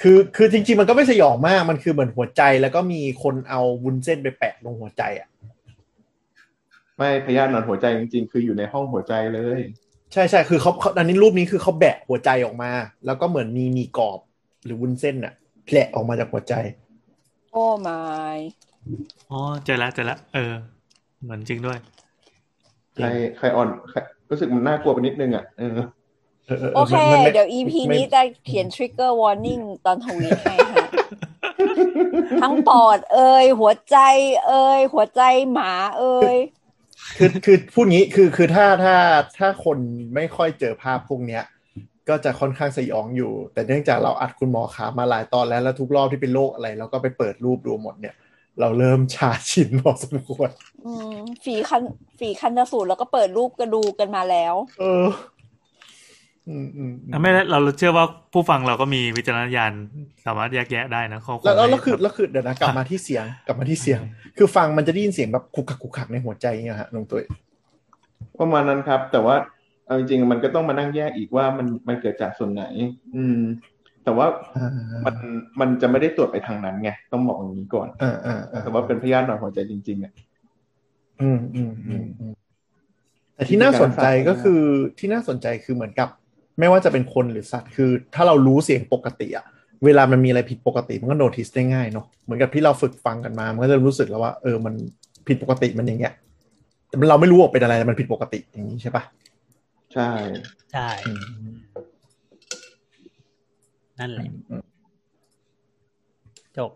[0.00, 5.28] คือคือจริง ๆ มันก็ไม่สยองมากมันคือเหมือนหัวใจแล้วก็มีคนเอาวุ้นเส้นไปแปะลงหัวใจอะ
[6.98, 9.60] ไม่พยาธิหนอนหัวใจจริง ๆ คืออยู่ในห้องหัวใจเลย
[10.12, 12.70] ใช่ใช่คือเขาเขาอันนี้รูปนี้คือเขาแบะหัวใจออกมา
[13.06, 14.20] แล้วก็เหมือนมีมีกรอบ
[14.64, 15.34] หรือวุ้นเส้นอะ
[15.66, 16.54] แผลออกมาจากหัวใจ
[17.52, 18.38] โอ้ my
[19.30, 20.52] อ๋อเจอแล้วเจอแล้วเออ
[21.22, 21.78] เหมือนจริงด้วย
[22.94, 23.06] ใคร
[23.36, 23.98] ใครอ่อนใคร
[24.34, 25.72] รู้สึกมันน่ากลัวไปนิดนึงอะเออ
[26.46, 30.88] เออเออโอเคมันมันไม่เดี๋ยว EP ไม่นี้จะเขียน trigger warning ตอนทวีตให้ฮะ
[32.42, 33.96] ทั้งปอด เอ่ยหัวใจ
[34.46, 36.36] เอ่ยหัวใจหมาเอ่ย
[37.16, 38.96] คือคือพูดงี้คือคือถ้าถ้า
[39.38, 39.78] ถ้าคน
[40.14, 41.42] ไม่ค่อยเจอภาพพวกเนี้ย
[42.08, 48.14] ก็จะค่อนข้างสยองอยู่ แต่เนื่องจากเราอัดคุณหมอขามาหลายตอนแล้วแล้วทุกรอบที่เป็นโรคอะไรเราก็ไปเปิดรูปดูหมดเนี่ย
[48.60, 50.50] เราเริ่มชาชินพอสมควร
[50.86, 51.82] อืมฝีคัน
[52.18, 55.06] ฝีคันสูตรแล้วก็เปิดรูปกระดูกกันมาแล้ว เออ
[56.48, 59.72] อืมอืมอืมไม่ได้เราเชื่อว่าผู้ฟังเราก็มีวิจารณญาณ
[60.26, 64.00] สามารถแยกแยะได้นะเขาคงแล้วแล้วไม่แล้วคือแล้วคือเดี๋ยวนะกลับมาที่เสียงกลับมาที่เสียง
[64.38, 67.24] คือฟังมันจะได้ยินเสียงแบบคุกคักคุกคักในหัวใจเงี้ยฮะน้องตุ้ย
[68.40, 69.36] ประมาณนั้นครับ แต่ว่า
[69.86, 72.64] เอาจริงๆมันก็ต้องมานั่งแยกอีกว่ามันมันเกิดจากส่วนไหน
[73.16, 73.40] อืม
[74.04, 74.26] แต่ว่า
[74.56, 74.70] อ่า
[75.06, 75.14] มัน
[75.60, 80.12] มันจะไม่ได้ตรวจไปทางนั้นไงต้องบอกอย่างนี้ก่อนอ่าอ่าอ่าแต่ว่าเป็นพยาธิหนอนหัวใจจริง ๆอะ
[81.22, 82.34] อืมอืมอืมอืม
[83.34, 84.60] แต่ที่น่าสนใจก็คือ
[84.98, 86.08] ที่น่าสนใจคือเหมือนกับ
[86.58, 89.44] ไม่ว่าจะเป็นคนหรือสัตว์คือ ถ้าเรารู้เสียงปกติอะ
[89.84, 94.74] เวลามันมีอะไรผิดปกติมันก็โนติสได้ง่ายเนาะเหมือนกับที่เราฝึกฟังกันมา มันก็จะรู้สึกแล้วว่าเออมัน
[95.28, 96.12] ผิดปกติมันอย่างเงี้ย
[96.88, 99.02] แต่เราไม่รู้ว่าเป็นอะไรแต่มันผิดปกติอย่างนี้ใช่ปะ
[99.94, 100.10] ใช่
[100.72, 101.54] ใช่อืม
[104.00, 104.64] นั่นแหละอืม
[106.58, 106.70] จบ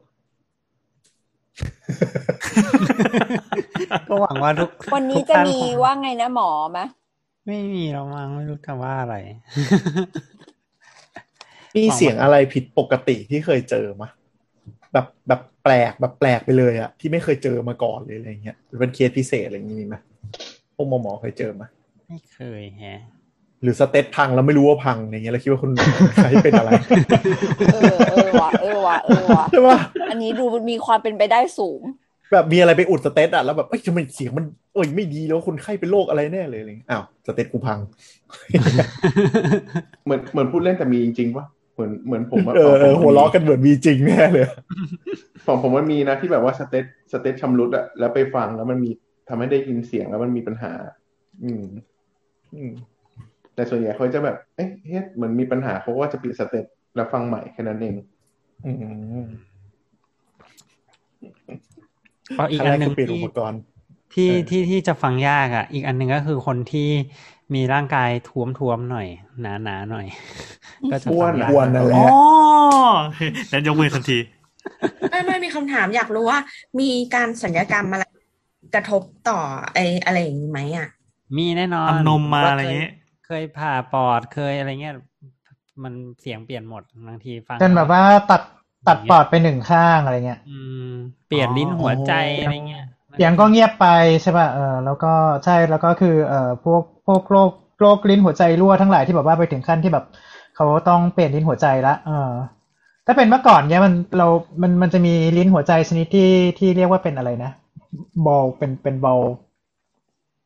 [4.08, 6.80] ก็หวังว่าทุกวันนี้ทุกจะท่านมีคงว่าไงนะหมอไหม
[7.46, 9.16] ไม่มีเรามั้งไม่รู้จะว่าอะไร
[11.76, 14.10] มีเสียงอะไรผิดปกติที่เคยเจอมะ
[14.92, 19.96] แบบแบบแปลกแบบแปลกไปเลยอะที่ไม่เคยเจอมาก่อนเลยอะไรเงี้ยหรือเป็นเคสพิเศษอะไรอย่างนี้มีไหม
[20.74, 21.66] พวกหมอหมอเคยเจอมา
[22.08, 23.00] ไม่เคยแฮะ
[23.62, 25.70] หรือสเตตพังแล้วไม่รู้ว่าพังอย่างเงี้ยแล้วคิดว่าคุณ
[26.16, 26.70] ใครเป็นอะไร
[27.74, 29.78] เออเออว่ะเออว่ะเออว่ะใช่ปะ
[30.10, 31.80] อันนี้ดูมีความเป็นไปได้สูง
[32.32, 34.44] แบบมีอะไรไปอุด steth อะแล้วแบบเอ้ยทำไมเสียงมัน
[34.74, 37.78] เอ้ยไม่ดีแล้วคนไข้เป็นโรคอะไรแน่เลยอะไรเงี้ยอ้าว steth กูพัง
[40.04, 44.46] เหมือนเหมือนพูดเล่นแต่มีจริงๆวะเหมือนเหมือนผมะเออเออขงผมหัวล้อกันเหมือนมีจริงแน่เลย
[45.46, 48.90] ของผมมันมีนะที่แบบว่า steth steth ชำรุดอะแล้วไปฟังแล้วมันมี
[49.28, 50.72] ทำให้ได้ยินเสียงแล้วมันมีปัญหา
[51.42, 51.64] อืม
[52.54, 52.72] อืม
[53.58, 57.94] แต่ส่วนใหญ่เขาจะแบบเอ๊ะเฮ้ยเหมือนมีปัญหาเขาก็จะปิด stethแล้วฟังใหม่แค่นั้นเอง
[58.64, 58.72] อื
[59.22, 59.26] ม
[62.32, 63.60] เพราะอีกขั้นอัแรนกหนึ่คืงอเปลี่ยนอุที่ปกรณ์
[64.14, 66.88] ที่เออที่ที่จะฟังยากอะ อีกอันหนึ่งก็คือคนที่
[67.54, 69.08] มีร่างกายท้วมท้วมๆหน่อย
[69.40, 70.06] หนาหนาๆหน่อย
[70.90, 72.06] ก็จะอ้วฟันงยากอ้วนนั่นแหอ๋ละอ
[73.52, 74.18] นั้นยกมือทันที
[75.10, 76.40] ไม่ไม่มีคำถามอยากรู้ว่า
[76.80, 78.04] มีการสัญญกรรมอะไร
[78.74, 79.40] กระทบต่อ
[79.74, 80.88] ไออะไรอย่างนี้ไหมอะ
[81.36, 82.90] มีแน่นอนทำนมมาว่อะไรเคเงี้ย
[83.28, 84.94] เคยผ่าปอดเคยอะไรเงี้ย
[85.84, 88.42] มันเสียงเปลี่ยนหมดบางทีฟังเป็นแบบว่าตัด
[88.88, 90.58] ตัดปอดไปหนึ่งข้างอะไรเงี้ย อื
[90.90, 90.92] ม
[91.28, 92.84] เปลี่ยนลิ้นหัวใจอะไรเงี้ย
[93.14, 93.86] เสียงก็เงียบไป
[94.22, 95.12] ใช่ป่ะเออแล้วก็
[95.44, 97.50] ใช่แล้วก็คือเอ่อพวกพวกโรค
[97.80, 100.04] โรคลิ้นหัวใจรั่วทั้งหลายที่แบบว่าไปถึงขั้นที่แบบ
[100.56, 102.32] เขาต้องเปลี่ยนลิ้นหัวใจละเออ
[103.06, 104.28] ถ้าเป็นเมื่อก่อนเนี้ยมันเรา
[104.62, 107.50] มันมันจะมีลิ้นหัวใจชนิดที่ที่เรียกว่าเป็นอะไรนะ
[108.26, 109.20] บอลเป็นเป็นบอล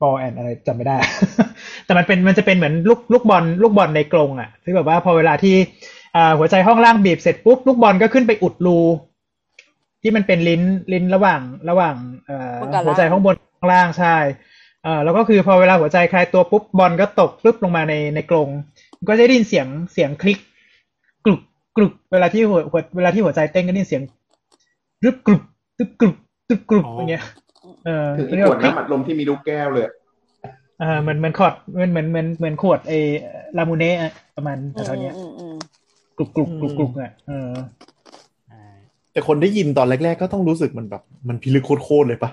[0.00, 0.96] บอลแอนอะไรจำไม่ได้
[1.84, 5.54] แต่มันเป็นมันจะเป็นเหมือนลูกลูกบอลลูกบอลในกรงอะที่แบบว่าพอเวลาที่
[6.16, 8.78] อ่าหัวใจห้องล่างบีบเสร็จปุ๊บลูกบอลก็ขึ้นไปอุดรู
[10.02, 11.40] ที่มันเป็นลิ้นลิ้นระหว่าง
[11.70, 11.94] ระหว่าง
[12.26, 14.16] เอ่อบนกับล่างหัวใจข้างบนข้างล่างใช่
[14.84, 18.48] เอ่อแล้วก็คือพอเวลาหัวใจคลายตัวปุ๊บบอลก็ตกปึ๊บลงมาในในกรง
[19.08, 20.38] ก็จะได้ยินเสียงเสียงคลิก
[21.24, 21.40] กลุก
[21.76, 24.02] กรุบเวลาที่หัวหัวเวลาที่หัวใจเต้นก็ได้ยินเสียง
[25.04, 25.42] รึบกรุบ
[25.78, 26.16] รึบกรุบ
[26.50, 27.24] รึบกรุบอย่างเงี้ย
[27.84, 32.98] เออถึงอีเรียขกวดว่าน้ำอัดลมที่มีลูกแก้วเลยเออเหมือนเหมือนขวดเหมือนเหมือนเหมือนเหมือนขวดไอ้
[33.56, 35.56] ลามูเน่อะประมาณอืมเท่าๆเนี้ยอืมอืม
[36.16, 37.52] กรุบกรุบกรุบกรุบอะเออ
[39.12, 42.30] แต่คนได้ยินตอนแรก ๆ ก็ต้องรู้สึกมันแบบ มันพิลึกโคตรๆเลยปะ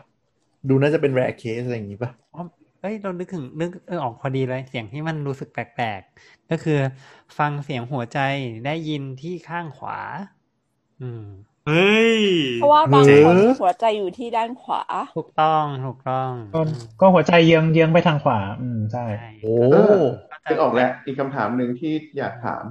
[0.70, 2.44] ดูน่าจะเป็นแรเคสอะไรอย่างงี้ปะอ๋อ
[2.82, 6.80] เอ้ยเรานึกถึงนึกเออออกพอดีเลยเสียงที่มันรู้สึกแปลกๆ ก็คือ
[7.38, 8.20] ฟังเสียงหัวใจ
[8.66, 9.98] ได้ยินที่ข้างขวา
[11.02, 11.26] อืม
[11.70, 12.14] เฮ้ย
[12.56, 14.84] เพราะว่าบางคนหัวใจอยู่ที่ด้านขวา
[15.18, 16.62] ถูกต้องถูกต้อง ก็
[17.02, 20.04] ก็หัวใจเยื้องเยื้องไปทางขวา อืมใช่ใช่โอ้เออ
[20.50, 22.64] นึกออกแล้ว อีกคำถามหนึ่งที่อยากถาม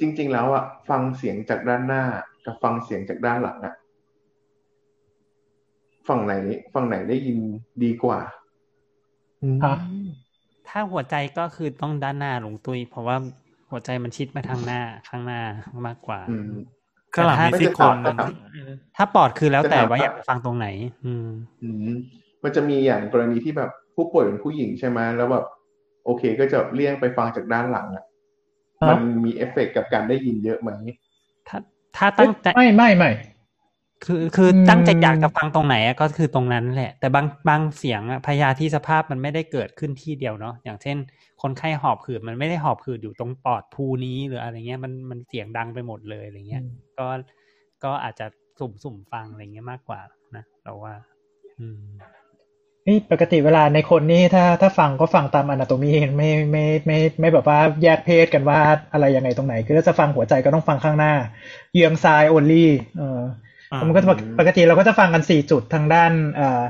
[0.00, 2.04] จริง ๆ แล้วอะฟังเสียงจากด้านหน้า
[2.44, 3.74] กับฟังเสียงจากด้านหลังอะ
[6.08, 6.32] ฝั่งไหน
[6.74, 7.38] ฝั่งไหนได้ยิน
[7.82, 8.20] ดีกว่า
[9.64, 9.76] ฮะ
[10.68, 13.16] ถ้าหัวใจก็คือต้องด้านหน้าหลังตุยเพราะว่า
[13.70, 15.40] หัวใจมันชิดมาทางหน้าข้างหน้า
[15.86, 16.44] มากกว่าอืม
[17.14, 20.66] ข้างหลังมีแต่ซี่ถ้าโครงไม่นะใช่ถ้าปอดคือแล้วแต่จะถามว่าอยากฟังตรงไหน
[21.04, 21.28] อืม
[21.62, 21.96] อืม
[22.42, 25.46] มันจะมีอย่างกรณีที่แบบผู้ป่วยเป็นผู้หญิงใช่ไหมแล้วแบบ
[26.04, 28.04] โอเคก็จะเลี่ยงไปฟังจากด้านหลังอะ
[28.82, 30.70] ฮะมันมีเอฟเฟกต์กับการได้ยินเยอะไหม
[31.48, 31.58] ถ้า
[31.96, 33.10] ถ้าตั้งใจไม่ไม่ไม่
[34.04, 40.96] คือคืออืมตั้งใจอยากจะฟังตรงไหนอะก็คือตรงนั้นแหละ แต่บางบางเสียงอะพยาธิสภาพมันไม่ได้เกิดขึ้นที่เดียวเนาะอย่างเช่น
[41.42, 46.62] คนไข้หอบหืดมันไม่ได้หอบหืดอยู่ตรงปอดภูนี้หรืออะไรเงี้ยมันมันเสียงดังไปหมดเลยอะไรเงี้ย
[46.98, 47.06] ก็
[47.84, 48.26] ก็อาจจะ
[48.58, 50.00] สุ่มสุ่มฟังอะไรเงี้ยมากกว่า
[50.36, 50.94] นะเราว่า
[51.58, 51.80] อืม
[52.88, 58.58] นี่ปกติเวลาในคนนี่ถ้าถ้าฟังก็ฟังตามอนาโตมีไม่ไม่ไม่ไม่แบบว่าแยกเพศกันว่า
[58.92, 61.12] อะไรยังไงตรงไหน คือถ้าจะฟังหัวใจก็ต้องฟังข้างหน้า
[61.74, 62.66] เยืองซ้าย only
[62.98, 63.26] เอออ่า
[63.86, 66.62] มันก็จะปกปกติเราก็จะฟังกันสี่จุดทางด้านเอ่อ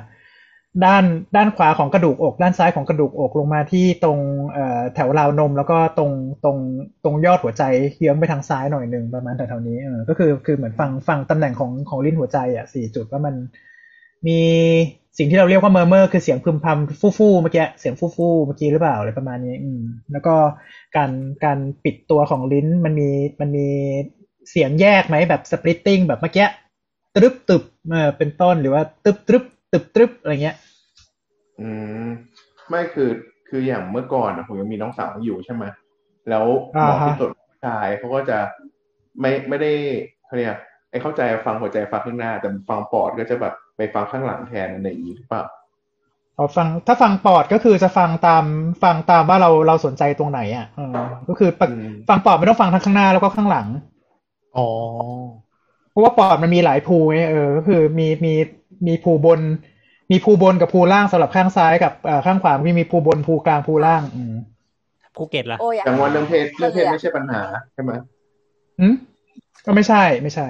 [0.84, 1.04] ด้าน
[1.36, 4.18] ด้านขวาของกระดูกอก ด้านซ้ายของกระดูกอกลงมาที่ตรง
[4.52, 6.10] เอ่อแถวราวนม แล้วก็ตรง
[6.44, 6.56] ตรง
[7.04, 7.62] ตรงยอดหัวใจ
[7.98, 13.34] เยื้องไปทางซ้ายหน่อยหนึ่งประมาณแถวๆนี้เออก็คือคือเหมือนฟังฟังตำแหน่งของของลิ้นหัวใจอะสี่จุดว่ามัน
[14.26, 14.38] มี
[15.18, 19.80] สิ่งที่เราเรียกว่า murmur คือเสียงพึมพำฟู่ฟู่ๆเมื่อกี้เสียงฟู่ฟู่ๆเมื่อกี้หรือเปล่าอะไรประมาณนี้ อืม
[20.12, 20.34] แล้วก็
[20.96, 21.10] การ
[21.44, 23.08] การปิดตัวของลิ้นมันมี
[23.40, 23.68] มันมี
[24.50, 26.46] เสียงแยกไหมแบบ splitting แบบเมื่อกี้
[27.16, 30.56] ตรึบตึบเออเป็นต้นหรือว่าตึบตรึบตึบตรึบอะไรเงี้ย
[31.60, 31.68] อื
[32.04, 32.06] ม
[32.68, 33.10] ไม่คือ
[33.48, 35.64] คืออย่างเมื่อก่อนอะผมยังมีน้องสาวอยู่ใช่ไหม
[36.28, 36.44] แล้ว
[36.82, 38.38] หมออ่าฮะที่ตรวจผู้ชายเขาก็จะ
[39.20, 39.72] ไม่ไม่ได้
[40.26, 40.50] เขาเรียก
[40.90, 45.42] ไอ้เข้าใจฟังหัวใจฟังข้างหน้า แต่ฟังปอดก็จะแบบไปฟังข้างหลังแทนอะไรอย่างนี้หรือเปล่า
[46.36, 48.44] เอาฟังถ้าฟังปอดก็คือจะฟังตาม
[48.82, 53.66] ฟังตามว่าเราเราสนใจตรงไหนอะเออก็คือปกอืมฟังปอดไม่ต้องฟังทั้งข้างหน้าแล้วก็ข้างหลัง
[54.56, 54.68] อ๋อ
[55.94, 58.34] เพราะว่าปอดมันมีหลายภูไงเออก็คือมีมี
[58.86, 59.40] มีภูบน
[60.10, 64.34] มีภูบนกับภูล่างสำหรับข้างซ้ายกับเอ่อข้างขวามีมีภูบนภูกลางภูล่างอืม
[65.16, 67.42] ภูเก็ตล่ะโอ้ยอยากแต่ว่าเรื่องเพศฟัเรื่องเพศลยะไม่ใช่ปัญหา
[67.72, 67.90] ใช่ไหม
[68.80, 68.94] อืม
[69.66, 70.46] ก็ไม่ใช่ไม่ใช่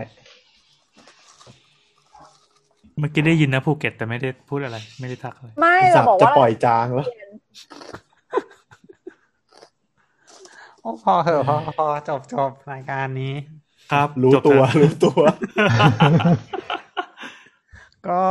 [2.99, 7.07] เมื่อกี้ได้ยินนะภูเก็ตแต่ไม่ได้พูดอะไร ไม่ได้ทักอะไรไม่สัเราบบอกจะว่าปล่อยจางแล้ว
[10.83, 13.35] โอ้พอเหอะพอพอจบจบรายการนี้
[13.93, 15.21] ครับ รู้จบตัวเถอะรู้ตัว
[18.09, 18.23] ก็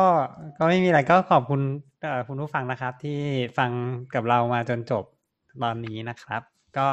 [0.57, 1.61] ก็ไม่มีอะไรก็ขอบคุณ
[2.01, 3.19] เอ่อคุณผู้ฟังนะครับ ที่
[3.57, 3.71] ฟัง
[4.15, 5.03] กับเรามาจนจบ
[5.63, 6.41] ตอนนี้นะครับ
[6.77, 6.87] ก็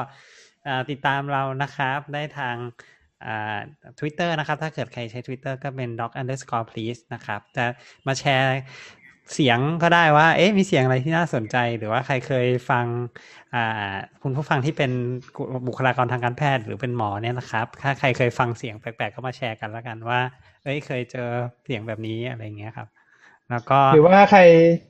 [0.65, 2.57] เอ่อติดตามเรานะครับได้ทาง
[3.25, 3.59] อ่า
[3.99, 7.65] Twitter นะครับ ถ้าเกิดใครใช้ Twitter ก็เป็น doc underscore please นะครับ จะ
[8.07, 8.47] มาแชร์
[9.35, 12.87] เสียงก็ได้ว่า เอ๊ะมีเสียงอะไรที่น่าสนใจ หรือว่าใครเคยฟัง
[13.55, 13.93] อ่า
[14.23, 14.91] คุณผู้ฟังที่เป็น
[15.67, 20.21] บุคลากรทางการแพทย์หรือเป็นหมอเนี่ยนะครับ ถ้าใครเคยฟังเสียงแปลกๆก็มาแชร์กันแล้วกันว่า
[20.65, 21.29] เอ้ยเคยเจอ
[21.65, 22.89] เสียงแบบนี้อะไรเงี้ยครับ
[23.51, 24.41] แล้วก็หรือว่าใคร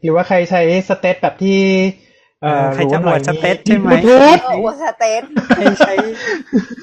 [0.02, 1.60] หรือว่าใครใช้ steth แบบที่
[2.74, 5.22] ใครจะหน่อยอวด steth ใช่ไหมบลูทูธเออว่า steth
[5.56, 5.94] ใครใช้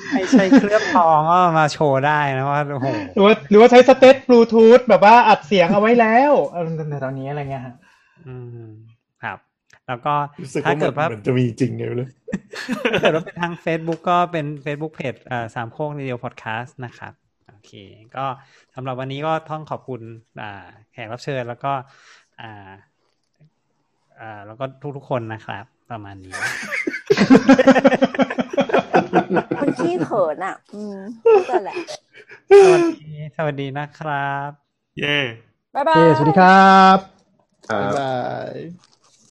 [0.10, 7.76] ใครใช้เคลือบทองก็มาโชว์ได้นะว่าโอ้โหหรือว่าหรือว่าใช้ steth บลูทูธแบบว่าอัดเสียงเอาไว้แล้วเออในตอนนี้อะไรเงี้ยฮะ
[8.28, 8.36] อื
[8.66, 8.70] ม
[9.24, 9.38] ครับ
[9.88, 10.14] แล้วก็
[10.44, 12.08] รู้สึกถ้าว่าเกิดว่าเหมือนจะมีจริงไงไม่รู้
[12.94, 17.14] ถ้าเกิดว่าเป็นทาง Facebook ก็เป็น Facebook เพจอ่าสามโคกเรียวพอดแคสต์นะครับ
[17.48, 17.72] โอเค
[18.16, 18.26] ก็
[18.76, 20.02] สำหรับวันนี้ก็ต้องขอบคุณ
[20.42, 21.72] อ่าแขกรับเชิญแล้วก็
[22.42, 22.70] อ่า
[24.22, 24.66] อ่า แล้วก็
[24.98, 26.34] ทุกๆคนนะครับ ประมาณนี้
[29.62, 30.98] มันขี้เขินอะ อืม
[31.50, 31.76] นั่นแหละ
[32.64, 34.50] สวัสดีสวัสดีนะครับ
[35.00, 35.18] เย่
[35.76, 36.98] บ๊ายบาโอยเคสวัสดีครับ
[37.72, 38.14] อ่าบ๊ายบา
[38.54, 38.87] ย